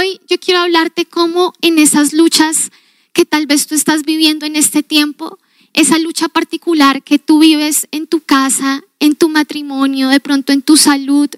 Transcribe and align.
hoy 0.00 0.18
yo 0.28 0.38
quiero 0.40 0.60
hablarte 0.60 1.04
cómo 1.04 1.52
en 1.60 1.78
esas 1.78 2.14
luchas 2.14 2.70
que 3.12 3.26
tal 3.26 3.46
vez 3.46 3.66
tú 3.66 3.74
estás 3.74 4.02
viviendo 4.02 4.46
en 4.46 4.56
este 4.56 4.82
tiempo, 4.82 5.38
esa 5.74 5.98
lucha 5.98 6.28
particular 6.28 7.02
que 7.02 7.18
tú 7.18 7.38
vives 7.38 7.86
en 7.90 8.06
tu 8.06 8.20
casa, 8.20 8.82
en 8.98 9.14
tu 9.14 9.28
matrimonio, 9.28 10.08
de 10.08 10.18
pronto 10.18 10.52
en 10.52 10.62
tu 10.62 10.78
salud, 10.78 11.28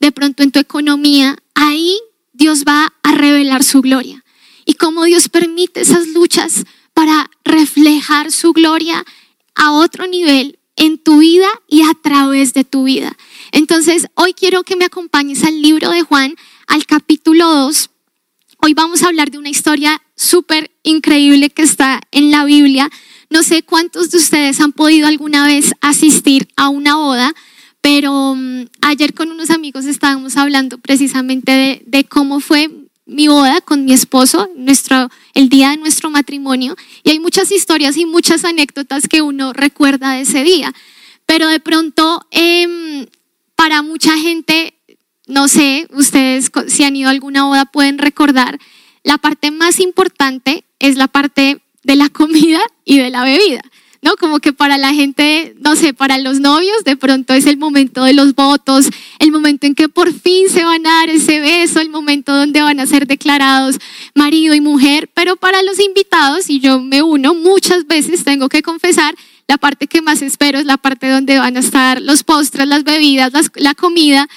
de 0.00 0.12
pronto 0.12 0.42
en 0.42 0.50
tu 0.50 0.58
economía, 0.58 1.38
ahí 1.54 1.96
Dios 2.32 2.64
va 2.66 2.92
a 3.04 3.12
revelar 3.12 3.62
su 3.62 3.80
gloria. 3.80 4.24
Y 4.64 4.74
cómo 4.74 5.04
Dios 5.04 5.28
permite 5.28 5.82
esas 5.82 6.08
luchas 6.08 6.64
para 6.94 7.30
reflejar 7.44 8.32
su 8.32 8.52
gloria 8.52 9.04
a 9.54 9.72
otro 9.72 10.08
nivel 10.08 10.58
en 10.74 10.98
tu 10.98 11.18
vida 11.18 11.48
y 11.68 11.82
a 11.82 11.94
través 11.94 12.54
de 12.54 12.64
tu 12.64 12.84
vida. 12.84 13.16
Entonces, 13.52 14.08
hoy 14.14 14.32
quiero 14.34 14.64
que 14.64 14.76
me 14.76 14.86
acompañes 14.86 15.44
al 15.44 15.62
libro 15.62 15.90
de 15.90 16.02
Juan, 16.02 16.34
al 16.66 16.86
capítulo 16.86 17.46
2. 17.46 17.89
Hoy 18.62 18.74
vamos 18.74 19.02
a 19.02 19.06
hablar 19.06 19.30
de 19.30 19.38
una 19.38 19.48
historia 19.48 20.02
súper 20.16 20.70
increíble 20.82 21.48
que 21.48 21.62
está 21.62 22.02
en 22.10 22.30
la 22.30 22.44
Biblia. 22.44 22.90
No 23.30 23.42
sé 23.42 23.62
cuántos 23.62 24.10
de 24.10 24.18
ustedes 24.18 24.60
han 24.60 24.72
podido 24.72 25.08
alguna 25.08 25.46
vez 25.46 25.72
asistir 25.80 26.46
a 26.56 26.68
una 26.68 26.96
boda, 26.96 27.34
pero 27.80 28.34
mm, 28.36 28.66
ayer 28.82 29.14
con 29.14 29.30
unos 29.30 29.48
amigos 29.48 29.86
estábamos 29.86 30.36
hablando 30.36 30.76
precisamente 30.76 31.82
de, 31.86 32.04
cómo 32.04 32.40
fue 32.40 32.68
mi 33.06 33.28
boda 33.28 33.62
con 33.62 33.86
mi 33.86 33.94
esposo, 33.94 34.50
nuestro, 34.54 35.08
el 35.32 35.48
día 35.48 35.70
de 35.70 35.78
nuestro 35.78 36.10
matrimonio, 36.10 36.76
y 37.02 37.10
hay 37.10 37.18
muchas 37.18 37.50
historias 37.50 37.96
y 37.96 38.04
muchas 38.04 38.44
anécdotas 38.44 39.08
que 39.08 39.22
uno 39.22 39.54
recuerda 39.54 40.12
de 40.12 40.20
ese 40.20 40.44
día. 40.44 40.74
Pero 41.24 41.48
de 41.48 41.60
pronto, 41.60 42.26
eh, 42.30 43.08
para 43.54 43.80
mucha 43.80 44.18
gente, 44.18 44.74
no 45.30 45.48
sé, 45.48 45.86
ustedes 45.92 46.50
si 46.68 46.84
han 46.84 46.96
ido 46.96 47.08
a 47.08 47.12
alguna 47.12 47.44
boda 47.44 47.64
pueden 47.64 47.98
recordar, 47.98 48.58
la 49.02 49.18
parte 49.18 49.50
más 49.50 49.80
importante 49.80 50.64
es 50.78 50.96
la 50.96 51.08
parte 51.08 51.60
de 51.82 51.96
la 51.96 52.08
comida 52.10 52.60
y 52.84 52.98
de 52.98 53.10
la 53.10 53.24
bebida. 53.24 53.62
¿no? 54.02 54.16
Como 54.16 54.40
que 54.40 54.52
para 54.52 54.78
la 54.78 54.94
gente, 54.94 55.54
no 55.60 55.76
sé, 55.76 55.92
para 55.92 56.16
los 56.18 56.40
novios 56.40 56.84
de 56.84 56.96
pronto 56.96 57.34
es 57.34 57.46
el 57.46 57.58
momento 57.58 58.04
de 58.04 58.14
los 58.14 58.34
votos, 58.34 58.88
el 59.18 59.30
momento 59.30 59.66
en 59.66 59.74
que 59.74 59.88
por 59.88 60.12
fin 60.12 60.48
se 60.48 60.64
van 60.64 60.86
a 60.86 61.00
dar 61.00 61.10
ese 61.10 61.40
beso, 61.40 61.80
el 61.80 61.90
momento 61.90 62.34
donde 62.34 62.62
van 62.62 62.80
a 62.80 62.86
ser 62.86 63.06
declarados 63.06 63.76
marido 64.14 64.54
y 64.54 64.60
mujer, 64.60 65.10
pero 65.12 65.36
para 65.36 65.62
los 65.62 65.78
invitados, 65.78 66.48
y 66.48 66.60
yo 66.60 66.80
me 66.80 67.02
uno, 67.02 67.34
muchas 67.34 67.86
veces 67.86 68.24
tengo 68.24 68.48
que 68.48 68.62
confesar, 68.62 69.14
la 69.46 69.58
parte 69.58 69.86
que 69.86 70.00
más 70.00 70.22
espero 70.22 70.58
es 70.58 70.64
la 70.64 70.76
parte 70.76 71.08
donde 71.08 71.38
van 71.38 71.56
a 71.56 71.60
estar 71.60 72.00
los 72.00 72.22
postres, 72.22 72.68
las 72.68 72.84
bebidas, 72.84 73.32
la 73.56 73.74
comida. 73.74 74.28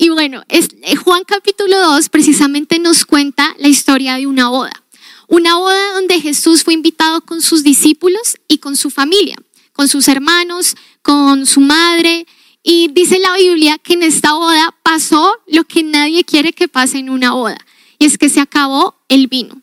Y 0.00 0.10
bueno, 0.10 0.44
es, 0.48 0.68
Juan 1.02 1.24
capítulo 1.26 1.76
2 1.76 2.08
precisamente 2.08 2.78
nos 2.78 3.04
cuenta 3.04 3.56
la 3.58 3.66
historia 3.66 4.14
de 4.14 4.28
una 4.28 4.48
boda. 4.48 4.84
Una 5.26 5.56
boda 5.56 5.94
donde 5.94 6.20
Jesús 6.20 6.62
fue 6.62 6.74
invitado 6.74 7.20
con 7.22 7.42
sus 7.42 7.64
discípulos 7.64 8.36
y 8.46 8.58
con 8.58 8.76
su 8.76 8.90
familia, 8.90 9.36
con 9.72 9.88
sus 9.88 10.06
hermanos, 10.06 10.76
con 11.02 11.46
su 11.46 11.60
madre. 11.60 12.28
Y 12.62 12.88
dice 12.92 13.18
la 13.18 13.36
Biblia 13.36 13.76
que 13.78 13.94
en 13.94 14.04
esta 14.04 14.34
boda 14.34 14.72
pasó 14.84 15.34
lo 15.48 15.64
que 15.64 15.82
nadie 15.82 16.22
quiere 16.22 16.52
que 16.52 16.68
pase 16.68 16.98
en 16.98 17.10
una 17.10 17.32
boda, 17.32 17.58
y 17.98 18.04
es 18.04 18.18
que 18.18 18.28
se 18.28 18.40
acabó 18.40 18.94
el 19.08 19.26
vino. 19.26 19.60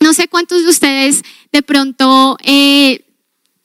No 0.00 0.14
sé 0.14 0.26
cuántos 0.26 0.62
de 0.62 0.70
ustedes 0.70 1.22
de 1.52 1.62
pronto 1.62 2.38
eh, 2.42 3.04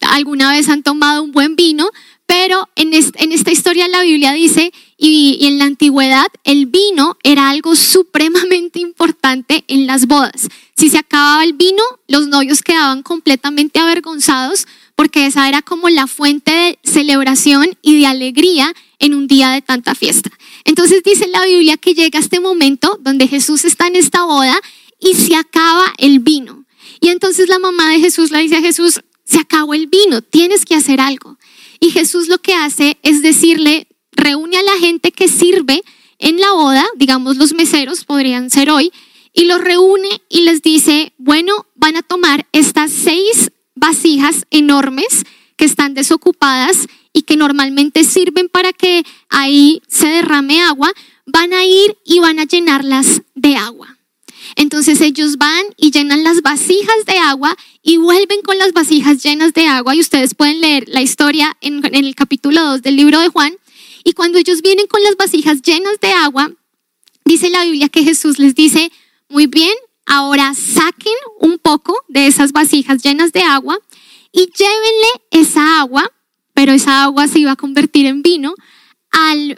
alguna 0.01 0.51
vez 0.51 0.67
han 0.67 0.83
tomado 0.83 1.23
un 1.23 1.31
buen 1.31 1.55
vino, 1.55 1.89
pero 2.25 2.69
en, 2.75 2.93
esta 2.93 3.51
historia 3.51 3.87
la 3.87 4.01
Biblia 4.01 4.33
dice, 4.33 4.73
y, 4.97 5.45
en 5.47 5.57
la 5.57 5.65
antigüedad, 5.65 6.27
el 6.43 6.67
vino 6.67 7.17
era 7.23 7.49
algo 7.49 7.75
supremamente 7.75 8.79
importante 8.79 9.65
en 9.67 9.87
las 9.87 10.07
bodas. 10.07 10.47
Si 10.75 10.89
se 10.89 10.97
acababa 10.97 11.43
el 11.43 11.53
vino, 11.53 11.83
los 12.07 12.27
novios 12.27 12.61
quedaban 12.61 13.03
completamente 13.03 13.79
avergonzados 13.79 14.67
porque 14.95 15.25
esa 15.25 15.49
era 15.49 15.61
como 15.61 15.89
la 15.89 16.07
fuente 16.07 16.51
de 16.51 16.79
celebración 16.83 17.77
y 17.81 17.99
de 17.99 18.07
alegría 18.07 18.73
en 18.99 19.13
un 19.13 19.27
día 19.27 19.49
de 19.49 19.61
tanta 19.61 19.95
fiesta. 19.95 20.31
Entonces 20.63 21.03
dice 21.03 21.27
la 21.27 21.45
Biblia 21.45 21.77
que 21.77 21.93
llega 21.93 22.19
este 22.19 22.39
momento 22.39 22.97
donde 23.01 23.27
Jesús 23.27 23.65
está 23.65 23.87
en 23.87 23.97
esta 23.97 24.23
boda 24.23 24.57
y 24.99 25.15
se 25.15 25.35
acaba 25.35 25.93
el 25.97 26.19
vino. 26.19 26.65
Y 27.01 27.09
entonces 27.09 27.49
la 27.49 27.59
mamá 27.59 27.91
de 27.91 27.99
Jesús 27.99 28.31
le 28.31 28.39
dice 28.39 28.57
a 28.57 28.61
Jesús, 28.61 29.01
se 29.25 29.39
acabó 29.39 29.73
el 29.73 29.87
vino, 29.87 30.21
tienes 30.21 30.65
que 30.65 30.75
hacer 30.75 31.01
algo. 31.01 31.37
Y 31.79 31.91
Jesús 31.91 32.29
lo 32.29 32.37
que 32.37 32.53
hace 32.53 32.97
es 33.03 33.21
decirle, 33.21 33.87
reúne 34.15 34.57
a 34.57 34.63
la 34.63 34.77
gente 34.79 35.11
que 35.11 35.27
sirve 35.27 35.83
en 36.19 36.39
la 36.39 36.51
boda, 36.51 36.85
digamos 36.95 37.37
los 37.37 37.53
meseros 37.53 38.05
podrían 38.05 38.49
ser 38.49 38.69
hoy, 38.69 38.91
y 39.33 39.45
los 39.45 39.59
reúne 39.61 40.21
y 40.29 40.41
les 40.41 40.61
dice, 40.61 41.13
bueno, 41.17 41.65
van 41.75 41.97
a 41.97 42.01
tomar 42.01 42.47
estas 42.53 42.91
seis 42.91 43.51
vasijas 43.75 44.45
enormes 44.49 45.25
que 45.57 45.65
están 45.65 45.93
desocupadas 45.93 46.87
y 47.13 47.23
que 47.23 47.37
normalmente 47.37 48.03
sirven 48.03 48.49
para 48.49 48.73
que 48.73 49.05
ahí 49.29 49.81
se 49.87 50.07
derrame 50.07 50.61
agua, 50.61 50.91
van 51.25 51.53
a 51.53 51.65
ir 51.65 51.97
y 52.05 52.19
van 52.19 52.39
a 52.39 52.45
llenarlas 52.45 53.21
de 53.35 53.55
agua. 53.55 53.97
Entonces 54.55 55.01
ellos 55.01 55.37
van 55.37 55.65
y 55.77 55.91
llenan 55.91 56.23
las 56.23 56.41
vasijas 56.41 57.05
de 57.05 57.17
agua 57.17 57.57
y 57.81 57.97
vuelven 57.97 58.41
con 58.41 58.57
las 58.57 58.73
vasijas 58.73 59.23
llenas 59.23 59.53
de 59.53 59.67
agua. 59.67 59.95
Y 59.95 59.99
ustedes 59.99 60.35
pueden 60.35 60.61
leer 60.61 60.85
la 60.87 61.01
historia 61.01 61.57
en, 61.61 61.83
el 61.93 62.15
capítulo 62.15 62.61
2 62.63 62.81
del 62.81 62.95
libro 62.95 63.19
de 63.19 63.29
Juan. 63.29 63.53
Y 64.07 64.13
cuando 64.13 64.37
ellos 64.37 64.61
vienen 64.61 64.85
con 64.85 65.03
las 65.03 65.17
vasijas 65.17 65.63
llenas 65.63 65.99
de 65.99 66.11
agua, 66.11 66.51
dice 67.25 67.49
la 67.49 67.63
Biblia 67.65 67.89
que 67.89 68.03
Jesús 68.03 68.37
les 68.37 68.53
dice, 68.53 68.91
muy 69.27 69.47
bien, 69.47 69.73
ahora 70.05 70.53
saquen 70.53 71.15
un 71.39 71.57
poco 71.57 71.97
de 72.07 72.27
esas 72.27 72.51
vasijas 72.51 73.01
llenas 73.01 73.31
de 73.31 73.41
agua 73.41 73.79
y 74.31 74.45
llévenle 74.55 75.07
esa 75.31 75.79
agua, 75.79 76.11
pero 76.53 76.71
esa 76.71 77.03
agua 77.03 77.27
se 77.27 77.39
iba 77.39 77.53
a 77.53 77.55
convertir 77.55 78.05
en 78.05 78.21
vino, 78.21 78.53
al, 79.09 79.57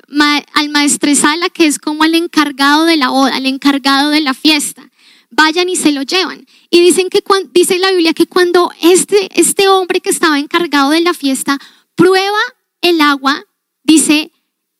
al 0.53 0.69
maestresala, 0.69 1.49
que 1.49 1.65
es 1.65 1.77
como 1.77 2.05
el 2.05 2.15
encargado 2.15 2.85
de 2.85 2.95
la 2.95 3.09
boda, 3.09 3.37
el 3.37 3.47
encargado 3.47 4.11
de 4.11 4.21
la 4.21 4.33
fiesta. 4.33 4.89
Vayan 5.29 5.67
y 5.67 5.75
se 5.75 5.91
lo 5.91 6.03
llevan. 6.03 6.45
Y 6.69 6.81
dicen 6.81 7.09
que 7.09 7.21
dice 7.51 7.79
la 7.79 7.91
Biblia 7.91 8.13
que 8.13 8.27
cuando 8.27 8.71
este, 8.81 9.29
este 9.37 9.67
hombre 9.67 9.99
que 9.99 10.09
estaba 10.09 10.39
encargado 10.39 10.91
de 10.91 11.01
la 11.01 11.13
fiesta 11.13 11.59
prueba 11.95 12.39
el 12.81 13.01
agua, 13.01 13.43
dice, 13.83 14.31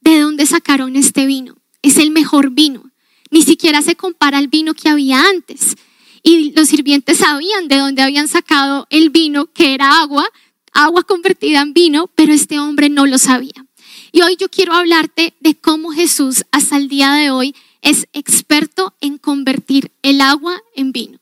¿de 0.08 0.22
dónde 0.22 0.46
sacaron 0.46 0.96
este 0.96 1.26
vino? 1.26 1.58
Es 1.82 1.98
el 1.98 2.12
mejor 2.12 2.52
vino. 2.52 2.92
Ni 3.30 3.42
siquiera 3.42 3.82
se 3.82 3.98
compara 3.98 4.38
al 4.38 4.48
vino 4.48 4.74
que 4.74 4.88
había 4.88 5.22
antes. 5.28 5.76
Y 6.24 6.54
los 6.54 6.70
sirvientes 6.70 7.18
sabían 7.18 7.68
de 7.68 7.76
dónde 7.76 8.02
habían 8.02 8.30
sacado 8.30 8.88
el 8.90 9.10
vino, 9.10 9.48
que 9.48 9.74
era 9.74 10.00
agua, 10.00 10.26
agua 10.72 11.04
convertida 11.04 11.60
en 11.60 11.74
vino, 11.74 12.10
pero 12.16 12.32
este 12.32 12.58
hombre 12.58 12.88
no 12.88 13.06
lo 13.06 13.18
sabía. 13.18 13.66
Y 14.14 14.22
hoy 14.22 14.38
yo 14.40 14.48
quiero 14.48 14.74
hablarte 14.74 15.34
de 15.42 15.56
cómo 15.56 15.92
Jesús 15.92 16.46
hasta 16.52 16.78
el 16.78 16.88
día 16.88 17.12
de 17.12 17.30
hoy 17.30 17.54
es 17.82 18.08
experto 18.14 18.96
en 19.02 19.18
convertir 19.18 19.92
el 20.04 20.22
agua 20.22 20.62
en 20.74 20.94
vino. 20.94 21.20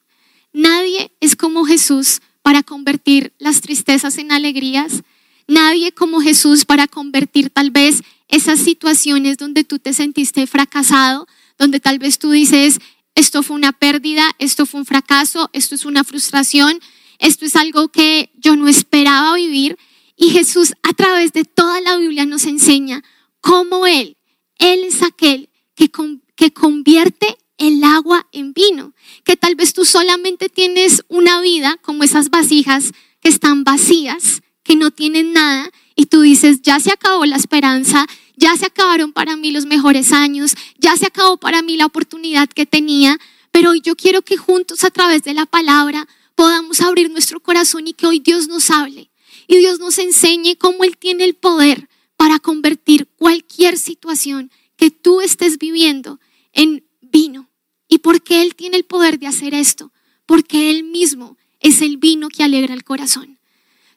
Nadie 0.54 1.12
es 1.22 1.36
como 1.36 1.66
Jesús 1.66 2.22
para 2.44 2.62
convertir 2.62 3.34
las 3.40 3.62
tristezas 3.62 4.20
en 4.20 4.32
alegrías. 4.32 5.02
Nadie 5.48 5.92
como 5.92 6.22
Jesús 6.22 6.66
para 6.66 6.88
convertir 6.88 7.50
tal 7.50 7.72
vez 7.72 8.04
esas 8.28 8.60
situaciones 8.60 9.38
donde 9.38 9.64
tú 9.64 9.80
te 9.80 9.94
sentiste 9.94 10.48
fracasado, 10.48 11.28
donde 11.58 11.80
tal 11.80 12.00
vez 12.00 12.20
tú 12.20 12.32
dices, 12.32 12.80
esto 13.16 13.44
fue 13.44 13.56
una 13.56 13.72
pérdida, 13.72 14.32
esto 14.40 14.66
fue 14.66 14.82
un 14.82 14.86
fracaso, 14.86 15.50
esto 15.54 15.76
es 15.76 15.86
una 15.86 16.04
frustración, 16.04 16.80
esto 17.20 17.46
es 17.46 17.56
algo 17.56 17.88
que 17.88 18.30
yo 18.36 18.56
no 18.56 18.68
esperaba 18.68 19.36
vivir. 19.36 19.78
Y 20.18 20.32
Jesús 20.32 20.74
a 20.84 20.94
través 20.94 21.34
de 21.34 21.46
toda 21.46 21.80
la 21.82 21.98
Biblia 21.98 22.26
nos 22.26 22.46
enseña 22.46 23.04
cómo 23.42 23.88
Él, 23.88 24.18
Él 24.60 24.84
es 24.84 25.02
aquel 25.02 25.50
que, 25.76 25.92
que 26.36 26.52
convierte 26.52 27.38
el 27.58 27.84
agua 27.84 28.28
en 28.32 28.54
vino. 28.54 28.94
Que 29.24 29.38
tal 29.38 29.56
vez 29.56 29.74
tú 29.74 29.86
solamente 29.86 30.50
tienes 30.50 31.04
una 31.08 31.42
vida 31.42 31.78
como 31.82 32.04
esas 32.04 32.30
vasijas 32.30 32.92
que 33.22 33.30
están 33.30 33.64
vacías, 33.64 34.42
que 34.64 34.76
no 34.76 34.92
tienen 34.92 35.32
nada, 35.32 35.70
y 35.96 36.08
tú 36.08 36.22
dices, 36.22 36.62
ya 36.62 36.80
se 36.80 36.92
acabó 36.92 37.26
la 37.26 37.38
esperanza, 37.38 38.08
ya 38.38 38.56
se 38.58 38.66
acabaron 38.66 39.14
para 39.14 39.36
mí 39.36 39.52
los 39.52 39.66
mejores 39.66 40.12
años, 40.12 40.56
ya 40.78 40.96
se 40.98 41.08
acabó 41.08 41.38
para 41.38 41.62
mí 41.62 41.78
la 41.78 41.86
oportunidad 41.86 42.50
que 42.50 42.66
tenía, 42.66 43.20
pero 43.52 43.72
hoy 43.72 43.82
yo 43.82 43.96
quiero 43.96 44.22
que 44.22 44.38
juntos 44.38 44.84
a 44.84 44.90
través 44.90 45.24
de 45.24 45.34
la 45.34 45.46
palabra 45.46 46.08
podamos 46.36 46.82
abrir 46.82 47.10
nuestro 47.10 47.40
corazón 47.40 47.88
y 47.88 47.94
que 47.94 48.08
hoy 48.08 48.20
Dios 48.20 48.48
nos 48.48 48.70
hable 48.70 49.10
y 49.48 49.58
Dios 49.58 49.80
nos 49.80 49.98
enseñe 49.98 50.56
cómo 50.58 50.84
Él 50.84 50.98
tiene 50.98 51.24
el 51.24 51.36
poder 51.36 51.90
para 52.18 52.40
convertir 52.40 53.08
cualquier 53.16 53.78
situación 53.78 54.52
que 54.76 54.92
tú 54.92 55.22
estés 55.22 55.58
viviendo 55.58 56.20
en 56.54 56.86
vino. 57.02 57.50
¿Y 57.88 58.00
por 58.00 58.22
qué 58.22 58.42
Él 58.42 58.56
tiene 58.56 58.78
el 58.78 58.86
poder 58.86 59.20
de 59.20 59.28
hacer 59.28 59.54
esto? 59.54 59.92
Porque 60.26 60.70
Él 60.70 60.84
mismo 60.84 61.38
es 61.60 61.82
el 61.82 61.98
vino 61.98 62.30
que 62.30 62.44
alegra 62.44 62.74
el 62.74 62.84
corazón. 62.84 63.40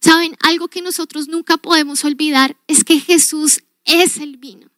Saben, 0.00 0.36
algo 0.40 0.68
que 0.68 0.82
nosotros 0.82 1.26
nunca 1.28 1.56
podemos 1.56 2.04
olvidar 2.04 2.56
es 2.68 2.84
que 2.84 3.00
Jesús 3.00 3.62
es 3.88 4.18
el 4.18 4.36
vino. 4.36 4.70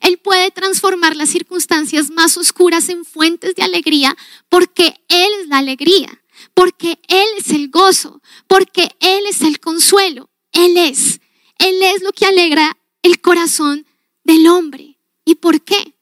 Él 0.00 0.18
puede 0.18 0.50
transformar 0.50 1.16
las 1.16 1.28
circunstancias 1.28 2.10
más 2.10 2.36
oscuras 2.36 2.88
en 2.88 3.04
fuentes 3.04 3.54
de 3.54 3.62
alegría 3.62 4.16
porque 4.48 4.94
Él 5.08 5.28
es 5.40 5.48
la 5.48 5.58
alegría, 5.58 6.22
porque 6.54 6.98
Él 7.08 7.26
es 7.36 7.50
el 7.50 7.68
gozo, 7.68 8.22
porque 8.46 8.90
Él 9.00 9.24
es 9.28 9.42
el 9.42 9.60
consuelo. 9.60 10.30
Él 10.52 10.76
es. 10.76 11.20
Él 11.58 11.82
es 11.82 12.02
lo 12.02 12.12
que 12.12 12.26
alegra 12.26 12.78
el 13.02 13.20
corazón 13.20 13.86
del 14.24 14.46
hombre. 14.46 14.98
¿Y 15.24 15.36
por 15.36 15.62
qué? 15.62 15.94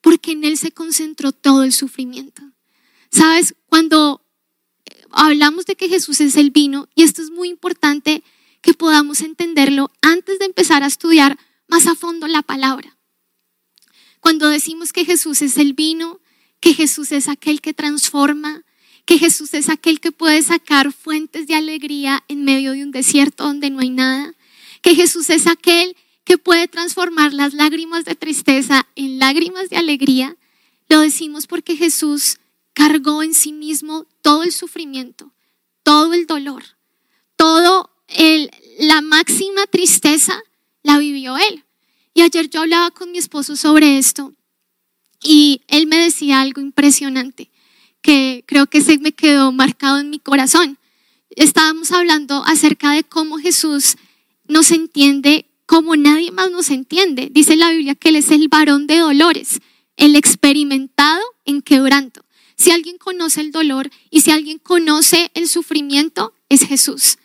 Porque 0.00 0.32
en 0.32 0.44
Él 0.44 0.58
se 0.58 0.72
concentró 0.72 1.32
todo 1.32 1.62
el 1.62 1.72
sufrimiento. 1.72 2.42
¿Sabes? 3.10 3.54
Cuando 3.66 4.22
hablamos 5.10 5.66
de 5.66 5.76
que 5.76 5.88
Jesús 5.88 6.20
es 6.20 6.36
el 6.36 6.50
vino, 6.50 6.88
y 6.94 7.02
esto 7.02 7.22
es 7.22 7.30
muy 7.30 7.48
importante 7.48 8.22
que 8.60 8.74
podamos 8.74 9.20
entenderlo 9.20 9.90
antes 10.00 10.38
de 10.38 10.46
empezar 10.46 10.82
a 10.82 10.86
estudiar 10.86 11.38
más 11.72 11.86
a 11.86 11.94
fondo 11.94 12.28
la 12.28 12.42
palabra. 12.42 12.98
Cuando 14.20 14.50
decimos 14.50 14.92
que 14.92 15.06
Jesús 15.06 15.40
es 15.40 15.56
el 15.56 15.72
vino, 15.72 16.20
que 16.60 16.74
Jesús 16.74 17.12
es 17.12 17.28
aquel 17.28 17.62
que 17.62 17.72
transforma, 17.72 18.62
que 19.06 19.18
Jesús 19.18 19.54
es 19.54 19.70
aquel 19.70 19.98
que 19.98 20.12
puede 20.12 20.42
sacar 20.42 20.92
fuentes 20.92 21.46
de 21.46 21.54
alegría 21.54 22.24
en 22.28 22.44
medio 22.44 22.72
de 22.72 22.82
un 22.82 22.90
desierto 22.90 23.44
donde 23.44 23.70
no 23.70 23.80
hay 23.80 23.88
nada, 23.88 24.34
que 24.82 24.94
Jesús 24.94 25.30
es 25.30 25.46
aquel 25.46 25.96
que 26.24 26.36
puede 26.36 26.68
transformar 26.68 27.32
las 27.32 27.54
lágrimas 27.54 28.04
de 28.04 28.16
tristeza 28.16 28.86
en 28.94 29.18
lágrimas 29.18 29.70
de 29.70 29.78
alegría, 29.78 30.36
lo 30.90 31.00
decimos 31.00 31.46
porque 31.46 31.78
Jesús 31.78 32.38
cargó 32.74 33.22
en 33.22 33.32
sí 33.32 33.54
mismo 33.54 34.06
todo 34.20 34.42
el 34.42 34.52
sufrimiento, 34.52 35.32
todo 35.82 36.12
el 36.12 36.26
dolor, 36.26 36.64
todo 37.36 37.90
el, 38.08 38.50
la 38.78 39.00
máxima 39.00 39.66
tristeza 39.68 40.38
la 40.82 40.98
vivió 40.98 41.36
él. 41.36 41.64
Y 42.14 42.22
ayer 42.22 42.48
yo 42.50 42.60
hablaba 42.60 42.90
con 42.90 43.10
mi 43.12 43.18
esposo 43.18 43.56
sobre 43.56 43.98
esto 43.98 44.32
y 45.22 45.62
él 45.68 45.86
me 45.86 45.96
decía 45.98 46.40
algo 46.40 46.60
impresionante 46.60 47.50
que 48.02 48.44
creo 48.46 48.66
que 48.66 48.80
se 48.80 48.98
me 48.98 49.12
quedó 49.12 49.52
marcado 49.52 49.98
en 49.98 50.10
mi 50.10 50.18
corazón. 50.18 50.78
Estábamos 51.30 51.92
hablando 51.92 52.44
acerca 52.44 52.92
de 52.92 53.04
cómo 53.04 53.38
Jesús 53.38 53.96
nos 54.46 54.70
entiende 54.70 55.46
como 55.66 55.96
nadie 55.96 56.32
más 56.32 56.50
nos 56.50 56.70
entiende. 56.70 57.30
Dice 57.30 57.56
la 57.56 57.70
Biblia 57.70 57.94
que 57.94 58.10
Él 58.10 58.16
es 58.16 58.30
el 58.30 58.48
varón 58.48 58.86
de 58.86 58.98
dolores, 58.98 59.60
el 59.96 60.16
experimentado 60.16 61.22
en 61.44 61.62
quebranto. 61.62 62.24
Si 62.56 62.70
alguien 62.70 62.98
conoce 62.98 63.40
el 63.40 63.52
dolor 63.52 63.90
y 64.10 64.20
si 64.20 64.30
alguien 64.30 64.58
conoce 64.58 65.30
el 65.34 65.48
sufrimiento, 65.48 66.34
es 66.48 66.66
Jesús. 66.66 67.18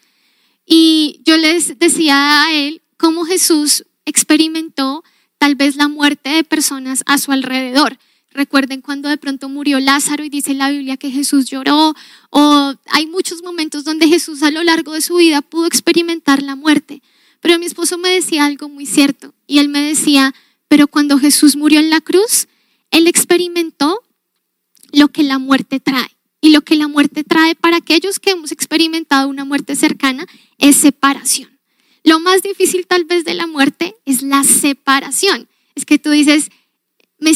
Y 0.66 1.22
yo 1.26 1.38
les 1.38 1.78
decía 1.80 2.44
a 2.44 2.54
él 2.54 2.82
cómo 2.98 3.26
Jesús 3.26 3.86
experimentó 4.06 5.04
tal 5.38 5.56
vez 5.56 5.76
la 5.76 5.88
muerte 5.88 6.30
de 6.30 6.44
personas 6.44 7.04
a 7.06 7.18
su 7.18 7.32
alrededor. 7.32 7.98
Recuerden 8.32 8.82
cuando 8.82 9.10
de 9.10 9.18
pronto 9.18 9.50
murió 9.50 9.80
Lázaro 9.80 10.24
y 10.24 10.30
dice 10.30 10.54
la 10.54 10.70
Biblia 10.70 10.98
que 10.98 11.10
Jesús 11.10 11.46
lloró, 11.50 11.96
o 12.30 12.74
hay 12.92 13.08
muchos 13.08 13.42
momentos 13.42 13.84
donde 13.84 14.08
Jesús 14.08 14.44
a 14.44 14.52
lo 14.52 14.64
largo 14.64 14.94
de 14.94 15.02
su 15.02 15.16
vida 15.16 15.42
pudo 15.42 15.66
experimentar 15.66 16.44
la 16.44 16.56
muerte. 16.56 17.02
Pero 17.40 17.58
mi 17.60 17.66
esposo 17.66 17.98
me 17.98 18.10
decía 18.10 18.46
algo 18.46 18.70
muy 18.70 18.86
cierto 18.86 19.34
y 19.48 19.60
él 19.60 19.70
me 19.70 19.82
decía, 19.82 20.34
pero 20.68 20.88
cuando 20.88 21.18
Jesús 21.18 21.56
murió 21.56 21.80
en 21.80 21.90
la 21.90 22.02
cruz, 22.02 22.48
él 22.92 23.08
experimentó 23.08 24.02
lo 24.92 25.08
que 25.10 25.24
la 25.24 25.40
muerte 25.40 25.80
trae. 25.80 26.10
Y 26.40 26.50
lo 26.50 26.62
que 26.62 26.76
la 26.76 26.88
muerte 26.88 27.24
trae 27.24 27.56
para 27.56 27.78
aquellos 27.78 28.20
que 28.20 28.32
hemos 28.32 28.52
experimentado 28.52 29.28
una 29.28 29.44
muerte 29.44 29.76
cercana 29.76 30.28
es 30.60 30.76
separación. 30.76 31.57
Lo 32.08 32.22
más 32.22 32.42
difícil 32.42 32.88
tal 32.88 33.04
vez 33.04 33.26
de 33.26 33.34
la 33.34 33.48
muerte 33.48 33.98
es 34.06 34.22
la 34.22 34.46
separación. 34.46 35.50
Es 35.76 35.84
que 35.84 36.00
tú 36.00 36.10
dices, 36.12 36.52
me, 37.20 37.32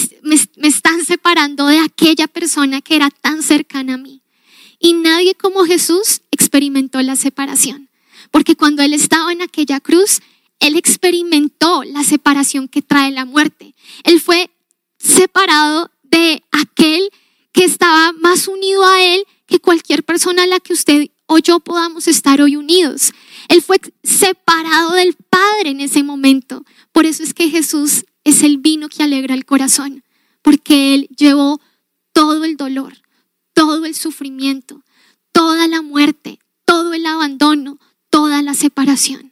están 0.65 1.03
separando 1.03 1.67
de 1.67 1.79
aquella 1.79 2.29
persona 2.29 2.79
que 2.79 2.95
era 2.95 3.09
tan 3.09 3.43
cercana 3.43 3.95
a 3.95 3.97
mí. 3.97 4.21
Y 4.79 4.93
nadie 4.93 5.35
como 5.35 5.65
Jesús 5.65 6.21
experimentó 6.31 7.01
la 7.01 7.17
separación. 7.17 7.89
Porque 8.31 8.55
cuando 8.55 8.81
Él 8.81 8.93
estaba 8.93 9.33
en 9.33 9.41
aquella 9.41 9.81
cruz, 9.81 10.21
Él 10.61 10.77
experimentó 10.77 11.83
la 11.83 12.05
separación 12.05 12.69
que 12.69 12.81
trae 12.81 13.11
la 13.11 13.25
muerte. 13.25 13.75
Él 14.05 14.21
fue 14.21 14.51
separado 14.99 15.91
de 16.03 16.43
aquel 16.53 17.09
que 17.51 17.65
estaba 17.65 18.13
más 18.13 18.47
unido 18.47 18.85
a 18.85 19.03
Él 19.03 19.25
que 19.47 19.59
cualquier 19.59 20.05
persona 20.05 20.43
a 20.43 20.47
la 20.47 20.61
que 20.61 20.71
usted 20.71 21.09
o 21.25 21.39
yo 21.39 21.59
podamos 21.59 22.07
estar 22.07 22.41
hoy 22.41 22.55
unidos. 22.55 23.11
Él 23.47 23.61
fue 23.61 23.79
separado 24.03 24.93
del 24.93 25.15
Padre 25.15 25.69
en 25.71 25.81
ese 25.81 26.03
momento. 26.03 26.63
Por 26.91 27.05
eso 27.05 27.23
es 27.23 27.33
que 27.33 27.49
Jesús 27.49 28.05
es 28.23 28.43
el 28.43 28.57
vino 28.57 28.89
que 28.89 29.03
alegra 29.03 29.33
el 29.33 29.45
corazón, 29.45 30.03
porque 30.41 30.93
Él 30.93 31.09
llevó 31.15 31.59
todo 32.13 32.45
el 32.45 32.57
dolor, 32.57 33.01
todo 33.53 33.85
el 33.85 33.95
sufrimiento, 33.95 34.83
toda 35.31 35.67
la 35.67 35.81
muerte, 35.81 36.39
todo 36.65 36.93
el 36.93 37.05
abandono, 37.05 37.79
toda 38.09 38.41
la 38.41 38.53
separación. 38.53 39.31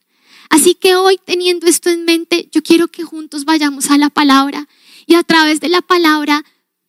Así 0.49 0.73
que 0.73 0.95
hoy, 0.95 1.19
teniendo 1.23 1.67
esto 1.67 1.89
en 1.89 2.05
mente, 2.05 2.49
yo 2.51 2.63
quiero 2.63 2.87
que 2.87 3.03
juntos 3.03 3.45
vayamos 3.45 3.91
a 3.91 3.97
la 3.97 4.09
palabra 4.09 4.67
y 5.05 5.13
a 5.13 5.23
través 5.23 5.59
de 5.59 5.69
la 5.69 5.81
palabra 5.81 6.43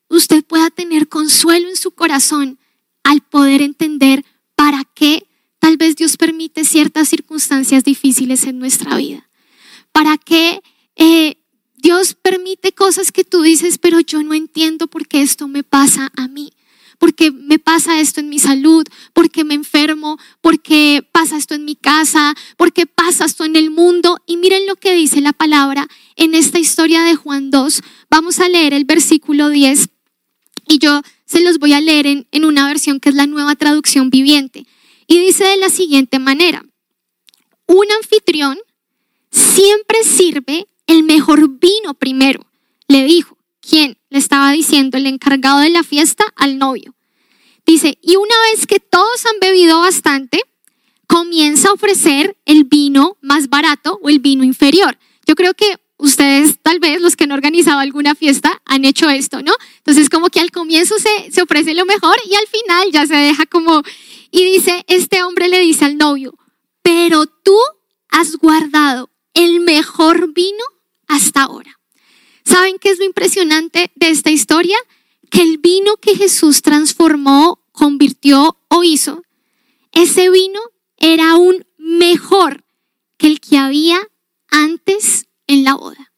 usted 0.09 0.45
pueda 0.45 0.71
tener 0.71 1.09
consuelo 1.09 1.69
en 1.69 1.77
su 1.77 1.91
corazón 1.91 2.59
al 3.05 3.21
poder 3.21 3.63
entender 3.63 4.25
para 4.55 4.85
qué 4.95 5.27
tal 5.61 5.77
vez 5.77 5.95
Dios 5.95 6.17
permite 6.17 6.65
ciertas 6.65 7.09
circunstancias 7.09 7.85
difíciles 7.85 8.45
en 8.45 8.59
nuestra 8.59 8.97
vida. 8.97 9.29
Para 9.93 10.19
qué 10.19 10.61
eh, 10.97 11.37
Dios 11.77 12.15
permite 12.15 12.73
cosas 12.73 13.13
que 13.13 13.25
tú 13.25 13.43
dices, 13.43 13.79
pero 13.79 14.01
yo 14.01 14.23
no 14.23 14.35
entiendo 14.35 14.87
por 14.89 15.07
qué 15.07 15.23
esto 15.23 15.49
me 15.49 15.63
pasa 15.63 16.11
a 16.17 16.29
mí. 16.29 16.53
Porque 16.99 17.31
me 17.31 17.59
pasa 17.59 17.99
esto 18.01 18.21
en 18.21 18.29
mi 18.29 18.39
salud, 18.39 18.85
porque 19.15 19.43
me 19.43 19.55
enfermo, 19.55 20.19
porque 20.43 21.09
pasa 21.13 21.39
esto 21.39 21.55
en 21.55 21.65
mi 21.65 21.75
casa, 21.75 22.35
porque 22.59 22.85
pasa 22.85 23.25
esto 23.25 23.47
en 23.47 23.57
el 23.57 23.71
mundo. 23.71 24.19
Y 24.27 24.37
miren 24.37 24.67
lo 24.67 24.77
que 24.77 24.95
dice 24.95 25.23
la 25.23 25.33
palabra 25.33 25.89
en 26.17 26.35
esta 26.35 26.59
historia 26.59 27.03
de 27.03 27.17
Juan 27.17 27.51
2. 27.51 27.81
Vamos 28.11 28.39
a 28.41 28.51
leer 28.51 28.75
el 28.75 28.85
versículo 28.85 29.49
10 29.49 29.89
y 30.69 30.79
yo 30.79 31.01
se 31.25 31.41
los 31.41 31.59
voy 31.59 31.73
a 31.73 31.81
leer 31.81 32.07
en 32.07 32.45
una 32.45 32.67
versión 32.67 33.01
que 33.01 33.09
es 33.09 33.15
la 33.15 33.27
nueva 33.27 33.57
traducción 33.57 34.11
viviente. 34.11 34.67
Y 35.11 35.19
dice 35.19 35.43
de 35.43 35.57
la 35.57 35.71
siguiente 35.71 36.21
manera, 36.21 36.65
un 37.67 37.85
anfitrión 37.91 38.57
siempre 39.33 40.05
sirve 40.05 40.69
el 40.87 41.03
mejor 41.03 41.49
vino 41.59 41.95
primero, 41.95 42.47
le 42.87 43.03
dijo. 43.03 43.37
¿Quién? 43.61 43.99
Le 44.09 44.21
estaba 44.21 44.53
diciendo 44.53 44.99
el 44.99 45.09
encargado 45.09 45.59
de 45.59 45.71
la 45.71 45.83
fiesta 45.83 46.25
al 46.37 46.59
novio. 46.59 46.95
Dice, 47.67 47.99
y 48.01 48.15
una 48.15 48.35
vez 48.53 48.69
que 48.69 48.79
todos 48.79 49.27
han 49.27 49.41
bebido 49.41 49.81
bastante, 49.81 50.41
comienza 51.09 51.71
a 51.71 51.73
ofrecer 51.73 52.37
el 52.45 52.63
vino 52.63 53.17
más 53.21 53.49
barato 53.49 53.99
o 54.05 54.11
el 54.11 54.21
vino 54.21 54.45
inferior. 54.45 54.97
Yo 55.27 55.35
creo 55.35 55.55
que 55.55 55.77
ustedes 55.97 56.61
tal 56.63 56.79
vez 56.79 57.01
los 57.01 57.17
que 57.17 57.25
han 57.25 57.33
organizado 57.33 57.81
alguna 57.81 58.15
fiesta 58.15 58.63
han 58.65 58.85
hecho 58.85 59.11
esto, 59.11 59.43
¿no? 59.43 59.53
Entonces 59.79 60.09
como 60.09 60.29
que 60.31 60.39
al 60.39 60.53
comienzo 60.53 60.95
se, 61.01 61.33
se 61.33 61.43
ofrece 61.43 61.75
lo 61.75 61.85
mejor 61.85 62.15
y 62.31 62.37
al 62.37 62.47
final 62.47 62.93
ya 62.93 63.09
se 63.09 63.17
deja 63.17 63.45
como... 63.47 63.83
Y 64.31 64.45
dice, 64.45 64.85
este 64.87 65.23
hombre 65.23 65.49
le 65.49 65.61
dice 65.61 65.85
al 65.85 65.99
novio, 65.99 66.35
pero 66.83 67.27
tú 67.27 67.57
has 68.09 68.37
guardado 68.37 69.11
el 69.35 69.61
mejor 69.61 70.33
vino 70.33 70.65
hasta 71.07 71.43
ahora. 71.43 71.79
¿Saben 72.45 72.79
qué 72.81 72.91
es 72.91 72.99
lo 72.99 73.05
impresionante 73.05 73.91
de 73.95 74.11
esta 74.11 74.31
historia? 74.31 74.77
Que 75.31 75.43
el 75.43 75.59
vino 75.59 75.97
que 75.97 76.17
Jesús 76.17 76.63
transformó, 76.63 77.65
convirtió 77.73 78.59
o 78.69 78.83
hizo, 78.83 79.23
ese 79.93 80.31
vino 80.31 80.61
era 80.97 81.31
aún 81.31 81.67
mejor 81.79 82.65
que 83.17 83.27
el 83.27 83.41
que 83.41 83.59
había 83.59 84.01
antes 84.49 85.27
en 85.47 85.65
la 85.65 85.75
boda. 85.75 86.13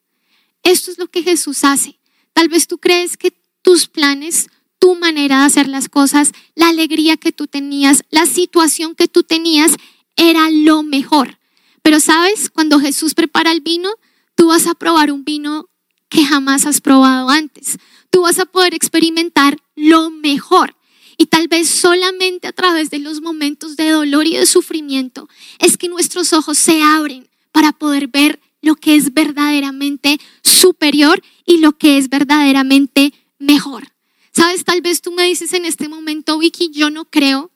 Esto 0.63 0.91
es 0.91 0.97
lo 0.97 1.07
que 1.07 1.23
Jesús 1.23 1.63
hace. 1.63 1.99
Tal 2.33 2.49
vez 2.49 2.67
tú 2.67 2.77
crees 2.77 3.17
que 3.17 3.33
tus 3.61 3.87
planes, 3.87 4.49
tu 4.83 4.95
manera 4.95 5.39
de 5.39 5.45
hacer 5.45 5.69
las 5.69 5.87
cosas, 5.87 6.33
la 6.55 6.67
alegría 6.67 7.15
que 7.15 7.31
tú 7.31 7.47
tenías, 7.47 8.03
la 8.09 8.25
situación 8.25 8.95
que 8.95 9.07
tú 9.07 9.23
tenías, 9.23 9.77
era 10.17 10.49
lo 10.49 10.83
mejor. 10.83 11.39
Pero 11.81 12.01
sabes, 12.01 12.49
cuando 12.49 12.81
Jesús 12.81 13.13
prepara 13.13 13.53
el 13.53 13.61
vino, 13.61 13.89
tú 14.35 14.47
vas 14.47 14.67
a 14.67 14.73
probar 14.73 15.09
un 15.13 15.23
vino 15.23 15.69
que 16.09 16.25
jamás 16.25 16.65
has 16.65 16.81
probado 16.81 17.29
antes. 17.29 17.77
Tú 18.09 18.23
vas 18.23 18.39
a 18.39 18.45
poder 18.45 18.73
experimentar 18.73 19.55
lo 19.77 20.11
mejor. 20.11 20.75
Y 21.17 21.27
tal 21.27 21.47
vez 21.47 21.69
solamente 21.69 22.49
a 22.49 22.51
través 22.51 22.89
de 22.89 22.99
los 22.99 23.21
momentos 23.21 23.77
de 23.77 23.89
dolor 23.89 24.27
y 24.27 24.35
de 24.35 24.45
sufrimiento 24.45 25.29
es 25.59 25.77
que 25.77 25.87
nuestros 25.87 26.33
ojos 26.33 26.57
se 26.57 26.81
abren 26.81 27.29
para 27.53 27.71
poder 27.71 28.09
ver 28.09 28.41
lo 28.61 28.75
que 28.75 28.97
es 28.97 29.13
verdaderamente 29.13 30.19
superior 30.43 31.23
y 31.45 31.59
lo 31.59 31.71
que 31.77 31.97
es 31.97 32.09
verdaderamente 32.09 33.13
mejor. 33.39 33.92
Sabes, 34.35 34.63
tal 34.63 34.81
vez 34.81 35.01
tú 35.01 35.11
me 35.11 35.25
dices 35.25 35.53
en 35.53 35.65
este 35.65 35.87
momento, 35.87 36.37
Vicky, 36.39 36.71
yo 36.71 36.89
no 36.89 37.05
creo 37.05 37.51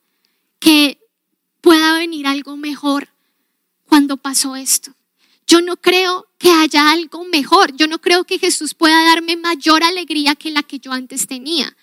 que 0.59 0.99
pueda 1.61 1.97
venir 1.97 2.27
algo 2.27 2.55
mejor 2.55 3.09
cuando 3.85 4.17
pasó 4.17 4.55
esto. 4.55 4.93
yo 5.47 5.61
no 5.61 5.77
creo 5.77 6.27
que 6.37 6.51
haya 6.51 6.91
algo 6.91 7.23
mejor. 7.23 7.73
Yo 7.77 7.87
no 7.87 7.99
creo 7.99 8.25
que 8.25 8.37
Jesús 8.37 8.73
pueda 8.73 9.01
darme 9.05 9.37
mayor 9.37 9.81
alegría 9.81 10.35
que 10.35 10.51
la 10.51 10.61
que 10.61 10.77
yo 10.77 10.91
antes 10.91 11.25
tenía. 11.25 11.75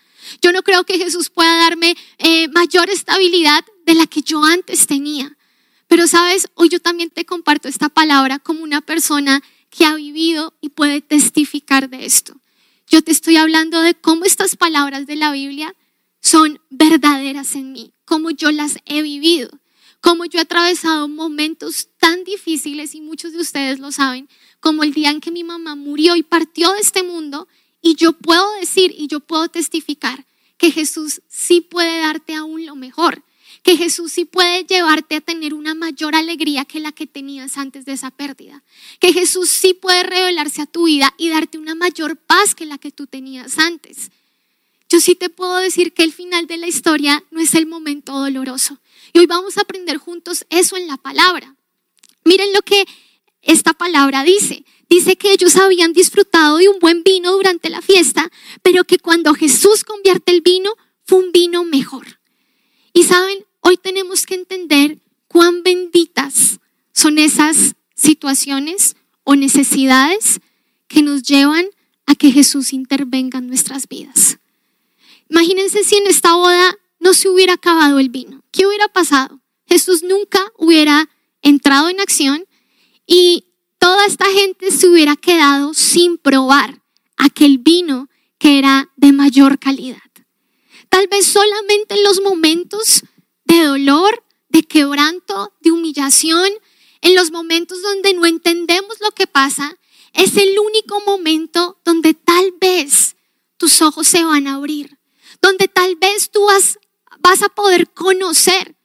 Yo 0.42 0.52
no 0.52 0.62
creo 0.62 0.84
que 0.84 0.98
Jesús 0.98 1.30
pueda 1.30 1.56
darme 1.56 1.96
eh, 2.18 2.48
mayor 2.48 2.90
estabilidad 2.90 3.64
de 3.86 3.94
la 3.94 4.06
que 4.06 4.20
yo 4.20 4.44
antes 4.44 4.86
tenía. 4.86 5.36
Pero 5.88 6.06
sabes, 6.06 6.48
hoy 6.54 6.68
yo 6.68 6.78
también 6.78 7.10
te 7.10 7.24
comparto 7.24 7.68
esta 7.68 7.88
palabra 7.88 8.38
como 8.38 8.62
una 8.62 8.80
persona 8.80 9.42
que 9.70 9.84
ha 9.86 9.94
vivido 9.94 10.54
y 10.60 10.68
puede 10.68 11.00
testificar 11.00 11.88
de 11.88 12.04
esto. 12.04 12.36
Yo 12.86 13.02
te 13.02 13.12
estoy 13.12 13.36
hablando 13.36 13.80
de 13.80 13.94
cómo 13.94 14.24
estas 14.24 14.56
palabras 14.56 15.06
de 15.06 15.16
la 15.16 15.32
Biblia 15.32 15.74
son 16.20 16.60
verdaderas 16.70 17.54
en 17.54 17.72
mí, 17.72 17.92
cómo 18.04 18.30
yo 18.30 18.50
las 18.50 18.78
he 18.84 19.02
vivido, 19.02 19.50
cómo 20.00 20.26
yo 20.26 20.38
he 20.38 20.42
atravesado 20.42 21.08
momentos 21.08 21.88
tan 21.98 22.24
difíciles 22.24 22.94
y 22.94 23.00
muchos 23.00 23.32
de 23.32 23.40
ustedes 23.40 23.78
lo 23.78 23.90
saben, 23.90 24.28
como 24.60 24.82
el 24.82 24.92
día 24.92 25.10
en 25.10 25.20
que 25.20 25.30
mi 25.30 25.44
mamá 25.44 25.74
murió 25.74 26.16
y 26.16 26.22
partió 26.22 26.72
de 26.72 26.80
este 26.80 27.02
mundo 27.02 27.48
y 27.80 27.94
yo 27.96 28.12
puedo 28.12 28.44
decir 28.60 28.94
y 28.96 29.06
yo 29.06 29.20
puedo 29.20 29.48
testificar 29.48 30.26
que 30.56 30.70
Jesús 30.70 31.22
sí 31.28 31.60
puede 31.60 32.00
darte 32.00 32.34
aún 32.34 32.64
lo 32.64 32.76
mejor, 32.76 33.24
que 33.64 33.78
Jesús 33.78 34.12
sí 34.12 34.26
puede 34.26 34.64
llevarte 34.64 35.16
a 35.16 35.20
tener 35.22 35.54
una 35.54 35.74
mayor 35.74 36.14
alegría 36.14 36.66
que 36.66 36.80
la 36.80 36.92
que 36.92 37.06
tenías 37.06 37.56
antes 37.56 37.86
de 37.86 37.92
esa 37.92 38.10
pérdida, 38.10 38.62
que 39.00 39.14
Jesús 39.14 39.48
sí 39.48 39.72
puede 39.72 40.02
revelarse 40.02 40.60
a 40.60 40.66
tu 40.66 40.84
vida 40.84 41.14
y 41.16 41.30
darte 41.30 41.56
una 41.56 41.74
mayor 41.74 42.18
paz 42.18 42.54
que 42.54 42.66
la 42.66 42.76
que 42.76 42.92
tú 42.92 43.06
tenías 43.06 43.58
antes. 43.58 44.10
Yo 44.90 45.00
sí 45.00 45.14
te 45.14 45.30
puedo 45.30 45.56
decir 45.56 45.94
que 45.94 46.02
el 46.02 46.12
final 46.12 46.46
de 46.46 46.58
la 46.58 46.68
historia 46.68 47.24
no 47.30 47.40
es 47.40 47.54
el 47.54 47.64
momento 47.64 48.12
doloroso. 48.12 48.78
Y 49.14 49.20
hoy 49.20 49.26
vamos 49.26 49.56
a 49.56 49.62
aprender 49.62 49.96
juntos 49.96 50.44
eso 50.50 50.76
en 50.76 50.86
la 50.86 50.98
palabra. 50.98 51.56
Miren 52.22 52.52
lo 52.52 52.60
que 52.60 52.84
esta 53.40 53.72
palabra 53.72 54.24
dice. 54.24 54.66
Dice 54.90 55.16
que 55.16 55.32
ellos 55.32 55.56
habían 55.56 55.94
disfrutado 55.94 56.58
de 56.58 56.68
un 56.68 56.78
buen 56.80 57.02
vino 57.02 57.32
durante 57.32 57.70
la 57.70 57.80
fiesta, 57.80 58.30
pero 58.60 58.84
que 58.84 58.98
cuando 58.98 59.32
Jesús 59.32 59.84
convierte 59.84 60.32
el 60.32 60.42
vino, 60.42 60.70
fue 61.06 61.18
un 61.18 61.32
vino 61.32 61.64
mejor. 61.64 62.20
Y 62.92 63.04
saben, 63.04 63.44
Hoy 63.66 63.78
tenemos 63.78 64.26
que 64.26 64.34
entender 64.34 64.98
cuán 65.26 65.62
benditas 65.62 66.60
son 66.92 67.16
esas 67.16 67.74
situaciones 67.94 68.94
o 69.24 69.36
necesidades 69.36 70.40
que 70.86 71.00
nos 71.00 71.22
llevan 71.22 71.64
a 72.04 72.14
que 72.14 72.30
Jesús 72.30 72.74
intervenga 72.74 73.38
en 73.38 73.46
nuestras 73.46 73.88
vidas. 73.88 74.36
Imagínense 75.30 75.82
si 75.82 75.96
en 75.96 76.06
esta 76.06 76.34
boda 76.36 76.76
no 77.00 77.14
se 77.14 77.30
hubiera 77.30 77.54
acabado 77.54 77.98
el 77.98 78.10
vino. 78.10 78.44
¿Qué 78.50 78.66
hubiera 78.66 78.88
pasado? 78.88 79.40
Jesús 79.66 80.02
nunca 80.02 80.52
hubiera 80.58 81.08
entrado 81.40 81.88
en 81.88 82.00
acción 82.00 82.44
y 83.06 83.46
toda 83.78 84.04
esta 84.04 84.26
gente 84.26 84.72
se 84.72 84.90
hubiera 84.90 85.16
quedado 85.16 85.72
sin 85.72 86.18
probar 86.18 86.82
aquel 87.16 87.56
vino 87.56 88.10
que 88.36 88.58
era 88.58 88.90
de 88.96 89.12
mayor 89.12 89.58
calidad. 89.58 90.02
Tal 90.90 91.08
vez 91.08 91.24
solamente 91.24 91.94
en 91.94 92.04
los 92.04 92.20
momentos 92.20 93.04
de 93.54 93.64
dolor, 93.64 94.24
de 94.48 94.62
quebranto, 94.62 95.52
de 95.60 95.70
humillación, 95.70 96.50
en 97.00 97.14
los 97.14 97.30
momentos 97.30 97.82
donde 97.82 98.14
no 98.14 98.26
entendemos 98.26 98.96
lo 99.00 99.12
que 99.12 99.26
pasa, 99.26 99.76
es 100.12 100.36
el 100.36 100.58
único 100.58 101.00
momento 101.06 101.78
donde 101.84 102.14
tal 102.14 102.52
vez 102.60 103.16
tus 103.56 103.80
ojos 103.82 104.08
se 104.08 104.24
van 104.24 104.46
a 104.46 104.54
abrir, 104.54 104.98
donde 105.40 105.68
tal 105.68 105.96
vez 105.96 106.30
tú 106.30 106.44
vas, 106.44 106.78
a 107.42 107.48
poder 107.48 107.90
conocer 107.90 108.76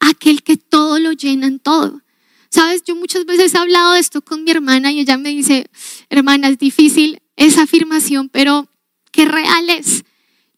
a 0.00 0.08
aquel 0.10 0.42
que 0.42 0.56
todo 0.56 0.98
lo 0.98 1.12
llena 1.12 1.46
en 1.46 1.60
todo. 1.60 2.02
Sabes, 2.50 2.82
yo 2.84 2.96
muchas 2.96 3.24
veces 3.26 3.54
he 3.54 3.58
hablado 3.58 3.92
de 3.92 4.00
esto 4.00 4.22
con 4.22 4.44
mi 4.44 4.50
hermana 4.50 4.92
y 4.92 5.00
ella 5.00 5.16
me 5.18 5.30
dice, 5.30 5.68
hermana, 6.08 6.48
es 6.48 6.58
difícil 6.58 7.22
esa 7.36 7.62
afirmación, 7.62 8.28
pero 8.28 8.68
qué 9.12 9.24
real 9.24 9.70
es. 9.70 10.04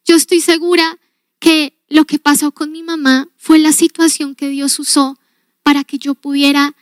Yo 0.05 0.15
estoy 0.15 0.41
segura 0.41 0.97
que 1.39 1.78
lo 1.89 2.05
que 2.05 2.19
pasó 2.19 2.51
con 2.51 2.71
mi 2.71 2.83
mamá 2.83 3.29
fue 3.37 3.59
la 3.59 3.71
situación 3.71 4.35
que 4.35 4.49
Dios 4.49 4.79
usó 4.79 5.17
para 5.63 5.83
que 5.83 5.97
yo 5.97 6.15
pudiera, 6.15 6.75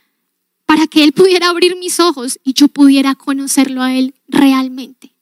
para 0.66 0.86
que 0.86 1.02
Él 1.02 1.12
pudiera 1.12 1.48
abrir 1.48 1.76
mis 1.76 1.98
ojos 1.98 2.38
y 2.44 2.52
yo 2.52 2.68
pudiera 2.68 3.14
conocerlo 3.14 3.82
a 3.82 3.94
Él 3.94 4.14
realmente. 4.28 5.14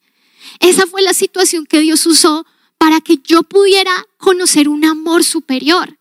Esa 0.59 0.87
fue 0.87 1.01
la 1.01 1.13
situación 1.13 1.65
que 1.65 1.79
Dios 1.79 2.05
usó 2.05 2.45
para 2.77 3.01
que 3.01 3.17
yo 3.17 3.43
pudiera 3.43 3.91
conocer 4.17 4.69
un 4.69 4.85
amor 4.85 5.23
superior. 5.23 5.97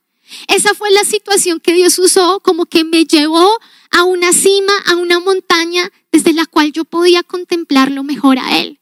Esa 0.49 0.75
fue 0.75 0.91
la 0.91 1.05
situación 1.05 1.61
que 1.61 1.73
Dios 1.73 1.99
usó 1.99 2.41
como 2.41 2.67
que 2.67 2.85
me 2.85 3.05
llevó 3.05 3.49
a 3.91 4.05
una 4.05 4.33
cima, 4.33 4.73
a 4.87 4.97
una 4.97 5.21
montaña 5.21 5.91
desde 6.11 6.33
la 6.33 6.47
cual 6.47 6.73
yo 6.73 6.85
podía 6.85 7.23
contemplarlo 7.23 8.03
mejor 8.03 8.39
a 8.39 8.59
Él. 8.59 8.81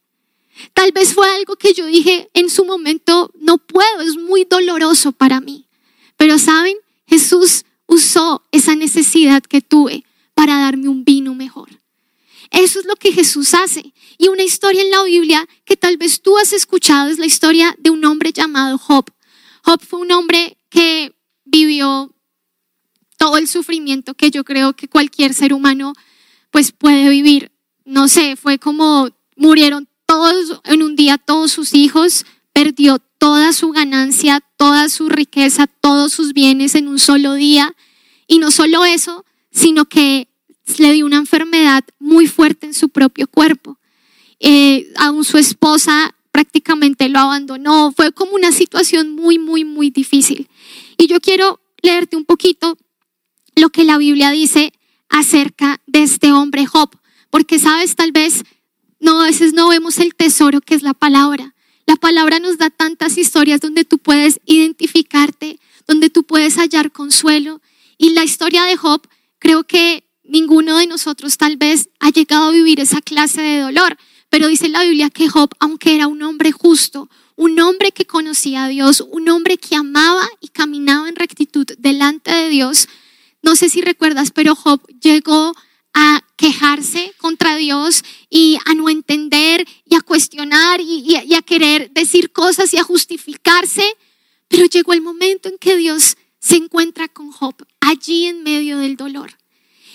Tal 0.72 0.92
vez 0.92 1.14
fue 1.14 1.28
algo 1.28 1.56
que 1.56 1.72
yo 1.72 1.86
dije 1.86 2.28
en 2.34 2.50
su 2.50 2.64
momento, 2.64 3.30
no 3.40 3.58
puedo, 3.58 4.00
es 4.00 4.16
muy 4.16 4.44
doloroso 4.44 5.12
para 5.12 5.40
mí. 5.40 5.66
Pero 6.16 6.38
saben, 6.38 6.76
Jesús 7.06 7.64
usó 7.86 8.42
esa 8.52 8.74
necesidad 8.74 9.42
que 9.42 9.60
tuve 9.60 10.04
para 10.34 10.58
darme 10.58 10.88
un 10.88 11.04
vino 11.04 11.34
mejor. 11.34 11.68
Eso 12.50 12.78
es 12.78 12.86
lo 12.86 12.96
que 12.96 13.12
Jesús 13.12 13.54
hace. 13.54 13.92
Y 14.16 14.28
una 14.28 14.44
historia 14.44 14.82
en 14.82 14.90
la 14.90 15.02
Biblia 15.02 15.48
que 15.64 15.76
tal 15.76 15.96
vez 15.96 16.22
tú 16.22 16.38
has 16.38 16.52
escuchado 16.52 17.10
es 17.10 17.18
la 17.18 17.26
historia 17.26 17.74
de 17.78 17.90
un 17.90 18.04
hombre 18.04 18.32
llamado 18.32 18.78
Job. 18.78 19.10
Job 19.64 19.80
fue 19.84 20.00
un 20.00 20.12
hombre 20.12 20.56
que 20.68 21.14
vivió 21.44 22.14
todo 23.16 23.38
el 23.38 23.48
sufrimiento 23.48 24.14
que 24.14 24.30
yo 24.30 24.44
creo 24.44 24.74
que 24.74 24.88
cualquier 24.88 25.34
ser 25.34 25.52
humano 25.52 25.94
pues 26.50 26.72
puede 26.72 27.08
vivir. 27.08 27.50
No 27.84 28.08
sé, 28.08 28.36
fue 28.36 28.58
como 28.58 29.08
murieron 29.36 29.88
en 30.64 30.82
un 30.82 30.96
día 30.96 31.18
todos 31.18 31.52
sus 31.52 31.74
hijos, 31.74 32.26
perdió 32.52 32.98
toda 33.18 33.52
su 33.52 33.70
ganancia, 33.70 34.40
toda 34.56 34.88
su 34.88 35.08
riqueza, 35.08 35.66
todos 35.66 36.12
sus 36.12 36.32
bienes 36.32 36.74
en 36.74 36.88
un 36.88 36.98
solo 36.98 37.34
día. 37.34 37.74
Y 38.26 38.38
no 38.38 38.50
solo 38.50 38.84
eso, 38.84 39.24
sino 39.50 39.86
que 39.86 40.28
le 40.78 40.92
dio 40.92 41.06
una 41.06 41.16
enfermedad 41.16 41.84
muy 41.98 42.26
fuerte 42.26 42.66
en 42.66 42.74
su 42.74 42.88
propio 42.88 43.26
cuerpo. 43.26 43.78
Eh, 44.40 44.92
aún 44.96 45.24
su 45.24 45.38
esposa 45.38 46.14
prácticamente 46.32 47.08
lo 47.08 47.20
abandonó. 47.20 47.92
Fue 47.92 48.12
como 48.12 48.34
una 48.34 48.52
situación 48.52 49.14
muy, 49.14 49.38
muy, 49.38 49.64
muy 49.64 49.90
difícil. 49.90 50.48
Y 50.98 51.06
yo 51.06 51.20
quiero 51.20 51.60
leerte 51.82 52.16
un 52.16 52.24
poquito 52.24 52.76
lo 53.56 53.70
que 53.70 53.84
la 53.84 53.98
Biblia 53.98 54.30
dice 54.30 54.72
acerca 55.08 55.80
de 55.86 56.02
este 56.02 56.32
hombre 56.32 56.66
Job, 56.66 56.90
porque 57.30 57.58
sabes, 57.58 57.94
tal 57.94 58.10
vez 58.10 58.44
no, 59.04 59.20
a 59.20 59.26
veces 59.26 59.52
no 59.52 59.68
vemos 59.68 59.98
el 59.98 60.14
tesoro 60.14 60.62
que 60.62 60.74
es 60.74 60.82
la 60.82 60.94
palabra. 60.94 61.54
La 61.86 61.96
palabra 61.96 62.38
nos 62.38 62.56
da 62.56 62.70
tantas 62.70 63.18
historias 63.18 63.60
donde 63.60 63.84
tú 63.84 63.98
puedes 63.98 64.40
identificarte, 64.46 65.60
donde 65.86 66.08
tú 66.08 66.24
puedes 66.24 66.56
hallar 66.56 66.90
consuelo. 66.90 67.60
Y 67.98 68.10
la 68.10 68.24
historia 68.24 68.64
de 68.64 68.78
Job, 68.78 69.06
creo 69.38 69.64
que 69.64 70.08
ninguno 70.22 70.78
de 70.78 70.86
nosotros 70.86 71.36
tal 71.36 71.58
vez 71.58 71.90
ha 72.00 72.08
llegado 72.08 72.44
a 72.44 72.52
vivir 72.52 72.80
esa 72.80 73.02
clase 73.02 73.42
de 73.42 73.60
dolor. 73.60 73.98
Pero 74.30 74.48
dice 74.48 74.70
la 74.70 74.82
Biblia 74.82 75.10
que 75.10 75.28
Job, 75.28 75.50
aunque 75.60 75.94
era 75.94 76.06
un 76.06 76.22
hombre 76.22 76.50
justo, 76.50 77.10
un 77.36 77.60
hombre 77.60 77.92
que 77.92 78.06
conocía 78.06 78.64
a 78.64 78.68
Dios, 78.68 79.04
un 79.12 79.28
hombre 79.28 79.58
que 79.58 79.76
amaba 79.76 80.26
y 80.40 80.48
caminaba 80.48 81.10
en 81.10 81.16
rectitud 81.16 81.66
delante 81.76 82.32
de 82.32 82.48
Dios, 82.48 82.88
no 83.42 83.54
sé 83.54 83.68
si 83.68 83.82
recuerdas, 83.82 84.30
pero 84.30 84.54
Job 84.54 84.80
llegó 85.02 85.54
a 85.94 86.24
quejarse 86.36 87.14
contra 87.18 87.56
Dios 87.56 88.04
y 88.28 88.58
a 88.66 88.74
no 88.74 88.90
entender 88.90 89.66
y 89.84 89.94
a 89.94 90.00
cuestionar 90.00 90.80
y, 90.80 91.14
a 91.34 91.42
querer 91.42 91.90
decir 91.92 92.32
cosas 92.32 92.74
y 92.74 92.78
a 92.78 92.82
justificarse. 92.82 93.84
Pero 94.48 94.66
llegó 94.66 94.92
el 94.92 95.00
momento 95.00 95.48
en 95.48 95.56
que 95.58 95.76
Dios 95.76 96.16
se 96.40 96.56
encuentra 96.56 97.08
con 97.08 97.30
Job, 97.30 97.54
allí 97.80 98.26
en 98.26 98.42
medio 98.42 98.78
del 98.78 98.96
dolor. 98.96 99.38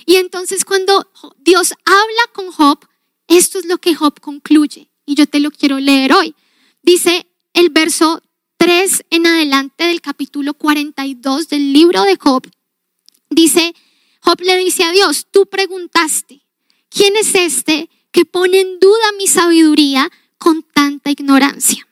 Y 0.05 0.15
entonces 0.15 0.65
cuando 0.65 1.11
Dios 1.37 1.73
habla 1.85 2.21
con 2.33 2.51
Job, 2.51 2.79
esto 3.27 3.59
es 3.59 3.65
lo 3.65 3.77
que 3.77 3.93
Job 3.93 4.19
concluye. 4.19 4.89
Y 5.05 5.15
yo 5.15 5.27
te 5.27 5.39
lo 5.39 5.51
quiero 5.51 5.79
leer 5.79 6.13
hoy. 6.13 6.33
Dice 6.81 7.27
el 7.53 7.69
verso 7.69 8.23
3 8.57 9.05
en 9.09 9.27
adelante 9.27 9.83
del 9.83 10.01
capítulo 10.01 10.53
42 10.53 11.49
del 11.49 11.73
libro 11.73 12.03
de 12.03 12.17
Job. 12.17 12.49
Dice, 13.29 13.75
Job 14.21 14.41
le 14.41 14.57
dice 14.57 14.83
a 14.83 14.91
Dios, 14.91 15.27
tú 15.31 15.47
preguntaste, 15.47 16.45
¿quién 16.89 17.15
es 17.15 17.35
este 17.35 17.89
que 18.11 18.25
pone 18.25 18.59
en 18.59 18.79
duda 18.79 19.11
mi 19.17 19.27
sabiduría 19.27 20.09
con 20.37 20.63
tanta 20.63 21.11
ignorancia? 21.11 21.87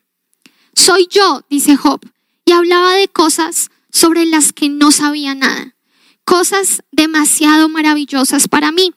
Soy 0.74 1.07
yo, 1.10 1.43
dice 1.50 1.75
Job, 1.75 2.01
y 2.46 2.51
hablaba 2.51 2.93
de 2.93 3.07
cosas 3.07 3.72
sobre 3.91 4.25
las 4.25 4.53
que 4.53 4.69
no 4.69 4.91
sabía 4.91 5.36
nada, 5.36 5.75
cosas 6.24 6.84
demasiado 6.91 7.69
maravillosas 7.69 8.48
para 8.48 8.72
mí. 8.72 8.93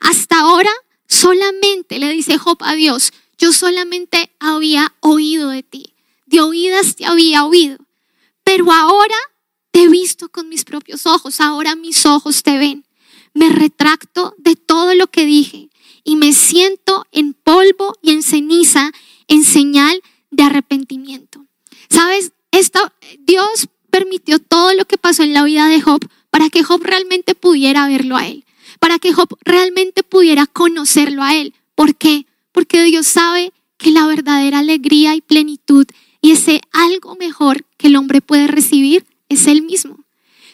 Hasta 0.00 0.40
ahora 0.40 0.70
solamente, 1.06 1.98
le 1.98 2.10
dice 2.10 2.38
Job 2.38 2.58
a 2.60 2.74
Dios, 2.74 3.12
yo 3.36 3.52
solamente 3.52 4.32
había 4.38 4.94
oído 5.00 5.50
de 5.50 5.62
ti, 5.62 5.94
de 6.26 6.40
oídas 6.40 6.96
te 6.96 7.06
había 7.06 7.44
oído, 7.44 7.78
pero 8.44 8.72
ahora 8.72 9.16
te 9.70 9.82
he 9.82 9.88
visto 9.88 10.28
con 10.28 10.48
mis 10.48 10.64
propios 10.64 11.06
ojos, 11.06 11.40
ahora 11.40 11.76
mis 11.76 12.06
ojos 12.06 12.42
te 12.42 12.58
ven. 12.58 12.84
me 13.32 13.48
retracto 13.48 14.34
de 14.38 14.56
todo 14.56 14.94
lo 14.94 15.06
que 15.06 15.24
dije 15.24 15.68
y 16.02 16.16
me 16.16 16.32
siento 16.32 17.06
en 17.12 17.32
polvo 17.32 17.94
y 18.02 18.10
en 18.10 18.24
ceniza 18.24 18.90
en 19.28 19.44
señal 19.44 20.02
de 20.32 20.42
arrepentimiento. 20.42 21.46
¿Sabes? 21.88 22.32
Dios 23.20 23.68
permitió 23.90 24.38
todo 24.38 24.74
lo 24.74 24.84
que 24.84 24.98
pasó 24.98 25.22
en 25.22 25.32
la 25.32 25.44
vida 25.44 25.66
de 25.68 25.80
Job 25.80 26.00
para 26.30 26.50
que 26.50 26.62
Job 26.62 26.82
realmente 26.82 27.34
pudiera 27.34 27.86
verlo 27.86 28.16
a 28.16 28.26
él, 28.26 28.44
para 28.78 28.98
que 28.98 29.12
Job 29.12 29.36
realmente 29.42 30.02
pudiera 30.02 30.46
conocerlo 30.46 31.22
a 31.22 31.34
él. 31.34 31.54
¿Por 31.74 31.96
qué? 31.96 32.26
Porque 32.52 32.82
Dios 32.82 33.06
sabe 33.06 33.52
que 33.78 33.90
la 33.90 34.06
verdadera 34.06 34.58
alegría 34.58 35.14
y 35.14 35.20
plenitud 35.20 35.86
y 36.20 36.32
ese 36.32 36.60
algo 36.72 37.16
mejor 37.16 37.64
que 37.76 37.88
el 37.88 37.96
hombre 37.96 38.20
puede 38.20 38.46
recibir 38.46 39.06
es 39.30 39.46
él 39.46 39.62
mismo. 39.62 40.04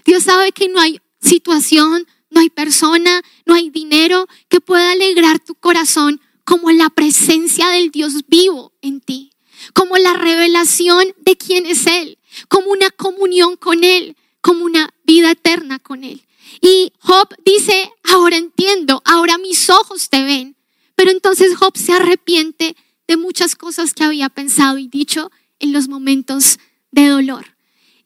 Dios 0.04 0.23
sabe 0.23 0.52
que 0.52 0.68
no 0.68 0.78
hay 0.80 1.00
situación, 1.21 2.06
no 2.30 2.40
hay 2.40 2.50
persona, 2.50 3.23
no 3.45 3.54
hay 3.54 3.71
dinero 3.71 4.28
que 4.49 4.61
pueda 4.61 4.92
alegrar 4.92 5.40
tu 5.40 5.56
corazón 5.56 6.21
como 6.45 6.71
la 6.71 6.90
presencia 6.90 7.68
del 7.71 7.90
Dios 7.90 8.28
vivo 8.28 8.73
en 8.83 9.00
ti, 9.00 9.33
como 9.75 9.97
la 9.97 10.12
revelación 10.12 11.12
de 11.18 11.37
quién 11.37 11.66
es 11.66 11.87
Él, 11.87 12.18
como 12.49 12.71
una 12.71 12.90
comunión 12.90 13.56
con 13.56 13.83
Él, 13.83 14.16
como 14.40 14.64
una 14.64 14.90
vida 15.02 15.33
eterna 15.33 15.80
con 15.80 16.04
Él. 16.04 16.23
Y 16.61 16.92
Job 17.00 17.28
dice, 17.45 17.90
ahora 18.04 18.37
entiendo, 18.37 19.02
ahora 19.04 19.38
mis 19.38 19.68
ojos 19.71 20.09
te 20.09 20.23
ven. 20.23 20.56
Pero 20.95 21.11
entonces 21.11 21.56
Job 21.56 21.76
se 21.76 21.92
arrepiente 21.92 22.76
de 23.09 23.16
muchas 23.16 23.56
cosas 23.56 23.92
que 23.92 24.04
había 24.04 24.28
pensado 24.28 24.78
y 24.78 24.88
dicho 24.88 25.30
en 25.59 25.73
los 25.73 25.88
momentos 25.88 26.59
de 26.90 27.09
dolor. 27.09 27.56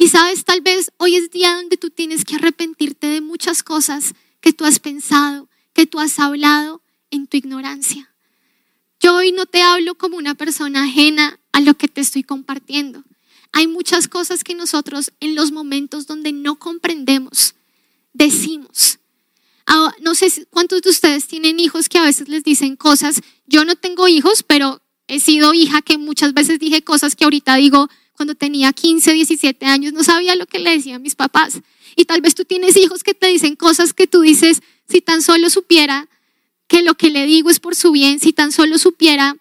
Y 0.00 0.08
sabes, 0.08 0.46
tal 0.46 0.62
vez 0.62 0.90
hoy 0.96 1.16
es 1.16 1.30
día 1.30 1.54
donde 1.56 1.76
tú 1.76 1.90
tienes 1.90 2.24
que 2.24 2.36
arrepentirte 2.36 3.06
de 3.06 3.20
muchas 3.20 3.62
cosas 3.62 4.14
que 4.40 4.54
tú 4.54 4.64
has 4.64 4.78
pensado, 4.78 5.50
que 5.74 5.84
tú 5.84 6.00
has 6.00 6.18
hablado 6.18 6.80
en 7.10 7.26
tu 7.26 7.36
ignorancia. 7.36 8.10
Yo 8.98 9.16
hoy 9.16 9.30
no 9.30 9.44
te 9.44 9.60
hablo 9.60 9.96
como 9.96 10.16
una 10.16 10.34
persona 10.34 10.84
ajena 10.84 11.38
a 11.52 11.60
lo 11.60 11.74
que 11.74 11.86
te 11.86 12.00
estoy 12.00 12.22
compartiendo. 12.22 13.04
Hay 13.52 13.66
muchas 13.66 14.08
cosas 14.08 14.42
que 14.42 14.54
nosotros 14.54 15.12
en 15.20 15.34
los 15.34 15.52
momentos 15.52 16.06
donde 16.06 16.32
no 16.32 16.58
comprendemos 16.58 17.54
decimos. 18.14 19.00
Ah, 19.66 19.92
no 20.00 20.14
sé 20.14 20.46
cuántos 20.48 20.80
de 20.80 20.88
ustedes 20.88 21.26
tienen 21.26 21.60
hijos 21.60 21.90
que 21.90 21.98
a 21.98 22.04
veces 22.04 22.26
les 22.30 22.42
dicen 22.42 22.74
cosas. 22.76 23.20
Yo 23.46 23.66
no 23.66 23.76
tengo 23.76 24.08
hijos, 24.08 24.44
pero 24.44 24.80
he 25.08 25.20
sido 25.20 25.52
hija 25.52 25.82
que 25.82 25.98
muchas 25.98 26.32
veces 26.32 26.58
dije 26.58 26.82
cosas 26.82 27.16
que 27.16 27.24
ahorita 27.24 27.56
digo 27.56 27.90
cuando 28.20 28.34
tenía 28.34 28.70
15, 28.74 29.14
17 29.14 29.64
años, 29.64 29.94
no 29.94 30.04
sabía 30.04 30.36
lo 30.36 30.44
que 30.44 30.58
le 30.58 30.72
decían 30.72 31.00
mis 31.00 31.14
papás. 31.14 31.60
Y 31.96 32.04
tal 32.04 32.20
vez 32.20 32.34
tú 32.34 32.44
tienes 32.44 32.76
hijos 32.76 33.02
que 33.02 33.14
te 33.14 33.28
dicen 33.28 33.56
cosas 33.56 33.94
que 33.94 34.06
tú 34.06 34.20
dices, 34.20 34.60
si 34.86 35.00
tan 35.00 35.22
solo 35.22 35.48
supiera 35.48 36.06
que 36.68 36.82
lo 36.82 36.96
que 36.96 37.08
le 37.08 37.24
digo 37.24 37.48
es 37.48 37.60
por 37.60 37.74
su 37.74 37.92
bien, 37.92 38.20
si 38.20 38.34
tan 38.34 38.52
solo 38.52 38.76
supiera 38.76 39.38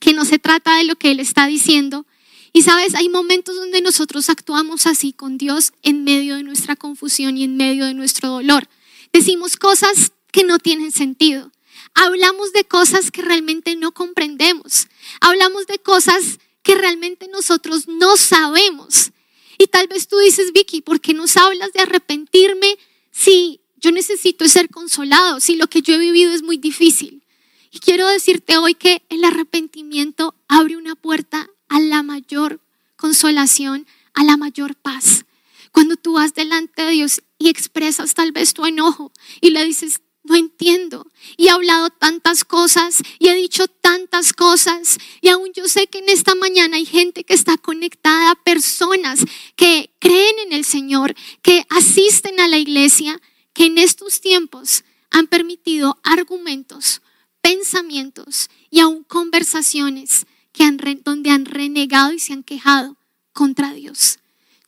que 0.00 0.14
no 0.14 0.24
se 0.24 0.38
trata 0.38 0.78
de 0.78 0.84
lo 0.84 0.96
que 0.96 1.10
él 1.10 1.20
está 1.20 1.46
diciendo, 1.46 2.06
y 2.54 2.62
sabes, 2.62 2.94
hay 2.94 3.10
momentos 3.10 3.54
donde 3.56 3.82
nosotros 3.82 4.30
actuamos 4.30 4.86
así 4.86 5.12
con 5.12 5.36
Dios 5.36 5.74
en 5.82 6.02
medio 6.02 6.36
de 6.36 6.42
nuestra 6.42 6.76
confusión 6.76 7.36
y 7.36 7.44
en 7.44 7.58
medio 7.58 7.84
de 7.84 7.92
nuestro 7.92 8.30
dolor. 8.30 8.66
Decimos 9.12 9.58
cosas 9.58 10.12
que 10.32 10.42
no 10.42 10.58
tienen 10.58 10.90
sentido. 10.90 11.52
Hablamos 11.92 12.54
de 12.54 12.64
cosas 12.64 13.10
que 13.10 13.20
realmente 13.20 13.76
no 13.76 13.92
comprendemos. 13.92 14.88
Hablamos 15.20 15.66
de 15.66 15.78
cosas 15.80 16.38
que 16.62 16.74
realmente 16.74 17.28
nosotros 17.28 17.88
no 17.88 18.16
sabemos. 18.16 19.12
Y 19.58 19.66
tal 19.66 19.88
vez 19.88 20.08
tú 20.08 20.18
dices, 20.18 20.52
Vicky, 20.52 20.80
¿por 20.80 21.00
qué 21.00 21.14
nos 21.14 21.36
hablas 21.36 21.72
de 21.72 21.80
arrepentirme 21.80 22.78
si 23.10 23.60
yo 23.76 23.92
necesito 23.92 24.48
ser 24.48 24.68
consolado, 24.70 25.40
si 25.40 25.56
lo 25.56 25.66
que 25.68 25.82
yo 25.82 25.94
he 25.94 25.98
vivido 25.98 26.32
es 26.32 26.42
muy 26.42 26.56
difícil? 26.56 27.24
Y 27.70 27.78
quiero 27.78 28.08
decirte 28.08 28.58
hoy 28.58 28.74
que 28.74 29.02
el 29.08 29.24
arrepentimiento 29.24 30.34
abre 30.48 30.76
una 30.76 30.96
puerta 30.96 31.48
a 31.68 31.78
la 31.78 32.02
mayor 32.02 32.60
consolación, 32.96 33.86
a 34.14 34.24
la 34.24 34.36
mayor 34.36 34.74
paz. 34.74 35.24
Cuando 35.72 35.96
tú 35.96 36.14
vas 36.14 36.34
delante 36.34 36.82
de 36.82 36.90
Dios 36.90 37.22
y 37.38 37.48
expresas 37.48 38.14
tal 38.14 38.32
vez 38.32 38.54
tu 38.54 38.66
enojo 38.66 39.12
y 39.40 39.50
le 39.50 39.64
dices, 39.64 40.00
no 40.22 40.36
entiendo. 40.36 41.10
Y 41.36 41.48
he 41.48 41.50
hablado 41.50 41.90
tantas 41.90 42.44
cosas 42.44 43.02
y 43.18 43.28
he 43.28 43.34
dicho 43.34 43.68
tantas 43.68 44.32
cosas. 44.32 44.98
Y 45.20 45.28
aún 45.28 45.50
yo 45.54 45.66
sé 45.68 45.86
que 45.86 45.98
en 45.98 46.08
esta 46.08 46.34
mañana 46.34 46.76
hay 46.76 46.86
gente 46.86 47.24
que 47.24 47.34
está 47.34 47.56
conectada, 47.58 48.34
personas 48.36 49.24
que 49.56 49.90
creen 49.98 50.38
en 50.46 50.52
el 50.52 50.64
Señor, 50.64 51.14
que 51.42 51.64
asisten 51.68 52.40
a 52.40 52.48
la 52.48 52.58
iglesia, 52.58 53.20
que 53.52 53.66
en 53.66 53.78
estos 53.78 54.20
tiempos 54.20 54.84
han 55.10 55.26
permitido 55.26 55.98
argumentos, 56.02 57.02
pensamientos 57.40 58.48
y 58.70 58.80
aún 58.80 59.02
conversaciones 59.04 60.26
que 60.52 60.64
han, 60.64 60.78
donde 61.04 61.30
han 61.30 61.44
renegado 61.44 62.12
y 62.12 62.18
se 62.18 62.32
han 62.32 62.42
quejado 62.42 62.96
contra 63.32 63.72
Dios. 63.72 64.18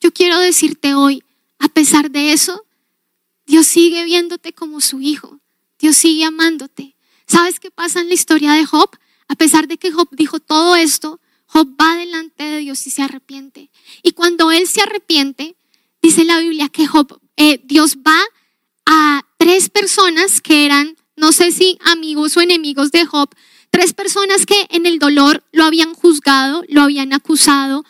Yo 0.01 0.13
quiero 0.13 0.39
decirte 0.41 0.95
hoy, 0.95 1.23
a 1.59 1.69
pesar 1.69 2.11
de 2.11 2.33
eso, 2.33 2.65
Dios 3.47 3.67
sigue 3.67 4.05
viéndote 4.05 4.53
como 4.53 4.81
su 4.81 5.01
hijo. 5.01 5.42
Dios 5.83 5.97
sigue 5.97 6.25
amándote. 6.25 6.97
¿Sabes 7.27 7.61
qué 7.61 7.71
pasa 7.71 8.01
en 8.01 8.09
la 8.09 8.15
historia 8.15 8.53
de 8.55 8.65
Job? 8.65 8.89
A 9.29 9.35
pesar 9.35 9.69
de 9.69 9.77
que 9.77 9.93
Job 9.93 10.09
dijo 10.13 10.41
todo 10.41 10.77
esto, 10.77 11.21
Job 11.45 11.69
va 11.79 11.97
delante 11.97 12.45
de 12.45 12.59
Dios 12.61 12.87
y 12.87 12.91
se 12.91 13.03
arrepiente. 13.03 13.71
Y 14.03 14.13
cuando 14.13 14.51
él 14.51 14.67
se 14.67 14.81
arrepiente, 14.81 15.57
dice 16.01 16.25
la 16.25 16.39
Biblia 16.39 16.71
que 16.71 16.87
Job, 16.87 17.21
eh, 17.37 17.61
Dios 17.65 17.99
va 17.99 18.19
a 18.87 19.27
tres 19.37 19.69
personas 19.69 20.41
que 20.41 20.65
eran, 20.65 20.97
no 21.17 21.33
sé 21.33 21.53
si 21.53 21.79
amigos 21.85 22.39
o 22.39 22.41
enemigos 22.41 22.91
de 22.91 23.05
Job, 23.05 23.29
Tres 23.73 23.95
personas 23.95 24.45
que 24.45 24.67
en 24.69 24.85
el 24.85 24.99
dolor 24.99 25.45
lo 25.51 25.65
habían 25.65 25.95
juzgado, 25.95 26.63
lo 26.69 26.83
habían 26.83 27.15
acusado, 27.15 27.87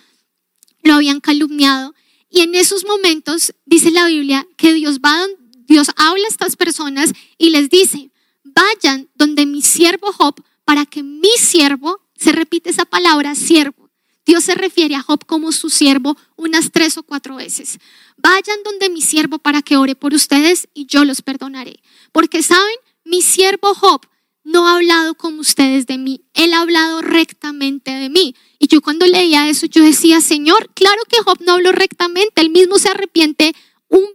lo 0.85 0.95
habían 0.95 1.19
calumniado. 1.19 1.93
Y 2.31 2.43
en 2.43 2.55
esos 2.55 2.87
momentos 2.87 3.53
dice 3.67 3.91
la 3.91 4.07
Biblia 4.07 4.47
que 4.57 4.75
Dios 4.75 5.01
va, 5.01 5.27
Dios 5.73 5.89
habla 5.97 6.27
a 6.27 6.29
estas 6.29 6.57
personas 6.57 7.15
y 7.39 7.49
les 7.49 7.71
dice, 7.71 8.11
vayan 8.45 9.09
donde 9.15 9.47
mi 9.47 9.63
siervo 9.63 10.13
Job 10.13 10.35
para 10.67 10.85
que 10.85 11.03
mi 11.03 11.31
siervo, 11.39 12.03
se 12.15 12.31
repite 12.31 12.69
esa 12.69 12.85
palabra, 12.85 13.35
siervo. 13.35 13.89
Dios 14.27 14.45
se 14.45 14.55
refiere 14.55 14.97
a 14.97 15.01
Job 15.01 15.25
como 15.25 15.51
su 15.51 15.71
siervo 15.71 16.15
unas 16.37 16.73
tres 16.73 16.99
o 16.99 17.03
cuatro 17.03 17.37
veces. 17.37 17.79
Vayan 18.19 18.63
donde 18.65 18.91
mi 18.91 19.01
siervo 19.01 19.39
para 19.39 19.63
que 19.63 19.79
ore 19.79 19.95
por 19.95 20.13
ustedes 20.13 20.69
y 20.75 20.85
yo 20.85 21.07
los 21.07 21.23
perdonaré. 21.23 21.81
Porque 22.13 22.43
saben, 22.43 22.77
mi 23.05 23.23
siervo 23.23 23.75
Job 23.75 24.03
no 24.45 24.69
ha 24.69 24.75
hablado 24.75 25.15
como 25.15 25.41
ustedes 25.41 25.87
de 25.87 25.97
mí, 25.97 26.21
Él 26.35 26.53
ha 26.53 26.61
hablado 26.61 27.01
rectamente 27.01 27.93
de 27.93 28.11
mí. 28.11 28.35
Y 28.59 28.67
yo 28.67 28.83
cuando 28.83 29.07
leía 29.07 29.49
eso, 29.49 29.65
yo 29.65 29.83
decía, 29.83 30.21
Señor, 30.21 30.69
claro 30.75 31.01
que 31.09 31.23
Job 31.25 31.39
no 31.41 31.53
habló 31.53 31.73
rectamente, 31.73 32.43
él 32.43 32.51
mismo 32.51 32.79
se 32.79 32.91
arrepiente 32.91 33.55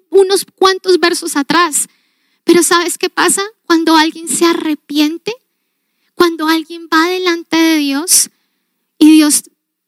unos 0.09 0.45
cuantos 0.55 0.99
versos 0.99 1.35
atrás. 1.35 1.87
Pero 2.43 2.63
¿sabes 2.63 2.97
qué 2.97 3.09
pasa? 3.09 3.41
Cuando 3.65 3.95
alguien 3.95 4.27
se 4.27 4.45
arrepiente, 4.45 5.33
cuando 6.15 6.47
alguien 6.47 6.87
va 6.91 7.07
delante 7.07 7.57
de 7.57 7.77
Dios 7.77 8.29
y 8.97 9.11
Dios 9.11 9.43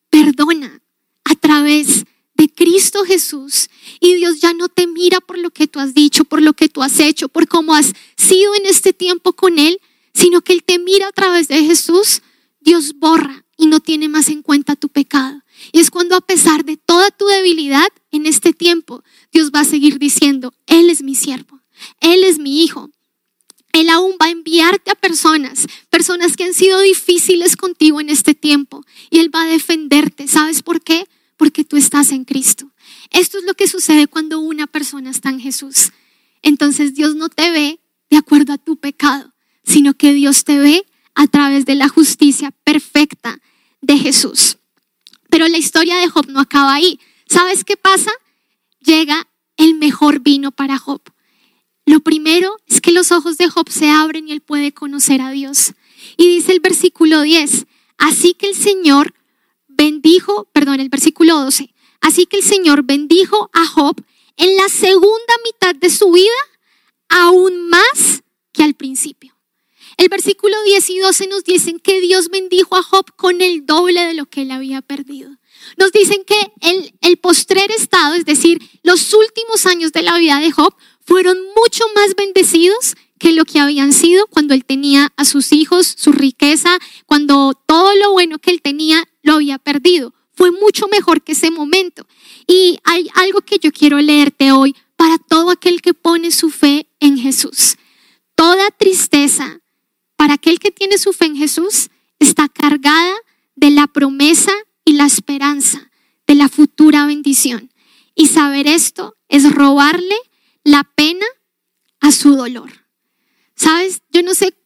perdona 0.10 0.82
a 1.24 1.36
través 1.36 2.06
de 2.36 2.48
Cristo 2.48 3.04
Jesús 3.04 3.70
y 4.00 4.16
Dios 4.16 4.40
ya 4.40 4.54
no 4.54 4.70
te 4.70 4.88
mira 4.88 5.20
por 5.20 5.38
lo 5.38 5.50
que 5.50 5.68
tú 5.68 5.80
has 5.80 5.94
dicho, 5.94 6.24
por 6.24 6.42
lo 6.42 6.54
que 6.54 6.70
tú 6.70 6.82
has 6.82 7.00
hecho, 7.00 7.30
por 7.30 7.48
cómo 7.48 7.74
has 7.76 7.94
sido 8.16 8.56
en 8.56 8.66
este 8.66 8.94
tiempo 8.94 9.34
con 9.34 9.60
Él, 9.60 9.80
sino 10.14 10.42
que 10.42 10.54
Él 10.54 10.64
te 10.64 10.80
mira 10.80 11.08
a 11.08 11.12
través 11.12 11.48
de 11.48 11.64
Jesús, 11.64 12.22
Dios 12.62 12.94
borra 12.98 13.46
y 13.58 13.68
no 13.68 13.80
tiene 13.80 14.08
más 14.08 14.30
en 14.30 14.42
cuenta 14.42 14.76
tu 14.76 14.90
pecado. 14.90 15.42
Y 15.72 15.80
es 15.80 15.92
cuando 15.92 16.16
a 16.16 16.22
pesar 16.22 16.66
de 16.66 16.78
toda 16.78 17.12
tu 17.12 17.26
debilidad 17.28 17.88
en 18.12 18.26
este 18.26 18.54
tiempo, 18.54 19.04
Dios 19.32 19.52
va 19.54 19.62
a 19.62 19.66
seguir 19.66 20.00
diciendo, 20.00 20.54
Él 20.68 20.90
es 20.90 21.02
mi 21.02 21.16
siervo, 21.16 21.62
Él 22.00 22.24
es 22.24 22.40
mi 22.40 22.64
hijo. 22.64 22.90
Él 23.72 23.90
aún 23.90 24.18
va 24.20 24.28
a 24.28 24.32
enviarte 24.32 24.92
a 24.92 24.96
personas, 24.96 25.68
personas 25.90 26.36
que 26.36 26.44
han 26.44 26.54
sido 26.54 26.80
difíciles 26.80 27.56
contigo 27.56 28.02
en 28.02 28.10
este 28.10 28.34
tiempo. 28.34 28.84
Y 29.12 29.20
Él 29.20 29.34
va 29.34 29.44
a 29.44 29.48
defenderte. 29.48 30.28
¿Sabes 30.28 30.64
por 30.64 30.82
qué? 30.82 31.08
Porque 31.38 31.64
tú 31.64 31.78
estás 31.78 32.12
en 32.12 32.26
Cristo. 32.26 32.72
Esto 33.12 33.38
es 33.38 33.44
lo 33.44 33.54
que 33.54 33.68
sucede 33.68 34.08
cuando 34.08 34.40
una 34.40 34.66
persona 34.66 35.12
está 35.12 35.30
en 35.30 35.40
Jesús. 35.40 35.92
Entonces 36.42 36.96
Dios 36.96 37.16
no 37.16 37.30
te 37.30 37.52
ve 37.52 37.80
de 38.10 38.18
acuerdo 38.18 38.54
a 38.54 38.58
tu 38.58 38.78
pecado, 38.78 39.34
sino 39.64 39.94
que 39.94 40.14
Dios 40.14 40.44
te 40.44 40.58
ve 40.58 40.86
a 41.16 41.28
través 41.28 41.66
de 41.66 41.76
la 41.76 41.90
justicia 41.90 42.52
perfecta 42.64 43.40
de 43.82 43.98
Jesús. 43.98 44.59
Pero 45.30 45.48
la 45.48 45.58
historia 45.58 45.98
de 45.98 46.08
Job 46.08 46.28
no 46.28 46.40
acaba 46.40 46.74
ahí. 46.74 47.00
¿Sabes 47.28 47.64
qué 47.64 47.78
pasa? 47.78 48.12
Llega 48.80 49.28
el 49.58 49.76
mejor 49.76 50.20
vino 50.20 50.52
para 50.52 50.78
Job. 50.78 51.02
Lo 51.86 52.00
primero 52.02 52.56
es 52.68 52.82
que 52.82 52.92
los 52.92 53.12
ojos 53.12 53.38
de 53.38 53.50
Job 53.50 53.70
se 53.70 53.90
abren 53.90 54.28
y 54.28 54.32
él 54.32 54.42
puede 54.42 54.72
conocer 54.72 55.22
a 55.22 55.32
Dios. 55.32 55.74
Y 56.18 56.36
dice 56.36 56.52
el 56.52 56.60
versículo 56.60 57.22
10, 57.22 57.66
así 57.98 58.34
que 58.34 58.48
el 58.48 58.56
Señor 58.56 59.14
bendijo, 59.68 60.48
perdón, 60.54 60.80
el 60.80 60.90
versículo 60.90 61.38
12, 61.40 61.74
así 62.02 62.26
que 62.26 62.38
el 62.38 62.44
Señor 62.44 62.84
bendijo 62.84 63.50
a 63.54 63.66
Job 63.66 63.96
en 64.38 64.56
la 64.56 64.70
segunda 64.70 65.34
mitad 65.44 65.76
de 65.76 65.90
su 65.90 66.12
vida 66.12 66.30
aún 67.10 67.70
más 67.70 68.24
que 68.54 68.64
al 68.64 68.76
principio. 68.76 69.39
El 70.00 70.08
versículo 70.08 70.56
10 70.64 70.90
y 70.92 71.00
12 71.00 71.28
nos 71.28 71.44
dicen 71.44 71.78
que 71.78 72.00
Dios 72.00 72.30
bendijo 72.30 72.78
a 72.78 72.84
Job 72.84 73.14
con 73.18 73.42
el 73.42 73.66
doble 73.66 74.00
de 74.06 74.14
lo 74.14 74.28
que 74.28 74.44
él 74.44 74.52
había 74.52 74.82
perdido. 74.82 75.30
Nos 75.76 75.92
dicen 75.92 76.24
que 76.26 76.40
el, 76.62 76.94
el 77.02 77.18
postrer 77.18 77.70
estado, 77.72 78.14
es 78.14 78.24
decir, 78.24 78.62
los 78.82 79.14
últimos 79.14 79.66
años 79.66 79.92
de 79.92 80.04
la 80.04 80.18
vida 80.18 80.40
de 80.40 80.54
Job, 80.54 80.74
fueron 81.02 81.38
mucho 81.54 81.84
más 81.96 82.16
bendecidos 82.16 82.96
que 83.20 83.34
lo 83.34 83.44
que 83.44 83.60
habían 83.60 83.92
sido 83.92 84.26
cuando 84.28 84.54
él 84.54 84.64
tenía 84.64 85.12
a 85.18 85.26
sus 85.26 85.52
hijos, 85.52 85.96
su 85.98 86.14
riqueza, 86.14 86.80
cuando 87.06 87.52
todo 87.68 87.94
lo 87.96 88.14
bueno 88.14 88.40
que 88.40 88.52
él 88.52 88.62
tenía 88.62 89.06
lo 89.22 89.34
había 89.34 89.58
perdido. 89.58 90.14
Fue 90.32 90.52
mucho 90.52 90.88
mejor 90.88 91.24
que 91.24 91.34
ese 91.34 91.52
momento. 91.52 92.08
Y 92.48 92.80
hay 92.86 93.10
algo 93.16 93.42
que 93.42 93.60
yo 93.60 93.74
quiero 93.74 93.98
leerte 93.98 94.54
hoy 94.54 94.78
para 94.96 95.18
todo 95.18 95.52
aquel 95.52 95.82
que 95.82 95.94
pone 95.94 96.32
su 96.32 96.52
fe 96.52 96.88
en 97.02 97.18
Jesús. 97.18 97.76
Toda 98.36 98.72
tristeza 98.72 99.60
para 100.20 100.34
aquel 100.34 100.60
que 100.60 100.70
tiene 100.70 100.98
su 100.98 101.14
fe 101.14 101.28
en 101.28 101.38
Jesús 101.38 101.92
está 102.20 102.50
cargada 102.50 103.16
de 103.56 103.70
la 103.70 103.88
promesa 103.88 104.52
y 104.84 104.92
la 104.92 105.06
esperanza 105.06 105.90
de 106.28 106.36
la 106.36 106.50
futura 106.50 107.06
bendición. 107.06 107.72
Y 108.16 108.28
saber 108.28 108.68
esto 108.68 109.16
es 109.30 109.50
robarle 109.50 110.18
la 110.66 110.84
pena 110.84 111.26
a 112.02 112.12
su 112.12 112.36
dolor. 112.36 112.86
Sabes, 113.56 114.02
yo 114.12 114.22
no 114.22 114.36
sé 114.36 114.58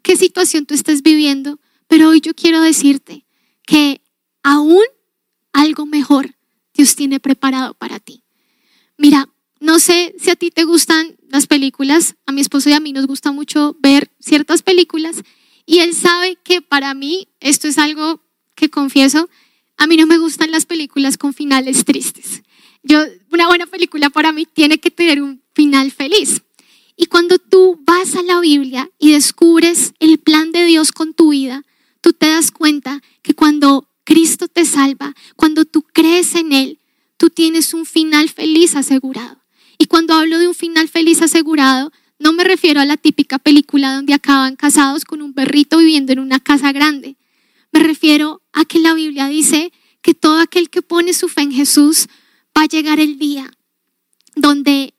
qué 0.00 0.16
situación 0.16 0.64
tú 0.64 0.72
estás 0.72 1.02
viviendo, 1.02 1.60
pero 1.86 2.08
hoy 2.08 2.22
yo 2.22 2.32
quiero 2.32 2.62
decirte 2.62 3.26
que 3.66 4.00
aún 4.42 4.84
algo 5.52 5.84
mejor 5.84 6.36
Dios 6.72 6.96
tiene 6.96 7.20
preparado 7.20 7.74
para 7.74 8.00
ti. 8.00 8.24
Mira, 8.96 9.28
no 9.60 9.78
sé 9.78 10.14
si 10.18 10.30
a 10.30 10.36
ti 10.36 10.50
te 10.50 10.64
gustan 10.64 11.16
las 11.28 11.46
películas, 11.46 12.16
a 12.26 12.32
mi 12.32 12.40
esposo 12.40 12.70
y 12.70 12.72
a 12.72 12.80
mí 12.80 12.92
nos 12.92 13.06
gusta 13.06 13.30
mucho 13.30 13.76
ver 13.80 14.10
ciertas 14.18 14.62
películas 14.62 15.22
y 15.66 15.78
él 15.78 15.94
sabe 15.94 16.36
que 16.42 16.62
para 16.62 16.94
mí, 16.94 17.28
esto 17.38 17.68
es 17.68 17.78
algo 17.78 18.20
que 18.56 18.70
confieso, 18.70 19.28
a 19.76 19.86
mí 19.86 19.96
no 19.96 20.06
me 20.06 20.18
gustan 20.18 20.50
las 20.50 20.66
películas 20.66 21.16
con 21.16 21.32
finales 21.32 21.84
tristes. 21.84 22.42
Yo, 22.82 23.04
una 23.30 23.46
buena 23.46 23.66
película 23.66 24.10
para 24.10 24.32
mí 24.32 24.46
tiene 24.46 24.78
que 24.78 24.90
tener 24.90 25.22
un 25.22 25.42
final 25.54 25.90
feliz. 25.90 26.42
Y 26.96 27.06
cuando 27.06 27.38
tú 27.38 27.80
vas 27.84 28.14
a 28.16 28.22
la 28.22 28.40
Biblia 28.40 28.90
y 28.98 29.12
descubres 29.12 29.92
el 30.00 30.18
plan 30.18 30.52
de 30.52 30.64
Dios 30.64 30.92
con 30.92 31.14
tu 31.14 31.30
vida, 31.30 31.64
tú 32.00 32.12
te 32.12 32.26
das 32.26 32.50
cuenta 32.50 33.02
que 33.22 33.34
cuando 33.34 33.88
Cristo 34.04 34.48
te 34.48 34.64
salva, 34.64 35.14
cuando 35.36 35.64
tú 35.64 35.82
crees 35.82 36.34
en 36.34 36.52
Él, 36.52 36.78
tú 37.16 37.30
tienes 37.30 37.74
un 37.74 37.86
final 37.86 38.28
feliz 38.28 38.76
asegurado. 38.76 39.39
Y 39.80 39.86
cuando 39.86 40.12
hablo 40.12 40.38
de 40.38 40.46
un 40.46 40.54
final 40.54 40.90
feliz 40.90 41.22
asegurado, 41.22 41.90
no 42.18 42.34
me 42.34 42.44
refiero 42.44 42.82
a 42.82 42.84
la 42.84 42.98
típica 42.98 43.38
película 43.38 43.94
donde 43.94 44.12
acaban 44.12 44.54
casados 44.54 45.06
con 45.06 45.22
un 45.22 45.32
perrito 45.32 45.78
viviendo 45.78 46.12
en 46.12 46.18
una 46.18 46.38
casa 46.38 46.70
grande. 46.70 47.16
Me 47.72 47.80
refiero 47.80 48.42
a 48.52 48.66
que 48.66 48.78
la 48.78 48.92
Biblia 48.92 49.28
dice 49.28 49.72
que 50.02 50.12
todo 50.12 50.38
aquel 50.38 50.68
que 50.68 50.82
pone 50.82 51.14
su 51.14 51.30
fe 51.30 51.40
en 51.40 51.52
Jesús 51.52 52.08
va 52.54 52.64
a 52.64 52.66
llegar 52.66 53.00
el 53.00 53.18
día 53.18 53.50
donde 54.36 54.92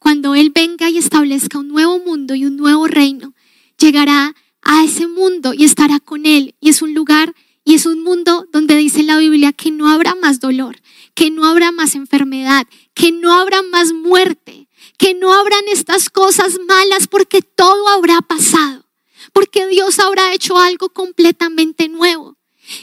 cuando 0.00 0.34
Él 0.34 0.50
venga 0.52 0.90
y 0.90 0.98
establezca 0.98 1.60
un 1.60 1.68
nuevo 1.68 2.00
mundo 2.00 2.34
y 2.34 2.44
un 2.44 2.56
nuevo 2.56 2.88
reino, 2.88 3.34
llegará 3.78 4.34
a 4.62 4.82
ese 4.82 5.06
mundo 5.06 5.54
y 5.54 5.62
estará 5.62 6.00
con 6.00 6.26
Él. 6.26 6.56
Y 6.58 6.70
es 6.70 6.82
un 6.82 6.92
lugar 6.92 7.36
y 7.64 7.74
es 7.74 7.86
un 7.86 8.02
mundo 8.02 8.46
donde 8.52 8.76
dice 8.76 9.02
la 9.02 9.16
Biblia 9.16 9.52
que 9.52 9.70
no 9.70 9.88
habrá 9.88 10.14
más 10.14 10.40
dolor, 10.40 10.80
que 11.14 11.30
no 11.30 11.46
habrá 11.46 11.72
más 11.72 11.94
enfermedad, 11.94 12.66
que 12.94 13.10
no 13.10 13.32
habrá 13.32 13.62
más 13.62 13.92
muerte, 13.92 14.68
que 14.98 15.14
no 15.14 15.32
habrán 15.32 15.64
estas 15.72 16.10
cosas 16.10 16.58
malas 16.68 17.06
porque 17.06 17.40
todo 17.40 17.88
habrá 17.88 18.20
pasado, 18.20 18.84
porque 19.32 19.66
Dios 19.66 19.98
habrá 19.98 20.34
hecho 20.34 20.58
algo 20.58 20.90
completamente 20.90 21.88
nuevo. 21.88 22.36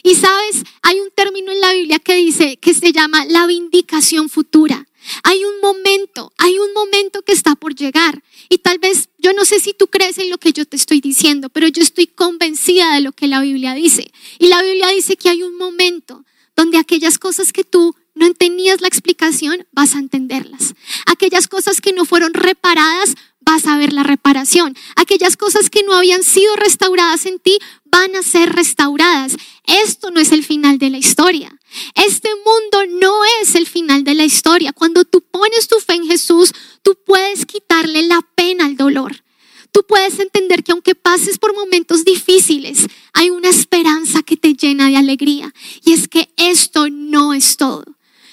Y 0.03 0.15
sabes, 0.15 0.63
hay 0.81 0.99
un 0.99 1.09
término 1.11 1.51
en 1.51 1.61
la 1.61 1.73
Biblia 1.73 1.99
que 1.99 2.15
dice 2.15 2.57
que 2.57 2.73
se 2.73 2.91
llama 2.91 3.25
la 3.25 3.47
vindicación 3.47 4.29
futura. 4.29 4.87
Hay 5.23 5.43
un 5.45 5.59
momento, 5.61 6.31
hay 6.37 6.59
un 6.59 6.73
momento 6.73 7.21
que 7.21 7.31
está 7.31 7.55
por 7.55 7.75
llegar. 7.75 8.23
Y 8.49 8.59
tal 8.59 8.79
vez 8.79 9.09
yo 9.17 9.33
no 9.33 9.45
sé 9.45 9.59
si 9.59 9.73
tú 9.73 9.87
crees 9.87 10.17
en 10.17 10.29
lo 10.29 10.37
que 10.37 10.53
yo 10.53 10.65
te 10.65 10.75
estoy 10.75 11.01
diciendo, 11.01 11.49
pero 11.49 11.67
yo 11.67 11.81
estoy 11.81 12.07
convencida 12.07 12.93
de 12.93 13.01
lo 13.01 13.11
que 13.11 13.27
la 13.27 13.41
Biblia 13.41 13.73
dice. 13.73 14.11
Y 14.39 14.47
la 14.47 14.61
Biblia 14.61 14.87
dice 14.89 15.15
que 15.15 15.29
hay 15.29 15.43
un 15.43 15.57
momento 15.57 16.25
donde 16.55 16.77
aquellas 16.77 17.17
cosas 17.17 17.53
que 17.53 17.63
tú 17.63 17.95
no 18.13 18.25
entendías 18.25 18.81
la 18.81 18.87
explicación, 18.87 19.65
vas 19.71 19.95
a 19.95 19.99
entenderlas. 19.99 20.73
Aquellas 21.05 21.47
cosas 21.47 21.81
que 21.81 21.93
no 21.93 22.05
fueron 22.05 22.33
reparadas, 22.33 23.15
vas 23.39 23.65
a 23.65 23.77
ver 23.77 23.93
la 23.93 24.03
reparación. 24.03 24.75
Aquellas 24.95 25.37
cosas 25.37 25.69
que 25.69 25.83
no 25.83 25.93
habían 25.93 26.23
sido 26.23 26.55
restauradas 26.55 27.25
en 27.25 27.39
ti, 27.39 27.57
van 27.85 28.15
a 28.15 28.23
ser 28.23 28.53
restauradas. 28.53 29.37
Esto 29.65 30.11
no 30.11 30.19
es 30.19 30.31
el 30.31 30.43
final 30.43 30.77
de 30.77 30.89
la 30.89 30.97
historia. 30.97 31.57
Este 31.95 32.29
mundo 32.35 32.99
no 32.99 33.21
es 33.41 33.55
el 33.55 33.67
final 33.67 34.03
de 34.03 34.15
la 34.15 34.25
historia. 34.25 34.73
Cuando 34.73 35.05
tú 35.05 35.21
pones 35.21 35.67
tu 35.67 35.79
fe 35.79 35.93
en 35.93 36.07
Jesús, 36.07 36.53
tú 36.81 36.97
puedes 37.05 37.45
quitarle 37.45 38.03
la 38.03 38.21
pena 38.35 38.65
al 38.65 38.77
dolor. 38.77 39.23
Tú 39.71 39.85
puedes 39.87 40.19
entender 40.19 40.63
que 40.63 40.73
aunque 40.73 40.95
pases 40.95 41.39
por 41.39 41.55
momentos 41.55 42.03
difíciles, 42.03 42.87
hay 43.13 43.29
una 43.29 43.49
esperanza 43.49 44.21
que 44.21 44.35
te 44.35 44.53
llena 44.53 44.89
de 44.89 44.97
alegría. 44.97 45.53
Y 45.85 45.93
es 45.93 46.07
que 46.07 46.33
esto 46.37 46.89
no 46.89 47.33
es 47.33 47.57
todo. 47.57 47.85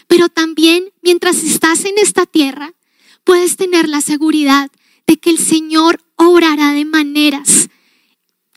Pero 0.08 0.28
también 0.28 0.92
mientras 1.02 1.44
estás 1.44 1.84
en 1.84 1.98
esta 1.98 2.26
tierra, 2.26 2.74
puedes 3.24 3.56
tener 3.56 3.88
la 3.88 4.00
seguridad 4.00 4.70
de 5.06 5.18
que 5.18 5.30
el 5.30 5.38
Señor 5.38 6.02
obrará 6.16 6.72
de 6.72 6.84
maneras 6.84 7.68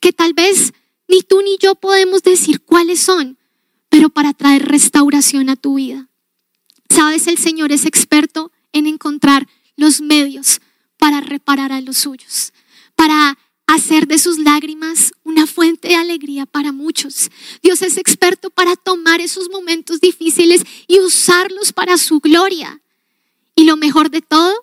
que 0.01 0.11
tal 0.11 0.33
vez 0.33 0.73
ni 1.07 1.21
tú 1.21 1.41
ni 1.41 1.57
yo 1.57 1.75
podemos 1.75 2.23
decir 2.23 2.61
cuáles 2.61 2.99
son, 2.99 3.37
pero 3.91 4.09
para 4.09 4.33
traer 4.33 4.69
restauración 4.69 5.49
a 5.49 5.57
tu 5.57 5.75
vida. 5.75 6.07
Sabes, 6.89 7.27
el 7.27 7.37
Señor 7.37 7.73
es 7.73 7.85
experto 7.85 8.49
en 8.71 8.87
encontrar 8.87 9.49
los 9.75 9.99
medios 9.99 10.61
para 10.97 11.19
reparar 11.19 11.73
a 11.73 11.81
los 11.81 11.97
suyos, 11.97 12.53
para 12.95 13.37
hacer 13.67 14.07
de 14.07 14.17
sus 14.17 14.37
lágrimas 14.37 15.11
una 15.23 15.45
fuente 15.45 15.89
de 15.89 15.95
alegría 15.95 16.45
para 16.45 16.71
muchos. 16.71 17.29
Dios 17.61 17.81
es 17.81 17.97
experto 17.97 18.49
para 18.49 18.77
tomar 18.77 19.19
esos 19.19 19.49
momentos 19.49 19.99
difíciles 19.99 20.63
y 20.87 20.99
usarlos 21.01 21.73
para 21.73 21.97
su 21.97 22.21
gloria. 22.21 22.81
Y 23.55 23.65
lo 23.65 23.75
mejor 23.75 24.09
de 24.09 24.21
todo 24.21 24.53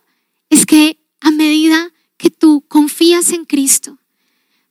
es 0.49 0.65
que 0.65 0.99
a 1.21 1.31
medida 1.31 1.93
que 2.17 2.31
tú 2.31 2.65
confías 2.67 3.33
en 3.33 3.45
Cristo, 3.45 3.99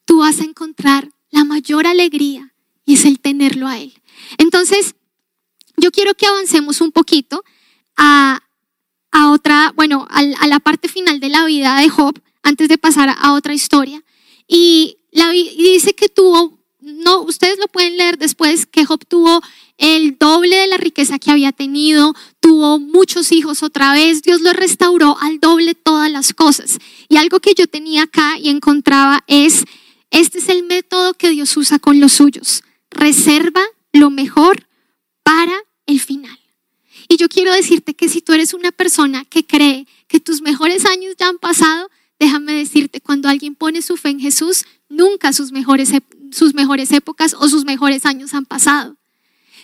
tú 0.05 0.19
vas 0.19 0.41
a 0.41 0.45
encontrar 0.45 1.11
la 1.29 1.43
mayor 1.43 1.85
alegría 1.85 2.53
y 2.85 2.95
es 2.95 3.05
el 3.05 3.19
tenerlo 3.19 3.67
a 3.67 3.77
Él. 3.77 3.93
Entonces, 4.37 4.95
yo 5.77 5.91
quiero 5.91 6.13
que 6.15 6.25
avancemos 6.25 6.81
un 6.81 6.91
poquito 6.91 7.43
a, 7.95 8.41
otra, 9.29 9.73
bueno, 9.75 10.07
a, 10.09 10.47
la 10.47 10.59
parte 10.59 10.87
final 10.87 11.19
de 11.19 11.29
la 11.29 11.45
vida 11.45 11.79
de 11.79 11.89
Job, 11.89 12.19
antes 12.43 12.69
de 12.69 12.77
pasar 12.77 13.15
a 13.17 13.33
otra 13.33 13.53
historia. 13.53 14.03
Y, 14.47 14.97
la, 15.11 15.31
dice 15.31 15.93
que 15.93 16.09
tuvo, 16.09 16.59
no, 16.79 17.21
ustedes 17.21 17.57
lo 17.59 17.67
pueden 17.67 17.97
leer 17.97 18.17
después, 18.17 18.65
que 18.65 18.85
Job 18.85 19.05
tuvo 19.07 19.41
el 19.77 20.17
doble 20.17 20.55
de 20.55 20.67
la 20.67 20.77
riqueza 20.77 21.19
que 21.19 21.31
había 21.31 21.51
tenido, 21.51 22.13
tuvo 22.39 22.79
muchos 22.79 23.31
hijos 23.31 23.61
otra 23.61 23.93
vez, 23.93 24.23
Dios 24.23 24.41
lo 24.41 24.53
restauró 24.53 25.17
al 25.19 25.39
doble 25.39 25.75
todas 25.75 26.11
las 26.11 26.33
cosas. 26.33 26.79
Y 27.09 27.17
algo 27.17 27.39
que 27.39 27.53
yo 27.53 27.67
tenía 27.67 28.03
acá 28.03 28.37
y 28.39 28.49
encontraba 28.49 29.23
es, 29.27 29.65
este 30.09 30.39
es 30.39 30.49
el 30.49 30.63
método 30.63 31.13
que 31.13 31.29
Dios 31.29 31.55
usa 31.57 31.77
con 31.77 31.99
los 31.99 32.13
suyos. 32.13 32.63
Reserva 32.89 33.61
lo 33.97 34.09
mejor 34.09 34.67
para 35.23 35.53
el 35.85 35.99
final. 35.99 36.39
Y 37.07 37.17
yo 37.17 37.29
quiero 37.29 37.53
decirte 37.53 37.95
que 37.95 38.09
si 38.09 38.21
tú 38.21 38.33
eres 38.33 38.53
una 38.53 38.71
persona 38.71 39.25
que 39.25 39.45
cree 39.45 39.87
que 40.07 40.19
tus 40.19 40.41
mejores 40.41 40.85
años 40.85 41.15
ya 41.17 41.27
han 41.27 41.37
pasado, 41.37 41.89
déjame 42.19 42.53
decirte, 42.53 43.01
cuando 43.01 43.29
alguien 43.29 43.55
pone 43.55 43.81
su 43.81 43.97
fe 43.97 44.09
en 44.09 44.19
Jesús, 44.19 44.65
nunca 44.89 45.33
sus 45.33 45.51
mejores, 45.51 45.91
sus 46.31 46.53
mejores 46.53 46.91
épocas 46.91 47.35
o 47.39 47.47
sus 47.47 47.65
mejores 47.65 48.05
años 48.05 48.33
han 48.33 48.45
pasado. 48.45 48.97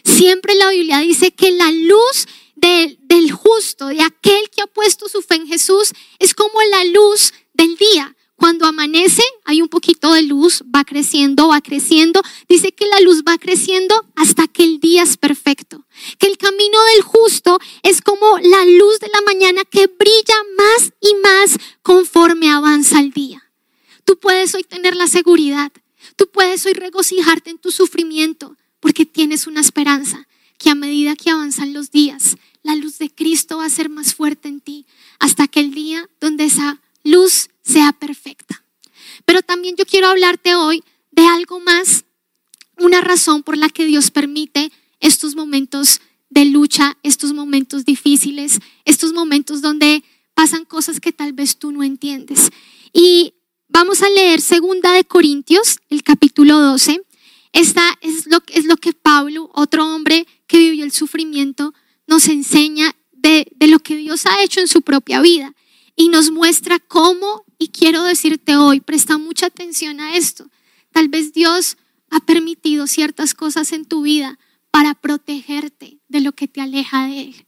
Siempre 0.03 0.55
la 0.55 0.69
Biblia 0.69 0.99
dice 0.99 1.31
que 1.31 1.51
la 1.51 1.71
luz 1.71 2.27
del 2.55 3.31
justo, 3.31 3.87
de 3.87 4.01
aquel 4.01 4.49
que 4.49 4.61
ha 4.61 4.67
puesto 4.67 5.09
su 5.09 5.21
fe 5.21 5.35
en 5.35 5.47
Jesús, 5.47 5.91
es 6.19 6.33
como 6.33 6.53
la 6.71 6.85
luz 6.85 7.33
del 7.53 7.75
día. 7.75 8.15
Cuando 8.43 8.65
amanece 8.65 9.23
hay 9.45 9.61
un 9.61 9.69
poquito 9.69 10.11
de 10.11 10.21
luz, 10.23 10.63
va 10.63 10.83
creciendo, 10.83 11.47
va 11.47 11.61
creciendo. 11.61 12.21
Dice 12.49 12.73
que 12.73 12.85
la 12.87 12.99
luz 12.99 13.23
va 13.25 13.37
creciendo 13.37 13.95
hasta 14.17 14.49
que 14.49 14.63
el 14.63 14.81
día 14.81 15.03
es 15.03 15.15
perfecto. 15.15 15.85
Que 16.19 16.27
el 16.27 16.37
camino 16.37 16.77
del 16.91 17.03
justo 17.03 17.57
es 17.83 18.01
como 18.01 18.37
la 18.39 18.65
luz 18.65 18.99
de 18.99 19.07
la 19.07 19.21
mañana 19.21 19.63
que 19.63 19.87
brilla 19.87 20.35
más 20.57 20.91
y 20.99 21.15
más 21.23 21.57
conforme 21.83 22.51
avanza 22.51 22.99
el 22.99 23.11
día. 23.11 23.49
Tú 24.03 24.19
puedes 24.19 24.53
hoy 24.55 24.65
tener 24.65 24.97
la 24.97 25.07
seguridad. 25.07 25.71
Tú 26.17 26.27
puedes 26.29 26.65
hoy 26.65 26.73
regocijarte 26.73 27.49
en 27.49 27.59
tu 27.59 27.71
sufrimiento 27.71 28.57
porque 28.81 29.05
tienes 29.05 29.47
una 29.47 29.61
esperanza 29.61 30.27
que 30.57 30.69
a 30.69 30.75
medida 30.75 31.15
que 31.15 31.29
avanzan 31.29 31.71
los 31.71 31.91
días, 31.91 32.35
la 32.61 32.75
luz 32.75 32.97
de 32.97 33.09
Cristo 33.09 33.59
va 33.59 33.67
a 33.67 33.69
ser 33.69 33.87
más 33.87 34.13
fuerte 34.13 34.49
en 34.49 34.59
ti 34.59 34.85
hasta 35.19 35.47
que 35.47 35.61
el 35.61 35.73
día 35.73 36.09
donde 36.19 36.43
esa 36.43 36.81
luz 37.03 37.49
sea 37.61 37.93
perfecta. 37.93 38.63
Pero 39.25 39.41
también 39.41 39.75
yo 39.75 39.85
quiero 39.85 40.07
hablarte 40.07 40.55
hoy 40.55 40.83
de 41.11 41.25
algo 41.25 41.59
más, 41.59 42.05
una 42.77 43.01
razón 43.01 43.43
por 43.43 43.57
la 43.57 43.69
que 43.69 43.85
Dios 43.85 44.11
permite 44.11 44.71
estos 44.99 45.35
momentos 45.35 46.01
de 46.29 46.45
lucha, 46.45 46.97
estos 47.03 47.33
momentos 47.33 47.85
difíciles, 47.85 48.59
estos 48.85 49.13
momentos 49.13 49.61
donde 49.61 50.03
pasan 50.33 50.65
cosas 50.65 50.99
que 50.99 51.11
tal 51.11 51.33
vez 51.33 51.57
tú 51.57 51.71
no 51.71 51.83
entiendes. 51.83 52.49
Y 52.91 53.35
vamos 53.67 54.01
a 54.01 54.09
leer 54.09 54.41
segunda 54.41 54.91
de 54.93 55.03
Corintios, 55.03 55.79
el 55.89 56.03
capítulo 56.03 56.59
12. 56.59 57.01
Esta 57.51 57.97
es 58.01 58.25
lo, 58.25 58.41
es 58.47 58.65
lo 58.65 58.77
que 58.77 58.93
Pablo, 58.93 59.51
otro 59.53 59.85
hombre 59.93 60.25
que 60.47 60.57
vivió 60.57 60.83
el 60.83 60.91
sufrimiento, 60.91 61.73
nos 62.07 62.27
enseña 62.27 62.95
de, 63.11 63.47
de 63.55 63.67
lo 63.67 63.79
que 63.79 63.95
Dios 63.95 64.25
ha 64.25 64.41
hecho 64.41 64.59
en 64.59 64.67
su 64.67 64.81
propia 64.81 65.21
vida 65.21 65.53
y 65.95 66.09
nos 66.09 66.31
muestra 66.31 66.79
cómo, 66.79 67.45
y 67.57 67.69
quiero 67.69 68.03
decirte 68.03 68.55
hoy, 68.55 68.79
presta 68.79 69.17
mucha 69.17 69.47
atención 69.47 69.99
a 69.99 70.15
esto, 70.17 70.49
tal 70.91 71.07
vez 71.07 71.33
Dios 71.33 71.77
ha 72.09 72.19
permitido 72.19 72.87
ciertas 72.87 73.33
cosas 73.33 73.71
en 73.71 73.85
tu 73.85 74.03
vida 74.03 74.39
para 74.71 74.95
protegerte 74.95 75.99
de 76.07 76.21
lo 76.21 76.31
que 76.31 76.47
te 76.47 76.61
aleja 76.61 77.07
de 77.07 77.21
Él. 77.21 77.45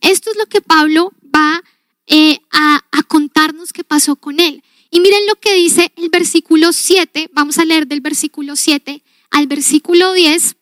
Esto 0.00 0.30
es 0.30 0.36
lo 0.36 0.46
que 0.46 0.60
Pablo 0.60 1.12
va 1.34 1.62
eh, 2.06 2.38
a, 2.50 2.84
a 2.92 3.02
contarnos 3.02 3.72
qué 3.72 3.84
pasó 3.84 4.16
con 4.16 4.40
Él. 4.40 4.62
Y 4.90 5.00
miren 5.00 5.26
lo 5.26 5.34
que 5.36 5.54
dice 5.54 5.92
el 5.96 6.08
versículo 6.08 6.72
7, 6.72 7.30
vamos 7.32 7.58
a 7.58 7.64
leer 7.64 7.86
del 7.86 8.00
versículo 8.00 8.56
7 8.56 9.02
al 9.30 9.46
versículo 9.46 10.12
10 10.12 10.56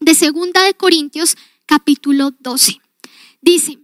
de 0.00 0.14
Segunda 0.14 0.62
de 0.64 0.74
Corintios 0.74 1.36
capítulo 1.66 2.32
12. 2.40 2.80
Dice, 3.40 3.78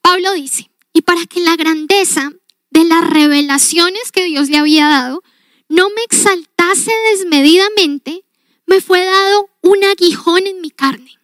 Pablo 0.00 0.32
dice, 0.34 0.70
y 0.94 1.02
para 1.02 1.26
que 1.26 1.40
la 1.40 1.56
grandeza 1.56 2.32
de 2.70 2.84
las 2.84 3.06
revelaciones 3.06 4.12
que 4.12 4.24
Dios 4.24 4.48
le 4.48 4.56
había 4.56 4.88
dado 4.88 5.22
no 5.68 5.90
me 5.90 6.02
exaltase 6.04 6.92
desmedidamente, 7.12 8.24
me 8.66 8.80
fue 8.80 9.04
dado 9.04 9.50
un 9.60 9.82
aguijón 9.84 10.46
en 10.46 10.60
mi 10.60 10.70
carne, 10.70 11.18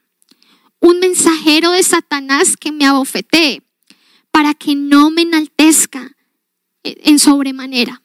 un 0.81 0.99
mensajero 0.99 1.71
de 1.71 1.83
Satanás 1.83 2.57
que 2.57 2.73
me 2.73 2.85
abofetee, 2.85 3.63
para 4.31 4.55
que 4.55 4.75
no 4.75 5.11
me 5.11 5.23
enaltezca 5.23 6.17
en 6.83 7.19
sobremanera, 7.19 8.03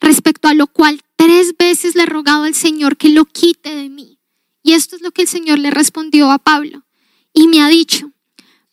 respecto 0.00 0.48
a 0.48 0.54
lo 0.54 0.66
cual 0.66 1.02
tres 1.16 1.54
veces 1.58 1.94
le 1.94 2.04
he 2.04 2.06
rogado 2.06 2.44
al 2.44 2.54
Señor 2.54 2.96
que 2.96 3.10
lo 3.10 3.26
quite 3.26 3.74
de 3.74 3.88
mí. 3.88 4.18
Y 4.62 4.72
esto 4.72 4.96
es 4.96 5.02
lo 5.02 5.10
que 5.10 5.22
el 5.22 5.28
Señor 5.28 5.58
le 5.58 5.70
respondió 5.70 6.30
a 6.30 6.38
Pablo. 6.38 6.84
Y 7.32 7.48
me 7.48 7.60
ha 7.60 7.68
dicho, 7.68 8.12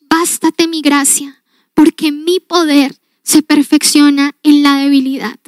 bástate 0.08 0.68
mi 0.68 0.82
gracia, 0.82 1.39
porque 1.80 2.12
mi 2.12 2.40
poder 2.40 2.94
se 3.22 3.40
perfecciona 3.42 4.36
en 4.42 4.62
la 4.62 4.76
debilidad. 4.76 5.40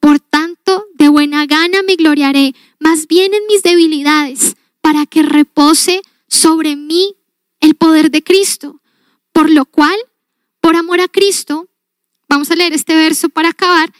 Por 0.00 0.18
tanto, 0.18 0.86
de 0.94 1.10
buena 1.10 1.44
gana 1.44 1.82
me 1.82 1.96
gloriaré, 1.96 2.54
más 2.80 3.06
bien 3.06 3.34
en 3.34 3.46
mis 3.48 3.62
debilidades, 3.62 4.56
para 4.80 5.04
que 5.04 5.22
repose 5.22 6.00
sobre 6.26 6.74
mí 6.74 7.16
el 7.60 7.74
poder 7.74 8.10
de 8.10 8.22
Cristo. 8.22 8.80
Por 9.30 9.50
lo 9.50 9.66
cual, 9.66 9.98
por 10.62 10.74
amor 10.74 11.02
a 11.02 11.08
Cristo, 11.08 11.68
vamos 12.30 12.50
a 12.50 12.56
leer 12.56 12.72
este 12.72 12.94
verso 12.96 13.28
para 13.28 13.50
acabar, 13.50 13.92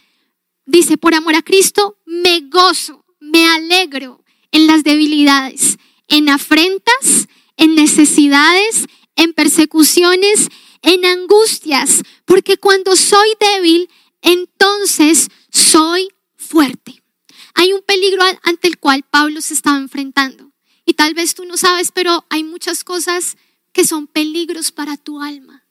dice, 0.64 0.96
por 0.96 1.14
amor 1.14 1.34
a 1.34 1.42
Cristo 1.42 1.98
me 2.06 2.40
gozo, 2.48 3.04
me 3.20 3.46
alegro 3.46 4.24
en 4.52 4.66
las 4.66 4.84
debilidades, 4.84 5.76
en 6.08 6.30
afrentas, 6.30 7.28
en 7.58 7.74
necesidades, 7.74 8.86
en 9.16 9.34
persecuciones, 9.34 10.48
en 10.84 11.04
angustias, 11.06 12.02
porque 12.26 12.58
cuando 12.58 12.94
soy 12.94 13.28
débil, 13.40 13.88
entonces 14.20 15.28
soy 15.50 16.08
fuerte. 16.36 17.02
Hay 17.54 17.72
un 17.72 17.82
peligro 17.82 18.22
ante 18.42 18.68
el 18.68 18.78
cual 18.78 19.02
Pablo 19.02 19.40
se 19.40 19.54
estaba 19.54 19.78
enfrentando. 19.78 20.52
Y 20.84 20.94
tal 20.94 21.14
vez 21.14 21.34
tú 21.34 21.46
no 21.46 21.56
sabes, 21.56 21.90
pero 21.90 22.26
hay 22.28 22.44
muchas 22.44 22.84
cosas 22.84 23.36
que 23.72 23.86
son 23.86 24.06
peligros 24.06 24.72
para 24.72 24.98
tu 24.98 25.22
alma. 25.22 25.64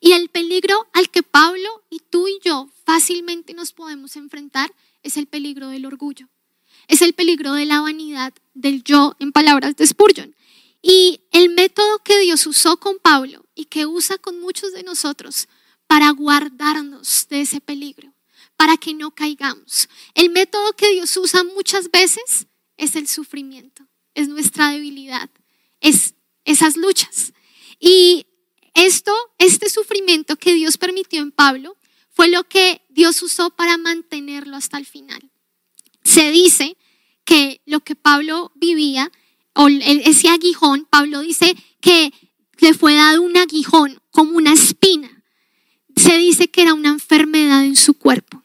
Y 0.00 0.12
el 0.12 0.28
peligro 0.28 0.86
al 0.92 1.08
que 1.10 1.22
Pablo 1.22 1.82
y 1.88 2.00
tú 2.00 2.28
y 2.28 2.38
yo 2.44 2.68
fácilmente 2.84 3.54
nos 3.54 3.72
podemos 3.72 4.16
enfrentar 4.16 4.74
es 5.02 5.16
el 5.16 5.26
peligro 5.26 5.68
del 5.68 5.86
orgullo. 5.86 6.28
Es 6.88 7.00
el 7.00 7.14
peligro 7.14 7.54
de 7.54 7.64
la 7.64 7.80
vanidad, 7.80 8.34
del 8.52 8.82
yo, 8.82 9.16
en 9.18 9.32
palabras 9.32 9.76
de 9.76 9.86
Spurgeon. 9.86 10.34
Y 10.82 11.20
el 11.30 11.50
método 11.50 12.00
que 12.00 12.18
Dios 12.18 12.44
usó 12.46 12.76
con 12.78 12.98
Pablo 12.98 13.46
y 13.54 13.66
que 13.66 13.86
usa 13.86 14.18
con 14.18 14.40
muchos 14.40 14.72
de 14.72 14.82
nosotros 14.82 15.48
para 15.86 16.10
guardarnos 16.10 17.28
de 17.30 17.42
ese 17.42 17.60
peligro, 17.60 18.12
para 18.56 18.76
que 18.76 18.92
no 18.92 19.14
caigamos. 19.14 19.88
El 20.14 20.30
método 20.30 20.72
que 20.72 20.90
Dios 20.90 21.16
usa 21.16 21.44
muchas 21.44 21.90
veces 21.90 22.46
es 22.76 22.96
el 22.96 23.06
sufrimiento, 23.06 23.86
es 24.14 24.28
nuestra 24.28 24.70
debilidad, 24.70 25.30
es 25.80 26.14
esas 26.44 26.76
luchas. 26.76 27.32
Y 27.78 28.26
esto, 28.74 29.14
este 29.38 29.70
sufrimiento 29.70 30.36
que 30.36 30.54
Dios 30.54 30.78
permitió 30.78 31.20
en 31.20 31.30
Pablo, 31.30 31.76
fue 32.10 32.28
lo 32.28 32.44
que 32.44 32.82
Dios 32.88 33.22
usó 33.22 33.50
para 33.50 33.78
mantenerlo 33.78 34.56
hasta 34.56 34.78
el 34.78 34.86
final. 34.86 35.30
Se 36.04 36.30
dice 36.30 36.76
que 37.24 37.62
lo 37.64 37.80
que 37.80 37.94
Pablo 37.94 38.52
vivía, 38.54 39.10
o 39.54 39.68
ese 39.68 40.28
aguijón, 40.28 40.86
Pablo 40.88 41.20
dice 41.20 41.56
que 41.80 42.12
le 42.58 42.74
fue 42.74 42.94
dado 42.94 43.22
un 43.22 43.36
aguijón 43.36 44.00
como 44.10 44.36
una 44.36 44.52
espina 44.52 45.22
se 45.96 46.16
dice 46.18 46.48
que 46.48 46.62
era 46.62 46.74
una 46.74 46.90
enfermedad 46.90 47.64
en 47.64 47.76
su 47.76 47.94
cuerpo 47.94 48.42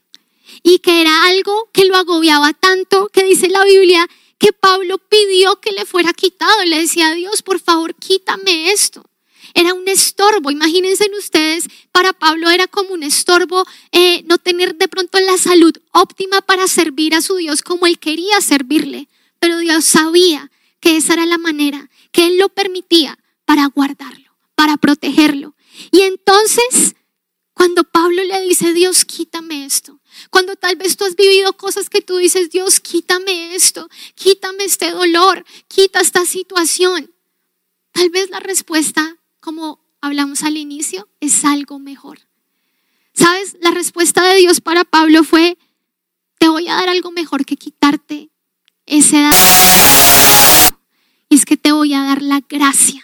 y 0.64 0.80
que 0.80 1.02
era 1.02 1.24
algo 1.26 1.70
que 1.72 1.86
lo 1.86 1.96
agobiaba 1.96 2.54
tanto 2.54 3.10
que 3.10 3.24
dice 3.24 3.50
la 3.50 3.64
Biblia 3.64 4.08
que 4.38 4.54
Pablo 4.54 4.98
pidió 4.98 5.60
que 5.60 5.72
le 5.72 5.86
fuera 5.86 6.14
quitado. 6.14 6.64
Le 6.66 6.80
decía 6.80 7.08
a 7.08 7.14
Dios, 7.14 7.42
por 7.42 7.60
favor, 7.60 7.96
quítame 7.96 8.72
esto. 8.72 9.04
Era 9.56 9.74
un 9.74 9.88
estorbo. 9.88 10.52
Imagínense 10.52 11.10
ustedes, 11.18 11.68
para 11.92 12.14
Pablo 12.14 12.50
era 12.50 12.68
como 12.68 12.94
un 12.94 13.02
estorbo 13.02 13.66
eh, 13.92 14.24
no 14.28 14.38
tener 14.38 14.76
de 14.76 14.88
pronto 14.88 15.20
la 15.20 15.38
salud 15.38 15.74
óptima 15.92 16.42
para 16.42 16.68
servir 16.68 17.16
a 17.16 17.22
su 17.22 17.38
Dios 17.38 17.64
como 17.64 17.88
él 17.88 17.98
quería 17.98 18.40
servirle. 18.42 19.08
Pero 19.40 19.58
Dios 19.58 19.86
sabía 19.86 20.52
que 20.80 20.98
esa 20.98 21.14
era 21.14 21.26
la 21.26 21.38
manera, 21.38 21.90
que 22.12 22.28
él 22.28 22.38
lo 22.38 22.50
permitía 22.50 23.18
para 23.46 23.66
guardarlo, 23.68 24.38
para 24.56 24.78
protegerlo. 24.78 25.56
Y 25.92 26.02
entonces 26.02 26.96
cuando 27.58 27.84
Pablo 27.84 28.24
le 28.24 28.40
dice, 28.42 28.72
Dios, 28.72 29.04
quítame 29.04 29.66
esto. 29.66 30.00
Cuando 30.30 30.56
tal 30.56 30.76
vez 30.76 30.96
tú 30.96 31.06
has 31.06 31.16
vivido 31.16 31.54
cosas 31.54 31.90
que 31.90 32.04
tú 32.04 32.18
dices, 32.18 32.52
Dios, 32.52 32.80
quítame 32.80 33.56
esto, 33.56 33.90
quítame 34.14 34.64
este 34.64 34.92
dolor, 34.92 35.44
quita 35.68 36.00
esta 36.00 36.24
situación. 36.26 37.12
Tal 37.94 38.12
vez 38.12 38.30
la 38.30 38.40
respuesta, 38.40 39.18
como 39.40 39.84
hablamos 40.02 40.44
al 40.44 40.56
inicio, 40.56 41.10
es 41.20 41.44
algo 41.46 41.80
mejor. 41.80 42.20
¿Sabes? 43.14 43.58
La 43.60 43.72
respuesta 43.72 44.24
de 44.24 44.36
Dios 44.36 44.62
para 44.62 44.84
Pablo 44.84 45.24
fue, 45.24 45.58
te 46.38 46.50
voy 46.50 46.68
a 46.68 46.76
dar 46.76 46.90
algo 46.90 47.10
mejor 47.10 47.44
que 47.44 47.56
quitarte 47.56 48.30
ese 48.88 49.18
Y 51.30 51.36
es 51.36 51.46
que 51.46 51.58
te 51.58 51.72
voy 51.72 51.94
a 51.94 52.04
dar 52.04 52.22
la 52.22 52.42
gracia 52.48 53.04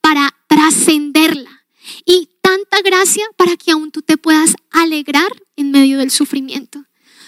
para 0.00 0.34
trascenderla. 0.46 1.64
Y 2.04 2.30
tanta 2.40 2.80
gracia 2.82 3.24
para 3.36 3.56
que 3.56 3.72
aún 3.72 3.90
tú 3.90 4.02
te 4.02 4.16
puedas 4.16 4.54
alegrar 4.70 5.30
en 5.56 5.70
medio 5.70 5.98
del 5.98 6.10
sufrimiento. 6.10 6.84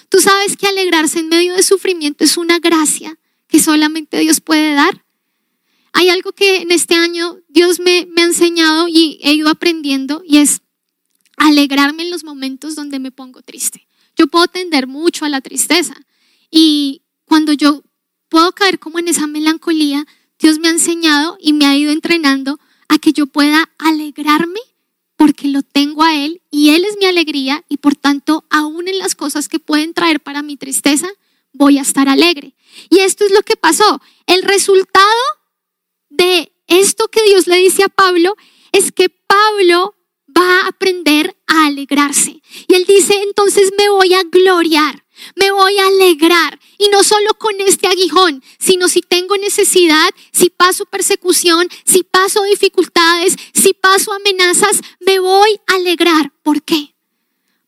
Tú 0.08 0.20
sabes 0.20 0.56
que 0.56 0.66
alegrarse 0.66 1.18
en 1.18 1.28
medio 1.28 1.54
del 1.54 1.64
sufrimiento 1.64 2.24
es 2.24 2.36
una 2.36 2.58
gracia 2.58 3.18
que 3.46 3.58
solamente 3.60 4.18
Dios 4.18 4.40
puede 4.40 4.74
dar. 4.74 5.04
Hay 5.92 6.08
algo 6.08 6.32
que 6.32 6.58
en 6.58 6.70
este 6.70 6.94
año 6.94 7.38
Dios 7.48 7.80
me, 7.80 8.06
me 8.06 8.22
ha 8.22 8.26
enseñado 8.26 8.88
y 8.88 9.18
he 9.22 9.32
ido 9.32 9.48
aprendiendo 9.48 10.22
y 10.24 10.38
es 10.38 10.62
alegrarme 11.36 12.04
en 12.04 12.10
los 12.10 12.24
momentos 12.24 12.74
donde 12.74 12.98
me 12.98 13.10
pongo 13.10 13.42
triste. 13.42 13.86
Yo 14.16 14.26
puedo 14.26 14.48
tender 14.48 14.86
mucho 14.86 15.24
a 15.24 15.28
la 15.28 15.40
tristeza 15.40 15.94
y 16.50 17.02
cuando 17.24 17.52
yo 17.52 17.82
puedo 18.28 18.52
caer 18.52 18.78
como 18.78 18.98
en 18.98 19.08
esa 19.08 19.26
melancolía, 19.26 20.06
Dios 20.38 20.58
me 20.58 20.68
ha 20.68 20.72
enseñado 20.72 21.36
y 21.40 21.52
me 21.52 21.66
ha 21.66 21.76
ido 21.76 21.92
entrenando 21.92 22.58
a 22.88 22.98
que 22.98 23.12
yo 23.12 23.26
pueda 23.26 23.70
alegrarme 23.78 24.60
porque 25.16 25.48
lo 25.48 25.62
tengo 25.62 26.04
a 26.04 26.14
Él 26.14 26.42
y 26.50 26.70
Él 26.70 26.84
es 26.84 26.96
mi 26.98 27.06
alegría 27.06 27.64
y 27.68 27.78
por 27.78 27.96
tanto, 27.96 28.44
aún 28.50 28.88
en 28.88 28.98
las 28.98 29.14
cosas 29.14 29.48
que 29.48 29.58
pueden 29.58 29.94
traer 29.94 30.20
para 30.20 30.42
mi 30.42 30.56
tristeza, 30.56 31.08
voy 31.52 31.78
a 31.78 31.82
estar 31.82 32.08
alegre. 32.08 32.54
Y 32.88 33.00
esto 33.00 33.24
es 33.24 33.32
lo 33.32 33.42
que 33.42 33.56
pasó. 33.56 34.00
El 34.26 34.42
resultado 34.42 35.06
de 36.08 36.52
esto 36.68 37.08
que 37.08 37.22
Dios 37.24 37.46
le 37.46 37.56
dice 37.56 37.82
a 37.82 37.88
Pablo 37.88 38.36
es 38.72 38.92
que 38.92 39.08
Pablo 39.08 39.96
va 40.36 40.60
a 40.60 40.68
aprender 40.68 41.36
a 41.46 41.66
alegrarse. 41.66 42.40
Y 42.68 42.74
él 42.74 42.84
dice, 42.86 43.20
entonces 43.22 43.72
me 43.76 43.88
voy 43.88 44.14
a 44.14 44.22
gloriar, 44.22 45.04
me 45.36 45.50
voy 45.50 45.76
a 45.78 45.86
alegrar. 45.86 46.58
Y 46.78 46.88
no 46.88 47.02
solo 47.02 47.34
con 47.38 47.60
este 47.60 47.86
aguijón, 47.86 48.42
sino 48.58 48.88
si 48.88 49.00
tengo 49.00 49.36
necesidad, 49.36 50.10
si 50.32 50.50
paso 50.50 50.84
persecución, 50.86 51.68
si 51.84 52.02
paso 52.02 52.42
dificultades, 52.44 53.36
si 53.54 53.74
paso 53.74 54.12
amenazas, 54.12 54.80
me 55.00 55.18
voy 55.18 55.60
a 55.66 55.74
alegrar. 55.74 56.32
¿Por 56.42 56.62
qué? 56.62 56.94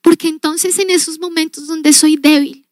Porque 0.03 0.29
entonces 0.29 0.79
en 0.79 0.91
esos 0.91 1.19
momentos 1.19 1.67
donde 1.67 1.93
soy 1.93 2.17
débil 2.17 2.67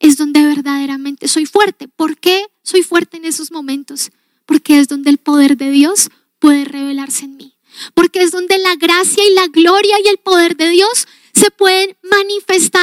es 0.00 0.16
donde 0.16 0.44
verdaderamente 0.44 1.28
soy 1.28 1.46
fuerte. 1.46 1.88
¿Por 1.88 2.18
qué 2.18 2.46
soy 2.62 2.82
fuerte 2.82 3.16
en 3.16 3.24
esos 3.24 3.50
momentos? 3.50 4.10
Porque 4.46 4.78
es 4.78 4.88
donde 4.88 5.10
el 5.10 5.18
poder 5.18 5.56
de 5.56 5.70
Dios 5.70 6.10
puede 6.38 6.64
revelarse 6.64 7.24
en 7.24 7.36
mí. 7.36 7.54
Porque 7.94 8.22
es 8.22 8.30
donde 8.30 8.58
la 8.58 8.76
gracia 8.76 9.22
y 9.24 9.34
la 9.34 9.46
gloria 9.48 9.96
y 10.04 10.08
el 10.08 10.18
poder 10.18 10.56
de 10.56 10.68
Dios 10.70 11.06
se 11.34 11.50
pueden 11.50 11.96
manifestar 12.02 12.77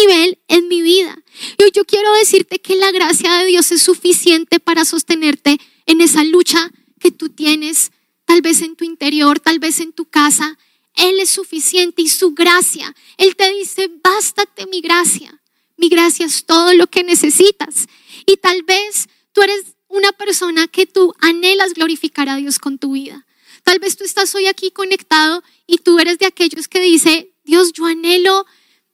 nivel 0.00 0.38
en 0.48 0.68
mi 0.68 0.82
vida. 0.82 1.16
Y 1.58 1.64
hoy 1.64 1.70
yo 1.74 1.84
quiero 1.84 2.12
decirte 2.14 2.58
que 2.60 2.76
la 2.76 2.92
gracia 2.92 3.38
de 3.38 3.46
Dios 3.46 3.70
es 3.72 3.82
suficiente 3.82 4.60
para 4.60 4.84
sostenerte 4.84 5.58
en 5.86 6.00
esa 6.00 6.24
lucha 6.24 6.70
que 7.00 7.10
tú 7.10 7.28
tienes, 7.28 7.92
tal 8.24 8.42
vez 8.42 8.62
en 8.62 8.76
tu 8.76 8.84
interior, 8.84 9.40
tal 9.40 9.58
vez 9.58 9.80
en 9.80 9.92
tu 9.92 10.04
casa. 10.04 10.58
Él 10.94 11.20
es 11.20 11.30
suficiente 11.30 12.02
y 12.02 12.08
su 12.08 12.32
gracia. 12.32 12.94
Él 13.18 13.36
te 13.36 13.52
dice, 13.52 13.90
bástate 14.02 14.66
mi 14.66 14.80
gracia. 14.80 15.40
Mi 15.76 15.88
gracia 15.88 16.26
es 16.26 16.46
todo 16.46 16.72
lo 16.74 16.86
que 16.86 17.04
necesitas. 17.04 17.86
Y 18.26 18.38
tal 18.38 18.62
vez 18.62 19.08
tú 19.32 19.42
eres 19.42 19.76
una 19.88 20.12
persona 20.12 20.68
que 20.68 20.86
tú 20.86 21.14
anhelas 21.20 21.74
glorificar 21.74 22.28
a 22.28 22.36
Dios 22.36 22.58
con 22.58 22.78
tu 22.78 22.92
vida. 22.92 23.26
Tal 23.62 23.78
vez 23.78 23.96
tú 23.96 24.04
estás 24.04 24.34
hoy 24.34 24.46
aquí 24.46 24.70
conectado 24.70 25.42
y 25.66 25.78
tú 25.78 25.98
eres 25.98 26.18
de 26.18 26.26
aquellos 26.26 26.68
que 26.68 26.80
dice, 26.80 27.32
Dios, 27.44 27.72
yo 27.72 27.86
anhelo 27.86 28.46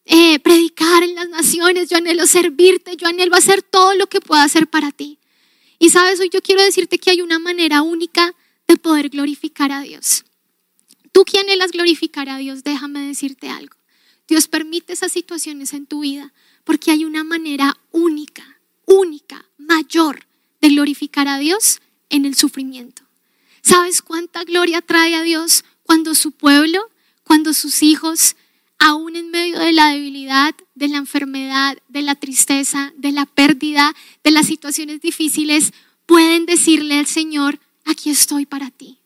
eh, 0.05 0.39
predicar 0.41 1.03
en 1.03 1.15
las 1.15 1.29
naciones, 1.29 1.89
yo 1.89 1.97
anhelo 1.97 2.27
servirte, 2.27 2.97
yo 2.97 3.07
anhelo 3.07 3.37
hacer 3.37 3.63
todo 3.63 3.95
lo 3.95 4.07
que 4.09 4.21
pueda 4.21 4.43
hacer 4.43 4.67
para 4.67 4.91
ti. 4.91 5.19
Y 5.79 5.91
sabes, 5.91 6.21
hoy 6.21 6.31
yo 6.33 6.43
quiero 6.43 6.63
decirte 6.63 6.99
que 6.99 7.11
hay 7.11 7.23
una 7.23 7.39
manera 7.39 7.83
única 7.83 8.35
de 8.67 8.77
poder 8.77 9.09
glorificar 9.09 9.73
a 9.73 9.83
Dios. 9.83 10.25
Tú 11.13 11.25
que 11.25 11.39
anhelas 11.39 11.73
glorificar 11.73 12.29
a 12.29 12.39
Dios, 12.39 12.65
déjame 12.65 13.01
decirte 13.07 13.49
algo. 13.49 13.77
Dios 14.27 14.49
permite 14.49 14.93
esas 14.93 15.13
situaciones 15.13 15.73
en 15.73 15.87
tu 15.87 16.01
vida 16.01 16.33
porque 16.65 16.91
hay 16.91 17.05
una 17.05 17.25
manera 17.25 17.77
única, 17.91 18.61
única, 18.87 19.45
mayor 19.59 20.27
de 20.61 20.71
glorificar 20.71 21.29
a 21.29 21.39
Dios 21.39 21.81
en 22.09 22.25
el 22.25 22.35
sufrimiento. 22.35 23.03
¿Sabes 23.63 24.03
cuánta 24.03 24.45
gloria 24.45 24.81
trae 24.81 25.15
a 25.15 25.23
Dios 25.23 25.65
cuando 25.83 26.15
su 26.15 26.33
pueblo, 26.33 26.91
cuando 27.25 27.53
sus 27.53 27.83
hijos 27.83 28.37
aún 28.83 29.15
en 29.15 29.31
medio 29.31 29.61
de 29.61 29.71
la 29.73 29.91
debilidad, 29.91 30.57
de 30.75 30.89
la 30.89 30.99
enfermedad, 30.99 31.79
de 31.89 32.03
la 32.03 32.17
tristeza, 32.17 32.93
de 32.97 33.13
la 33.13 33.27
pérdida, 33.27 33.95
de 34.25 34.33
las 34.33 34.47
situaciones 34.47 35.01
difíciles, 35.01 35.73
pueden 36.05 36.47
decirle 36.47 36.99
al 36.99 37.07
Señor, 37.07 37.61
aquí 37.85 38.11
estoy 38.11 38.45
para 38.45 38.73
ti. 38.73 38.99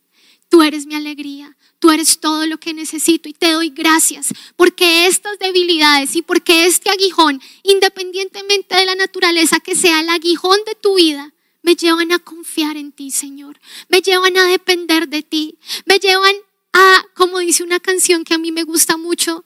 Tú 0.49 0.62
eres 0.62 0.87
mi 0.87 0.95
alegría, 0.95 1.59
tú 1.79 1.91
eres 1.91 2.21
todo 2.21 2.47
lo 2.47 2.59
que 2.59 2.73
necesito 2.73 3.29
y 3.29 3.35
te 3.35 3.53
doy 3.53 3.69
gracias 3.69 4.29
porque 4.57 5.09
estas 5.09 5.39
debilidades 5.39 6.17
y 6.17 6.23
porque 6.23 6.65
este 6.65 6.89
aguijón, 6.89 7.43
independientemente 7.62 8.77
de 8.77 8.87
la 8.87 8.95
naturaleza 8.95 9.61
que 9.61 9.75
sea 9.75 10.01
el 10.01 10.09
aguijón 10.09 10.59
de 10.67 10.75
tu 10.75 10.95
vida, 10.95 11.35
me 11.61 11.77
llevan 11.77 12.12
a 12.12 12.19
confiar 12.19 12.79
en 12.79 12.93
ti, 12.93 13.11
Señor. 13.11 13.61
Me 13.89 14.01
llevan 14.01 14.39
a 14.39 14.45
depender 14.45 15.09
de 15.09 15.23
ti. 15.23 15.59
Me 15.85 15.99
llevan 15.99 16.35
a, 16.73 17.05
como 17.15 17.41
dice 17.41 17.62
una 17.62 17.81
canción 17.81 18.25
que 18.25 18.33
a 18.33 18.39
mí 18.39 18.53
me 18.53 18.62
gusta 18.62 18.97
mucho, 18.97 19.45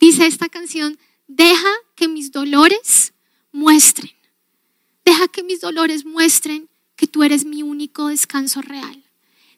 Dice 0.00 0.26
esta 0.26 0.48
canción, 0.48 0.98
deja 1.28 1.68
que 1.94 2.08
mis 2.08 2.32
dolores 2.32 3.12
muestren, 3.52 4.10
deja 5.04 5.28
que 5.28 5.42
mis 5.42 5.60
dolores 5.60 6.06
muestren 6.06 6.70
que 6.96 7.06
tú 7.06 7.22
eres 7.22 7.44
mi 7.44 7.62
único 7.62 8.08
descanso 8.08 8.62
real. 8.62 9.04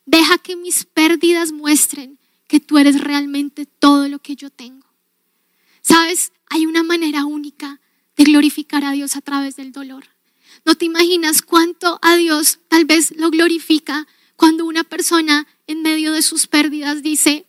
Deja 0.05 0.39
que 0.39 0.57
mis 0.57 0.85
pérdidas 0.85 1.53
muestren 1.53 2.19
que 2.49 2.61
tú 2.61 2.79
eres 2.79 3.01
realmente 3.01 3.67
todo 3.67 4.09
lo 4.09 4.19
que 4.19 4.35
yo 4.35 4.51
tengo. 4.51 4.87
Sabes, 5.81 6.33
hay 6.51 6.67
una 6.67 6.83
manera 6.83 7.25
única 7.25 7.81
de 8.17 8.25
glorificar 8.25 8.85
a 8.85 8.93
Dios 8.93 9.17
a 9.17 9.21
través 9.21 9.57
del 9.57 9.73
dolor. 9.73 10.05
No 10.65 10.75
te 10.75 10.85
imaginas 10.85 11.43
cuánto 11.43 11.99
a 12.03 12.17
Dios 12.17 12.59
tal 12.69 12.85
vez 12.85 13.13
lo 13.17 13.31
glorifica 13.31 14.07
cuando 14.37 14.65
una 14.67 14.85
persona 14.85 15.47
en 15.67 15.83
medio 15.83 16.13
de 16.13 16.23
sus 16.23 16.47
pérdidas 16.47 17.03
dice, 17.03 17.47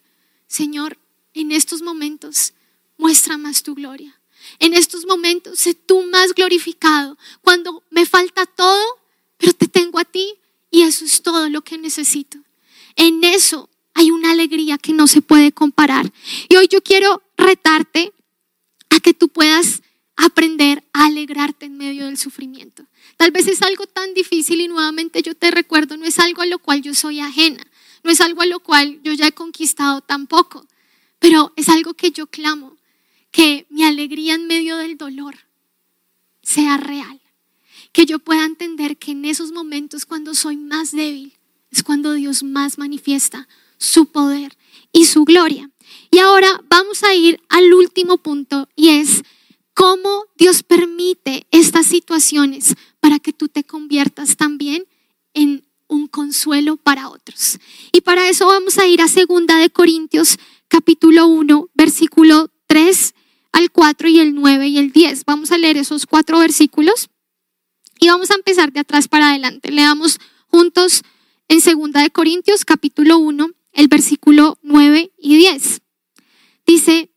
Señor, 0.47 0.99
en 1.34 1.51
estos 1.51 1.82
momentos 1.82 2.53
muestra 3.03 3.37
más 3.37 3.63
tu 3.63 3.75
gloria. 3.75 4.17
En 4.59 4.73
estos 4.73 5.05
momentos, 5.05 5.59
sé 5.59 5.73
tú 5.73 6.03
más 6.03 6.33
glorificado. 6.33 7.17
Cuando 7.41 7.83
me 7.89 8.05
falta 8.05 8.45
todo, 8.45 8.81
pero 9.37 9.51
te 9.51 9.67
tengo 9.67 9.99
a 9.99 10.05
ti 10.05 10.35
y 10.71 10.83
eso 10.83 11.03
es 11.03 11.21
todo 11.21 11.49
lo 11.49 11.61
que 11.63 11.77
necesito. 11.77 12.37
En 12.95 13.25
eso 13.25 13.69
hay 13.93 14.09
una 14.09 14.31
alegría 14.31 14.77
que 14.77 14.93
no 14.93 15.07
se 15.07 15.21
puede 15.21 15.51
comparar. 15.51 16.13
Y 16.47 16.55
hoy 16.55 16.69
yo 16.69 16.81
quiero 16.81 17.21
retarte 17.35 18.13
a 18.89 19.01
que 19.01 19.13
tú 19.13 19.27
puedas 19.27 19.81
aprender 20.15 20.81
a 20.93 21.07
alegrarte 21.07 21.65
en 21.65 21.75
medio 21.75 22.05
del 22.05 22.17
sufrimiento. 22.17 22.85
Tal 23.17 23.31
vez 23.31 23.47
es 23.47 23.61
algo 23.63 23.85
tan 23.85 24.13
difícil 24.13 24.61
y 24.61 24.69
nuevamente 24.69 25.21
yo 25.21 25.35
te 25.35 25.51
recuerdo, 25.51 25.97
no 25.97 26.05
es 26.05 26.19
algo 26.19 26.41
a 26.41 26.45
lo 26.45 26.57
cual 26.57 26.81
yo 26.81 26.93
soy 26.93 27.19
ajena, 27.19 27.67
no 28.01 28.11
es 28.11 28.21
algo 28.21 28.41
a 28.41 28.45
lo 28.45 28.61
cual 28.61 29.01
yo 29.03 29.11
ya 29.11 29.27
he 29.27 29.33
conquistado 29.33 29.99
tampoco, 29.99 30.65
pero 31.19 31.51
es 31.57 31.67
algo 31.67 31.95
que 31.95 32.11
yo 32.11 32.27
clamo 32.27 32.77
que 33.34 33.65
mi 33.69 33.84
alegría 33.84 34.36
en 34.36 34.46
medio 34.46 34.78
del 34.78 34.96
dolor 34.96 35.36
sea 36.43 36.78
real. 36.78 37.19
Que 37.91 38.06
yo 38.06 38.19
pueda 38.19 38.46
entender 38.46 38.98
que 38.98 39.12
en 39.12 39.26
esos 39.26 39.52
momentos 39.52 40.06
cuando 40.06 40.36
soy 40.36 40.56
más 40.56 40.91
débil 40.91 41.34
es 41.72 41.84
cuando 41.84 42.13
Dios 42.13 42.43
más 42.43 42.78
manifiesta 42.78 43.50
su 43.78 44.06
poder 44.06 44.56
y 44.91 45.06
su 45.06 45.26
gloria. 45.26 45.72
Y 46.12 46.19
ahora 46.19 46.63
vamos 46.69 47.04
a 47.04 47.15
ir 47.15 47.41
al 47.50 47.74
último 47.74 48.19
punto 48.19 48.69
y 48.76 48.89
es 48.89 49.24
cómo 49.74 50.26
Dios 50.38 50.62
permite 50.62 51.48
estas 51.50 51.88
situaciones 51.88 52.76
para 53.00 53.17
que 53.17 53.34
tú 53.34 53.50
te 53.50 53.63
conviertas 53.63 54.38
también 54.38 54.86
en 55.34 55.65
un 55.88 56.08
consuelo 56.08 56.78
para 56.78 57.10
otros. 57.10 57.58
Y 57.91 58.02
para 58.02 58.30
eso 58.30 58.46
vamos 58.46 58.78
a 58.78 58.86
ir 58.86 59.02
a 59.02 59.08
segunda 59.08 59.58
de 59.58 59.72
Corintios 59.72 60.38
capítulo 60.67 61.26
1, 61.26 61.69
versículo 61.74 62.52
3 62.67 63.15
al 63.53 63.71
4 63.71 64.09
y 64.09 64.19
el 64.19 64.35
9 64.35 64.67
y 64.67 64.77
el 64.77 64.91
10. 64.91 65.23
Vamos 65.25 65.51
a 65.51 65.57
leer 65.57 65.77
esos 65.77 66.05
cuatro 66.05 66.39
versículos 66.39 67.09
y 67.99 68.09
vamos 68.09 68.31
a 68.31 68.35
empezar 68.35 68.73
de 68.73 68.81
atrás 68.81 69.07
para 69.07 69.29
adelante. 69.29 69.71
Leamos 69.71 70.19
juntos 70.47 71.03
en 71.47 71.59
2 71.59 71.91
de 71.93 72.09
Corintios 72.09 72.65
capítulo 72.65 73.19
1, 73.19 73.49
el 73.71 73.87
versículo 73.87 74.57
9 74.63 75.13
y 75.17 75.37
10. 75.37 75.81
Dice, 76.65 77.11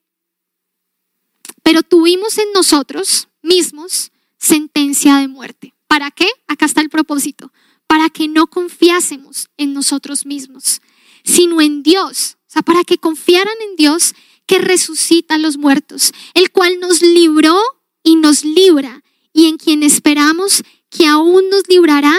pero 1.63 1.83
tuvimos 1.83 2.39
en 2.39 2.53
nosotros 2.53 3.29
mismos 3.43 4.13
sentencia 4.39 5.17
de 5.17 5.29
muerte. 5.29 5.75
¿Para 5.89 6.11
qué? 6.11 6.29
Acá 6.47 6.67
está 6.67 6.81
el 6.83 6.91
propósito. 6.91 7.53
Para 7.87 8.11
que 8.11 8.29
no 8.29 8.49
confiásemos 8.49 9.49
en 9.57 9.73
nosotros 9.73 10.27
mismos, 10.27 10.83
sino 11.25 11.61
en 11.61 11.83
Dios. 11.83 12.37
O 12.47 12.51
sea, 12.51 12.63
para 12.63 12.85
que 12.85 12.99
confiaran 12.99 13.55
en 13.71 13.77
Dios 13.77 14.15
que 14.47 14.59
resucita 14.59 15.35
a 15.35 15.39
los 15.39 15.59
muertos, 15.59 16.13
el 16.35 16.51
cual 16.51 16.79
nos 16.81 17.03
libró 17.03 17.59
y 18.03 18.17
nos 18.17 18.45
libra, 18.45 19.03
y 19.33 19.47
en 19.47 19.59
quien 19.59 19.83
esperamos 19.83 20.63
que 20.89 21.07
aún 21.07 21.51
nos 21.51 21.69
librará 21.69 22.17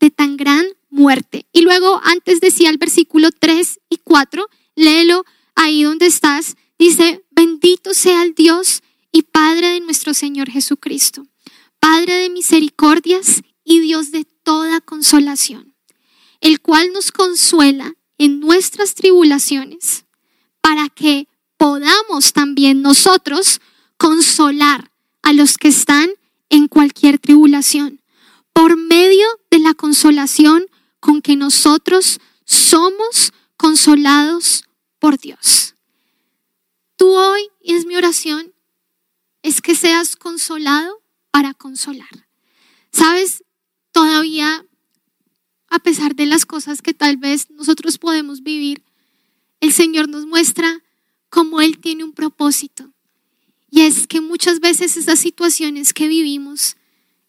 de 0.00 0.10
tan 0.10 0.36
gran 0.36 0.66
muerte. 0.90 1.46
Y 1.52 1.60
luego, 1.60 2.00
antes 2.02 2.40
decía 2.40 2.70
el 2.70 2.78
versículo 2.78 3.30
3 3.30 3.80
y 3.88 3.98
4, 3.98 4.48
léelo 4.74 5.24
ahí 5.54 5.82
donde 5.82 6.06
estás, 6.06 6.56
dice, 6.78 7.24
bendito 7.30 7.94
sea 7.94 8.22
el 8.22 8.34
Dios 8.34 8.82
y 9.12 9.22
Padre 9.22 9.68
de 9.68 9.80
nuestro 9.80 10.14
Señor 10.14 10.50
Jesucristo, 10.50 11.26
Padre 11.80 12.14
de 12.14 12.30
misericordias 12.30 13.42
y 13.64 13.80
Dios 13.80 14.10
de 14.10 14.24
toda 14.24 14.80
consolación, 14.80 15.74
el 16.40 16.60
cual 16.60 16.92
nos 16.92 17.12
consuela 17.12 17.94
en 18.18 18.40
nuestras 18.40 18.94
tribulaciones, 18.94 20.04
para 20.60 20.88
que 20.88 21.28
podamos 21.56 22.32
también 22.32 22.82
nosotros 22.82 23.60
consolar 23.96 24.90
a 25.22 25.32
los 25.32 25.58
que 25.58 25.68
están 25.68 26.10
en 26.50 26.68
cualquier 26.68 27.18
tribulación, 27.18 28.00
por 28.52 28.76
medio 28.76 29.26
de 29.50 29.58
la 29.58 29.74
consolación 29.74 30.66
con 31.00 31.22
que 31.22 31.36
nosotros 31.36 32.20
somos 32.44 33.32
consolados 33.56 34.64
por 34.98 35.18
Dios. 35.18 35.74
Tú 36.96 37.08
hoy, 37.08 37.48
y 37.60 37.74
es 37.74 37.84
mi 37.84 37.96
oración, 37.96 38.54
es 39.42 39.60
que 39.60 39.74
seas 39.74 40.16
consolado 40.16 41.02
para 41.30 41.54
consolar. 41.54 42.28
Sabes, 42.92 43.44
todavía, 43.92 44.64
a 45.68 45.78
pesar 45.78 46.14
de 46.14 46.26
las 46.26 46.46
cosas 46.46 46.82
que 46.82 46.94
tal 46.94 47.16
vez 47.16 47.50
nosotros 47.50 47.98
podemos 47.98 48.42
vivir, 48.42 48.82
el 49.60 49.72
Señor 49.72 50.08
nos 50.08 50.26
muestra 50.26 50.82
como 51.28 51.60
Él 51.60 51.78
tiene 51.78 52.04
un 52.04 52.12
propósito. 52.12 52.92
Y 53.70 53.82
es 53.82 54.06
que 54.06 54.20
muchas 54.20 54.60
veces 54.60 54.96
esas 54.96 55.18
situaciones 55.18 55.92
que 55.92 56.08
vivimos 56.08 56.76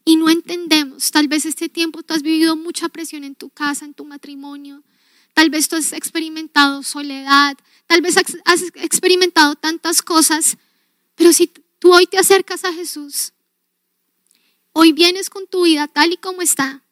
y 0.05 0.15
no 0.15 0.29
entendemos, 0.29 1.11
tal 1.11 1.27
vez 1.27 1.45
este 1.45 1.67
tiempo 1.67 2.03
tú 2.03 2.13
has 2.13 2.21
vivido 2.21 2.55
mucha 2.55 2.87
presión 2.87 3.23
en 3.23 3.35
tu 3.35 3.49
casa, 3.49 3.85
en 3.85 3.93
tu 3.93 4.05
matrimonio, 4.05 4.83
tal 5.33 5.49
vez 5.49 5.67
tú 5.67 5.75
has 5.75 5.91
experimentado 5.91 6.83
soledad, 6.83 7.57
tal 7.87 8.01
vez 8.01 8.15
has 8.17 8.61
experimentado 8.75 9.55
tantas 9.55 10.01
cosas, 10.01 10.57
pero 11.15 11.33
si 11.33 11.51
tú 11.79 11.93
hoy 11.93 12.07
te 12.07 12.17
acercas 12.17 12.63
a 12.63 12.71
Jesús, 12.71 13.33
hoy 14.71 14.93
vienes 14.93 15.29
con 15.29 15.47
tu 15.47 15.63
vida 15.63 15.87
tal 15.87 16.13
y 16.13 16.17
como 16.17 16.41
está, 16.41 16.83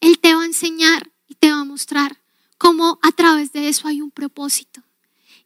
Él 0.00 0.18
te 0.18 0.34
va 0.34 0.42
a 0.42 0.46
enseñar 0.46 1.12
y 1.28 1.34
te 1.34 1.52
va 1.52 1.60
a 1.60 1.64
mostrar 1.64 2.20
cómo 2.58 2.98
a 3.02 3.12
través 3.12 3.52
de 3.52 3.68
eso 3.68 3.86
hay 3.86 4.00
un 4.00 4.10
propósito. 4.10 4.85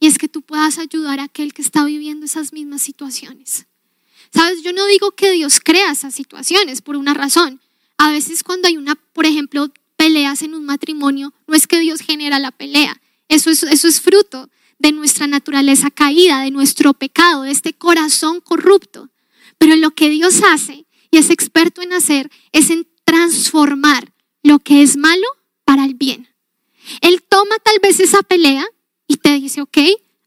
Y 0.00 0.06
es 0.06 0.18
que 0.18 0.28
tú 0.28 0.42
puedas 0.42 0.78
ayudar 0.78 1.20
a 1.20 1.24
aquel 1.24 1.52
que 1.52 1.62
está 1.62 1.84
viviendo 1.84 2.24
esas 2.26 2.52
mismas 2.52 2.82
situaciones. 2.82 3.66
Sabes, 4.32 4.62
yo 4.62 4.72
no 4.72 4.86
digo 4.86 5.12
que 5.12 5.30
Dios 5.32 5.60
crea 5.62 5.92
esas 5.92 6.14
situaciones 6.14 6.80
por 6.80 6.96
una 6.96 7.14
razón. 7.14 7.60
A 7.98 8.10
veces 8.10 8.42
cuando 8.42 8.68
hay 8.68 8.78
una, 8.78 8.94
por 8.94 9.26
ejemplo, 9.26 9.70
peleas 9.96 10.40
en 10.40 10.54
un 10.54 10.64
matrimonio, 10.64 11.34
no 11.46 11.54
es 11.54 11.66
que 11.66 11.80
Dios 11.80 12.00
genera 12.00 12.38
la 12.38 12.50
pelea. 12.50 13.00
Eso 13.28 13.50
es, 13.50 13.62
eso 13.62 13.86
es 13.86 14.00
fruto 14.00 14.48
de 14.78 14.92
nuestra 14.92 15.26
naturaleza 15.26 15.90
caída, 15.90 16.40
de 16.40 16.50
nuestro 16.50 16.94
pecado, 16.94 17.42
de 17.42 17.50
este 17.50 17.74
corazón 17.74 18.40
corrupto. 18.40 19.10
Pero 19.58 19.76
lo 19.76 19.90
que 19.90 20.08
Dios 20.08 20.40
hace 20.42 20.86
y 21.10 21.18
es 21.18 21.28
experto 21.28 21.82
en 21.82 21.92
hacer 21.92 22.30
es 22.52 22.70
en 22.70 22.88
transformar 23.04 24.12
lo 24.42 24.60
que 24.60 24.82
es 24.82 24.96
malo 24.96 25.26
para 25.64 25.84
el 25.84 25.94
bien. 25.94 26.28
Él 27.02 27.22
toma 27.28 27.56
tal 27.62 27.78
vez 27.82 28.00
esa 28.00 28.22
pelea 28.22 28.66
y 29.10 29.16
te 29.16 29.40
dice, 29.40 29.60
ok, 29.60 29.76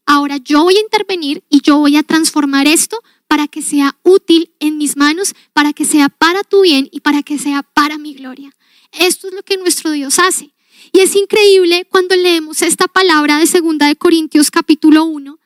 ahora 0.04 0.36
yo 0.36 0.62
voy 0.62 0.76
a 0.76 0.80
intervenir 0.80 1.42
y 1.48 1.62
yo 1.62 1.78
voy 1.78 1.96
a 1.96 2.02
transformar 2.02 2.66
esto 2.66 2.98
para 3.26 3.48
que 3.48 3.62
sea 3.62 3.96
útil 4.02 4.50
en 4.60 4.76
mis 4.76 4.98
manos, 4.98 5.34
para 5.54 5.72
que 5.72 5.86
sea 5.86 6.10
para 6.10 6.44
tu 6.44 6.60
bien 6.60 6.90
y 6.92 7.00
para 7.00 7.22
que 7.22 7.38
sea 7.38 7.62
para 7.62 7.96
mi 7.96 8.12
gloria. 8.12 8.54
Esto 8.92 9.28
es 9.28 9.32
lo 9.32 9.42
que 9.42 9.56
nuestro 9.56 9.90
Dios 9.90 10.18
hace. 10.18 10.52
Y 10.92 11.00
es 11.00 11.16
increíble 11.16 11.86
cuando 11.88 12.14
leemos 12.14 12.60
esta 12.60 12.86
palabra 12.86 13.38
de 13.38 13.46
segunda 13.46 13.86
de 13.86 13.96
Corintios 13.96 14.50
capítulo 14.50 15.04
1, 15.04 15.38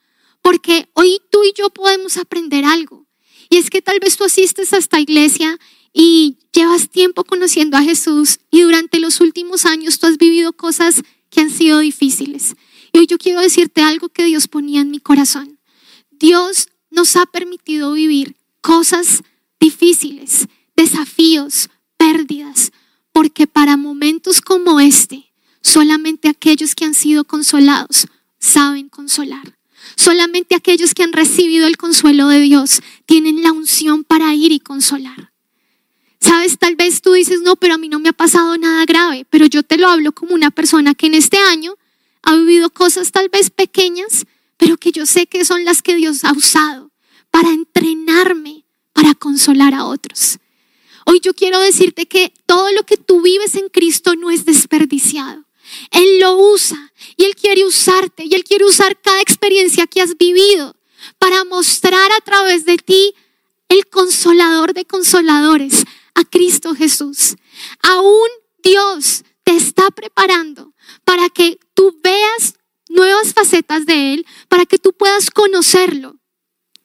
porque 0.43 0.89
hoy 0.95 1.21
tú 1.31 1.45
y 1.45 1.53
yo 1.57 1.71
podemos 1.71 2.17
aprender 2.17 2.65
algo. 2.65 3.07
Y 3.51 3.59
es 3.59 3.71
que 3.71 3.83
tal 3.83 4.01
vez 4.01 4.17
tú 4.17 4.25
asistes 4.25 4.73
a 4.73 4.79
esta 4.79 4.99
iglesia 4.99 5.61
y 5.93 6.39
llevas 6.53 6.91
tiempo 6.91 7.23
conociendo 7.23 7.77
a 7.77 7.83
Jesús 7.83 8.41
y 8.51 8.63
durante 8.63 8.99
los 8.99 9.21
últimos 9.21 9.65
años 9.65 10.01
tú 10.01 10.09
has 10.09 10.19
vivido 10.19 10.53
cosas 10.55 11.05
que 11.31 11.41
han 11.41 11.51
sido 11.51 11.79
difíciles. 11.79 12.57
Y 12.93 12.99
hoy 12.99 13.07
yo 13.07 13.19
quiero 13.19 13.41
decirte 13.41 13.83
algo 13.83 14.09
que 14.09 14.25
Dios 14.25 14.49
ponía 14.49 14.81
en 14.81 14.91
mi 14.91 15.01
corazón. 15.01 15.59
Dios 16.11 16.69
nos 16.91 17.17
ha 17.17 17.27
permitido 17.27 17.93
vivir 17.93 18.37
cosas 18.61 19.23
difíciles, 19.61 20.47
desafíos, 20.77 21.71
pérdidas, 21.97 22.73
porque 23.13 23.47
para 23.47 23.77
momentos 23.77 24.41
como 24.41 24.81
este, 24.81 25.33
solamente 25.61 26.29
aquellos 26.29 26.75
que 26.75 26.85
han 26.85 26.95
sido 26.95 27.25
consolados 27.25 28.07
saben 28.39 28.89
consolar. 28.89 29.59
Solamente 29.97 30.55
aquellos 30.55 30.95
que 30.95 31.03
han 31.03 31.13
recibido 31.13 31.67
el 31.67 31.77
consuelo 31.77 32.29
de 32.29 32.41
Dios 32.41 32.83
tienen 33.07 33.43
la 33.43 33.53
unción 33.53 34.05
para 34.05 34.35
ir 34.35 34.53
y 34.53 34.61
consolar. 34.61 35.33
Sabes, 36.21 36.59
tal 36.59 36.77
vez 36.77 37.01
tú 37.01 37.13
dices, 37.13 37.41
no, 37.43 37.57
pero 37.57 37.75
a 37.75 37.79
mí 37.79 37.89
no 37.89 38.01
me 38.01 38.09
ha 38.09 38.13
pasado 38.13 38.57
nada 38.59 38.85
grave, 38.85 39.25
pero 39.31 39.47
yo 39.47 39.63
te 39.63 39.79
lo 39.79 39.89
hablo 39.89 40.13
como 40.13 40.35
una 40.35 40.51
persona 40.51 40.95
que 40.95 41.07
en 41.07 41.15
este 41.15 41.39
año 41.39 41.75
ha 42.23 42.37
vivido 42.37 42.71
cosas 42.71 43.13
tal 43.13 43.29
vez 43.29 43.51
pequeñas, 43.51 44.27
pero 44.57 44.77
que 44.77 44.93
yo 44.93 45.07
sé 45.07 45.27
que 45.27 45.45
son 45.45 45.65
las 45.65 45.83
que 45.83 45.97
Dios 45.97 46.25
ha 46.25 46.33
usado 46.33 46.91
para 47.31 47.51
entrenarme, 47.51 48.65
para 48.93 49.15
consolar 49.15 49.75
a 49.75 49.85
otros. 49.85 50.39
Hoy 51.07 51.21
yo 51.21 51.35
quiero 51.35 51.61
decirte 51.61 52.07
que 52.07 52.33
todo 52.47 52.71
lo 52.73 52.83
que 52.85 52.97
tú 52.97 53.23
vives 53.23 53.55
en 53.55 53.69
Cristo 53.69 54.15
no 54.15 54.31
es 54.31 54.45
desperdiciado. 54.45 55.45
Él 55.91 56.21
lo 56.21 56.37
usa 56.37 56.93
y 57.17 57.25
Él 57.25 57.35
quiere 57.35 57.65
usarte 57.65 58.25
y 58.25 58.35
Él 58.35 58.45
quiere 58.45 58.65
usar 58.65 59.01
cada 59.01 59.21
experiencia 59.21 59.87
que 59.87 60.01
has 60.01 60.17
vivido 60.17 60.77
para 61.19 61.45
mostrar 61.45 62.11
a 62.13 62.21
través 62.25 62.65
de 62.65 62.77
ti 62.79 63.15
el 63.69 63.87
consolador 63.87 64.73
de 64.73 64.85
consoladores, 64.85 65.85
a 66.15 66.25
Cristo 66.25 66.75
Jesús. 66.75 67.37
Aún 67.83 68.29
Dios 68.63 69.25
te 69.45 69.57
está 69.57 69.91
preparando 69.91 70.73
para 71.09 71.31
que 71.31 71.59
tú 71.73 71.99
veas 72.05 72.57
nuevas 72.91 73.33
facetas 73.33 73.87
de 73.87 74.13
Él, 74.13 74.27
para 74.47 74.67
que 74.67 74.77
tú 74.77 74.93
puedas 74.93 75.31
conocerlo 75.31 76.17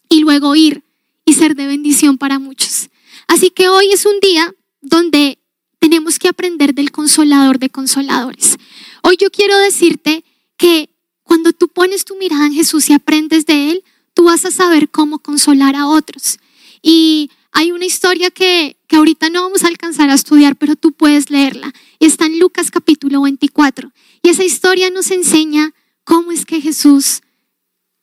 y 0.07 0.21
luego 0.21 0.55
ir 0.55 0.81
y 1.25 1.33
ser 1.33 1.57
de 1.57 1.67
bendición 1.67 2.17
para 2.17 2.39
muchos. 2.39 2.89
Así 3.27 3.49
que 3.49 3.67
hoy 3.67 3.91
es 3.91 4.05
un 4.05 4.21
día 4.21 4.55
donde 4.79 5.39
tenemos 5.77 6.19
que 6.19 6.29
aprender 6.29 6.73
del 6.73 6.93
consolador 6.93 7.59
de 7.59 7.69
consoladores. 7.69 8.55
Hoy 9.01 9.17
yo 9.19 9.29
quiero 9.29 9.57
decirte 9.57 10.23
que 10.55 10.89
cuando 11.23 11.51
tú 11.51 11.67
pones 11.67 12.05
tu 12.05 12.15
mirada 12.15 12.45
en 12.45 12.53
Jesús 12.53 12.89
y 12.89 12.93
aprendes 12.93 13.45
de 13.45 13.71
Él, 13.71 13.83
tú 14.13 14.23
vas 14.23 14.45
a 14.45 14.51
saber 14.51 14.87
cómo 14.87 15.19
consolar 15.19 15.75
a 15.75 15.87
otros. 15.87 16.39
Y 16.81 17.29
hay 17.51 17.73
una 17.73 17.83
historia 17.83 18.31
que, 18.31 18.77
que 18.87 18.95
ahorita 18.95 19.29
no 19.29 19.41
vamos 19.43 19.65
a 19.65 19.67
alcanzar 19.67 20.09
a 20.09 20.13
estudiar, 20.13 20.55
pero 20.55 20.77
tú 20.77 20.93
puedes 20.93 21.29
leerla. 21.29 21.73
Está 21.99 22.25
en 22.25 22.39
Lucas 22.39 22.71
capítulo 22.71 23.21
24. 23.23 23.91
Y 24.23 24.29
esa 24.29 24.43
historia 24.43 24.89
nos 24.89 25.11
enseña 25.11 25.73
cómo 26.05 26.31
es 26.31 26.45
que 26.45 26.61
Jesús 26.61 27.21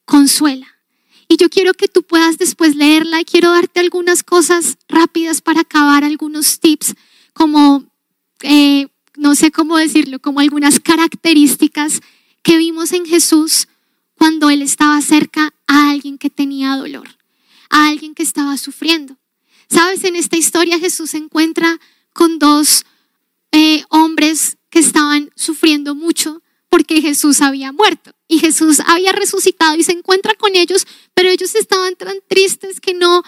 consuela. 0.05 0.67
Y 1.29 1.37
yo 1.37 1.49
quiero 1.49 1.73
que 1.75 1.89
tú 1.89 2.03
puedas 2.03 2.37
después 2.37 2.77
leerla 2.77 3.21
y 3.21 3.25
quiero 3.25 3.51
darte 3.53 3.81
algunas 3.81 4.23
cosas 4.23 4.77
rápidas 4.89 5.41
para 5.41 5.63
acabar, 5.63 6.05
algunos 6.05 6.61
tips, 6.61 6.95
como, 7.33 7.85
eh, 8.43 8.89
no 9.17 9.35
sé 9.35 9.51
cómo 9.51 9.77
decirlo, 9.79 10.19
como 10.19 10.41
algunas 10.41 10.79
características 10.79 12.01
que 12.43 12.59
vimos 12.59 12.93
en 12.93 13.07
Jesús 13.07 13.69
cuando 14.17 14.51
Él 14.51 14.61
estaba 14.61 15.01
cerca 15.01 15.55
a 15.67 15.91
alguien 15.91 16.19
que 16.19 16.29
tenía 16.29 16.77
dolor, 16.77 17.09
a 17.71 17.89
alguien 17.89 18.15
que 18.15 18.23
estaba 18.23 18.59
sufriendo. 18.59 19.17
Sabes, 19.71 20.05
en 20.05 20.17
esta 20.17 20.37
historia 20.37 20.79
Jesús 20.79 21.11
se 21.11 21.19
encuentra 21.19 21.81
con 22.13 22.39
dos 22.39 22.85
eh, 23.53 23.85
hombres 23.89 24.59
que 24.71 24.79
estaban 24.79 25.31
sufriendo 25.37 25.95
mucho 25.95 26.43
porque 26.69 27.03
Jesús 27.03 27.41
había 27.41 27.73
muerto 27.73 28.13
y 28.29 28.39
Jesús 28.39 28.79
había 28.87 29.13
resucitado 29.13 29.77
y 29.77 29.83
se 29.83 29.93
encuentra 29.93 30.35
con 30.35 30.55
ellos, 30.55 30.87
pero 31.15 31.29
ellos 31.29 31.55
estaban 31.57 31.97
tan 31.97 32.17
tristes 32.29 32.81
que 32.81 32.95
no 32.95 33.23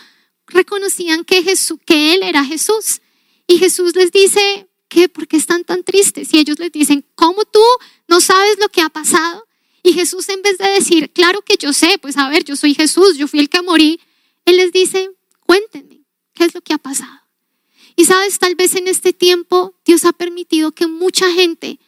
reconocían 0.47 1.25
que 1.25 1.43
Jesús, 1.43 1.79
que 1.85 2.15
él 2.15 2.23
era 2.23 2.45
Jesús. 2.45 3.01
Y 3.49 3.59
Jesús 3.59 3.97
les 3.97 4.13
dice, 4.13 4.69
¿qué? 4.89 5.09
¿Por 5.09 5.27
qué 5.27 5.37
están 5.37 5.65
tan 5.65 5.83
tristes? 5.83 6.33
Y 6.33 6.39
ellos 6.39 6.59
les 6.61 6.71
dicen, 6.71 7.05
¿cómo 7.17 7.45
tú 7.45 7.63
no 8.07 8.21
sabes 8.21 8.59
lo 8.61 8.69
que 8.69 8.81
ha 8.81 8.89
pasado? 8.89 9.45
Y 9.83 9.93
Jesús 9.95 10.29
en 10.29 10.43
vez 10.43 10.59
de 10.59 10.69
decir, 10.69 11.13
claro 11.13 11.43
que 11.43 11.57
yo 11.57 11.73
sé, 11.73 11.99
pues 12.01 12.17
a 12.17 12.29
ver, 12.29 12.45
yo 12.45 12.55
soy 12.55 12.75
Jesús, 12.75 13.17
yo 13.17 13.27
fui 13.27 13.41
el 13.41 13.49
que 13.49 13.63
morí, 13.63 14.01
él 14.45 14.57
les 14.57 14.71
dice, 14.71 15.11
cuéntenme, 15.41 16.05
¿qué 16.35 16.45
es 16.45 16.55
lo 16.55 16.61
que 16.61 16.75
ha 16.75 16.79
pasado? 16.79 17.22
Y 17.97 18.05
sabes, 18.05 18.39
tal 18.39 18.55
vez 18.55 18.75
en 18.75 18.89
este 18.89 19.13
tiempo 19.13 19.75
Dios 19.85 20.05
ha 20.05 20.13
permitido 20.13 20.73
que 20.73 20.87
mucha 20.87 21.31
gente 21.33 21.79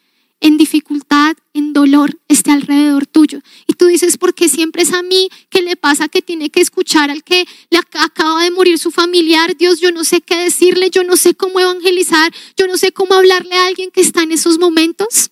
en 0.44 0.58
dificultad, 0.58 1.36
en 1.54 1.72
dolor, 1.72 2.20
esté 2.28 2.50
alrededor 2.50 3.06
tuyo. 3.06 3.40
Y 3.66 3.72
tú 3.72 3.86
dices, 3.86 4.18
¿por 4.18 4.34
qué 4.34 4.50
siempre 4.50 4.82
es 4.82 4.92
a 4.92 5.02
mí 5.02 5.30
que 5.48 5.62
le 5.62 5.74
pasa 5.74 6.08
que 6.08 6.20
tiene 6.20 6.50
que 6.50 6.60
escuchar 6.60 7.10
al 7.10 7.24
que 7.24 7.46
le 7.70 7.78
acaba 7.78 8.42
de 8.42 8.50
morir 8.50 8.78
su 8.78 8.90
familiar? 8.90 9.56
Dios, 9.56 9.80
yo 9.80 9.90
no 9.90 10.04
sé 10.04 10.20
qué 10.20 10.36
decirle, 10.36 10.90
yo 10.90 11.02
no 11.02 11.16
sé 11.16 11.34
cómo 11.34 11.60
evangelizar, 11.60 12.30
yo 12.58 12.66
no 12.66 12.76
sé 12.76 12.92
cómo 12.92 13.14
hablarle 13.14 13.54
a 13.54 13.66
alguien 13.66 13.90
que 13.90 14.02
está 14.02 14.22
en 14.22 14.32
esos 14.32 14.58
momentos. 14.58 15.30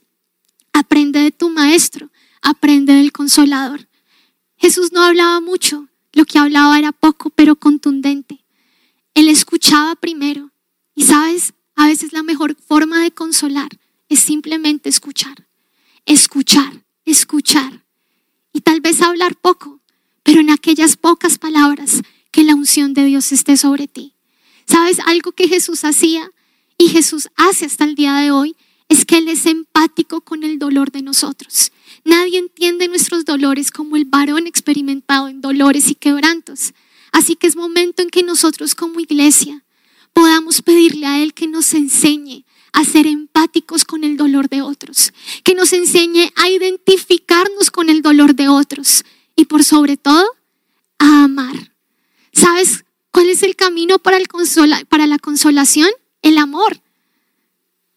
Aprende 0.72 1.20
de 1.20 1.30
tu 1.30 1.50
maestro, 1.50 2.08
aprende 2.40 2.94
del 2.94 3.12
consolador. 3.12 3.86
Jesús 4.56 4.92
no 4.92 5.02
hablaba 5.02 5.40
mucho, 5.40 5.88
lo 6.14 6.24
que 6.24 6.38
hablaba 6.38 6.78
era 6.78 6.92
poco, 6.92 7.28
pero 7.28 7.56
contundente. 7.56 8.46
Él 9.12 9.28
escuchaba 9.28 9.94
primero. 9.94 10.52
Y 10.94 11.04
sabes, 11.04 11.54
a 11.74 11.86
veces 11.86 12.12
la 12.12 12.22
mejor 12.22 12.56
forma 12.56 13.02
de 13.02 13.10
consolar 13.10 13.68
es 14.08 14.20
simplemente 14.20 14.88
escuchar, 14.88 15.46
escuchar, 16.04 16.84
escuchar. 17.04 17.84
Y 18.52 18.60
tal 18.60 18.80
vez 18.80 19.00
hablar 19.00 19.36
poco, 19.36 19.80
pero 20.22 20.40
en 20.40 20.50
aquellas 20.50 20.96
pocas 20.96 21.38
palabras 21.38 22.02
que 22.30 22.44
la 22.44 22.54
unción 22.54 22.94
de 22.94 23.04
Dios 23.04 23.32
esté 23.32 23.56
sobre 23.56 23.88
ti. 23.88 24.14
¿Sabes? 24.66 24.98
Algo 25.06 25.32
que 25.32 25.48
Jesús 25.48 25.84
hacía 25.84 26.30
y 26.78 26.88
Jesús 26.88 27.28
hace 27.36 27.66
hasta 27.66 27.84
el 27.84 27.94
día 27.94 28.14
de 28.16 28.30
hoy 28.30 28.56
es 28.88 29.04
que 29.04 29.18
Él 29.18 29.28
es 29.28 29.46
empático 29.46 30.20
con 30.20 30.44
el 30.44 30.58
dolor 30.58 30.90
de 30.90 31.02
nosotros. 31.02 31.72
Nadie 32.04 32.38
entiende 32.38 32.88
nuestros 32.88 33.24
dolores 33.24 33.70
como 33.70 33.96
el 33.96 34.04
varón 34.04 34.46
experimentado 34.46 35.28
en 35.28 35.40
dolores 35.40 35.90
y 35.90 35.94
quebrantos. 35.94 36.74
Así 37.12 37.36
que 37.36 37.46
es 37.46 37.56
momento 37.56 38.02
en 38.02 38.10
que 38.10 38.22
nosotros 38.22 38.74
como 38.74 39.00
iglesia 39.00 39.64
podamos 40.12 40.62
pedirle 40.62 41.06
a 41.06 41.22
Él 41.22 41.34
que 41.34 41.46
nos 41.46 41.74
enseñe 41.74 42.44
a 42.72 42.84
ser 42.84 43.06
empáticos 43.06 43.84
con 43.84 44.02
el 44.04 44.16
dolor 44.16 44.48
de 44.48 44.62
otros, 44.62 45.12
que 45.44 45.54
nos 45.54 45.72
enseñe 45.72 46.32
a 46.36 46.48
identificarnos 46.48 47.70
con 47.70 47.90
el 47.90 48.02
dolor 48.02 48.34
de 48.34 48.48
otros 48.48 49.04
y 49.36 49.44
por 49.44 49.62
sobre 49.62 49.96
todo 49.96 50.26
a 50.98 51.24
amar. 51.24 51.72
¿Sabes 52.32 52.84
cuál 53.10 53.28
es 53.28 53.42
el 53.42 53.56
camino 53.56 53.98
para, 53.98 54.18
la 54.18 55.18
consolación? 55.18 55.90
El 56.22 56.38
amor. 56.38 56.80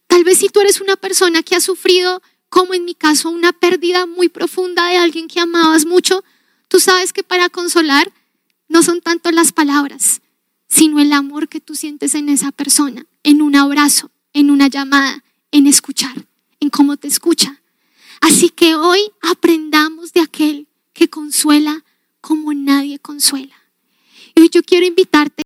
Tal 0.07 0.23
vez 0.23 0.39
si 0.39 0.49
tú 0.49 0.59
eres 0.59 0.81
una 0.81 0.95
persona 0.95 1.41
que 1.41 1.55
ha 1.55 1.61
sufrido 1.61 2.21
como 2.49 2.73
en 2.73 2.85
mi 2.85 2.95
caso 2.95 3.29
una 3.29 3.53
pérdida 3.53 4.05
muy 4.05 4.29
profunda 4.29 4.87
de 4.87 4.97
alguien 4.97 5.27
que 5.27 5.39
amabas 5.39 5.85
mucho, 5.85 6.23
tú 6.67 6.79
sabes 6.79 7.13
que 7.13 7.23
para 7.23 7.49
consolar 7.49 8.11
no 8.67 8.83
son 8.83 9.01
tanto 9.01 9.31
las 9.31 9.51
palabras, 9.51 10.21
sino 10.67 10.99
el 10.99 11.13
amor 11.13 11.47
que 11.47 11.59
tú 11.59 11.75
sientes 11.75 12.15
en 12.15 12.29
esa 12.29 12.51
persona, 12.51 13.05
en 13.23 13.41
un 13.41 13.55
abrazo, 13.55 14.11
en 14.33 14.51
una 14.51 14.67
llamada, 14.67 15.23
en 15.51 15.67
escuchar, 15.67 16.27
en 16.59 16.69
cómo 16.69 16.97
te 16.97 17.07
escucha. 17.07 17.61
Así 18.21 18.49
que 18.49 18.75
hoy 18.75 18.99
aprendamos 19.21 20.13
de 20.13 20.21
aquel 20.21 20.67
que 20.93 21.09
consuela 21.09 21.83
como 22.21 22.53
nadie 22.53 22.99
consuela. 22.99 23.55
Y 24.35 24.41
hoy 24.41 24.49
yo 24.49 24.63
quiero 24.63 24.85
invitarte 24.85 25.25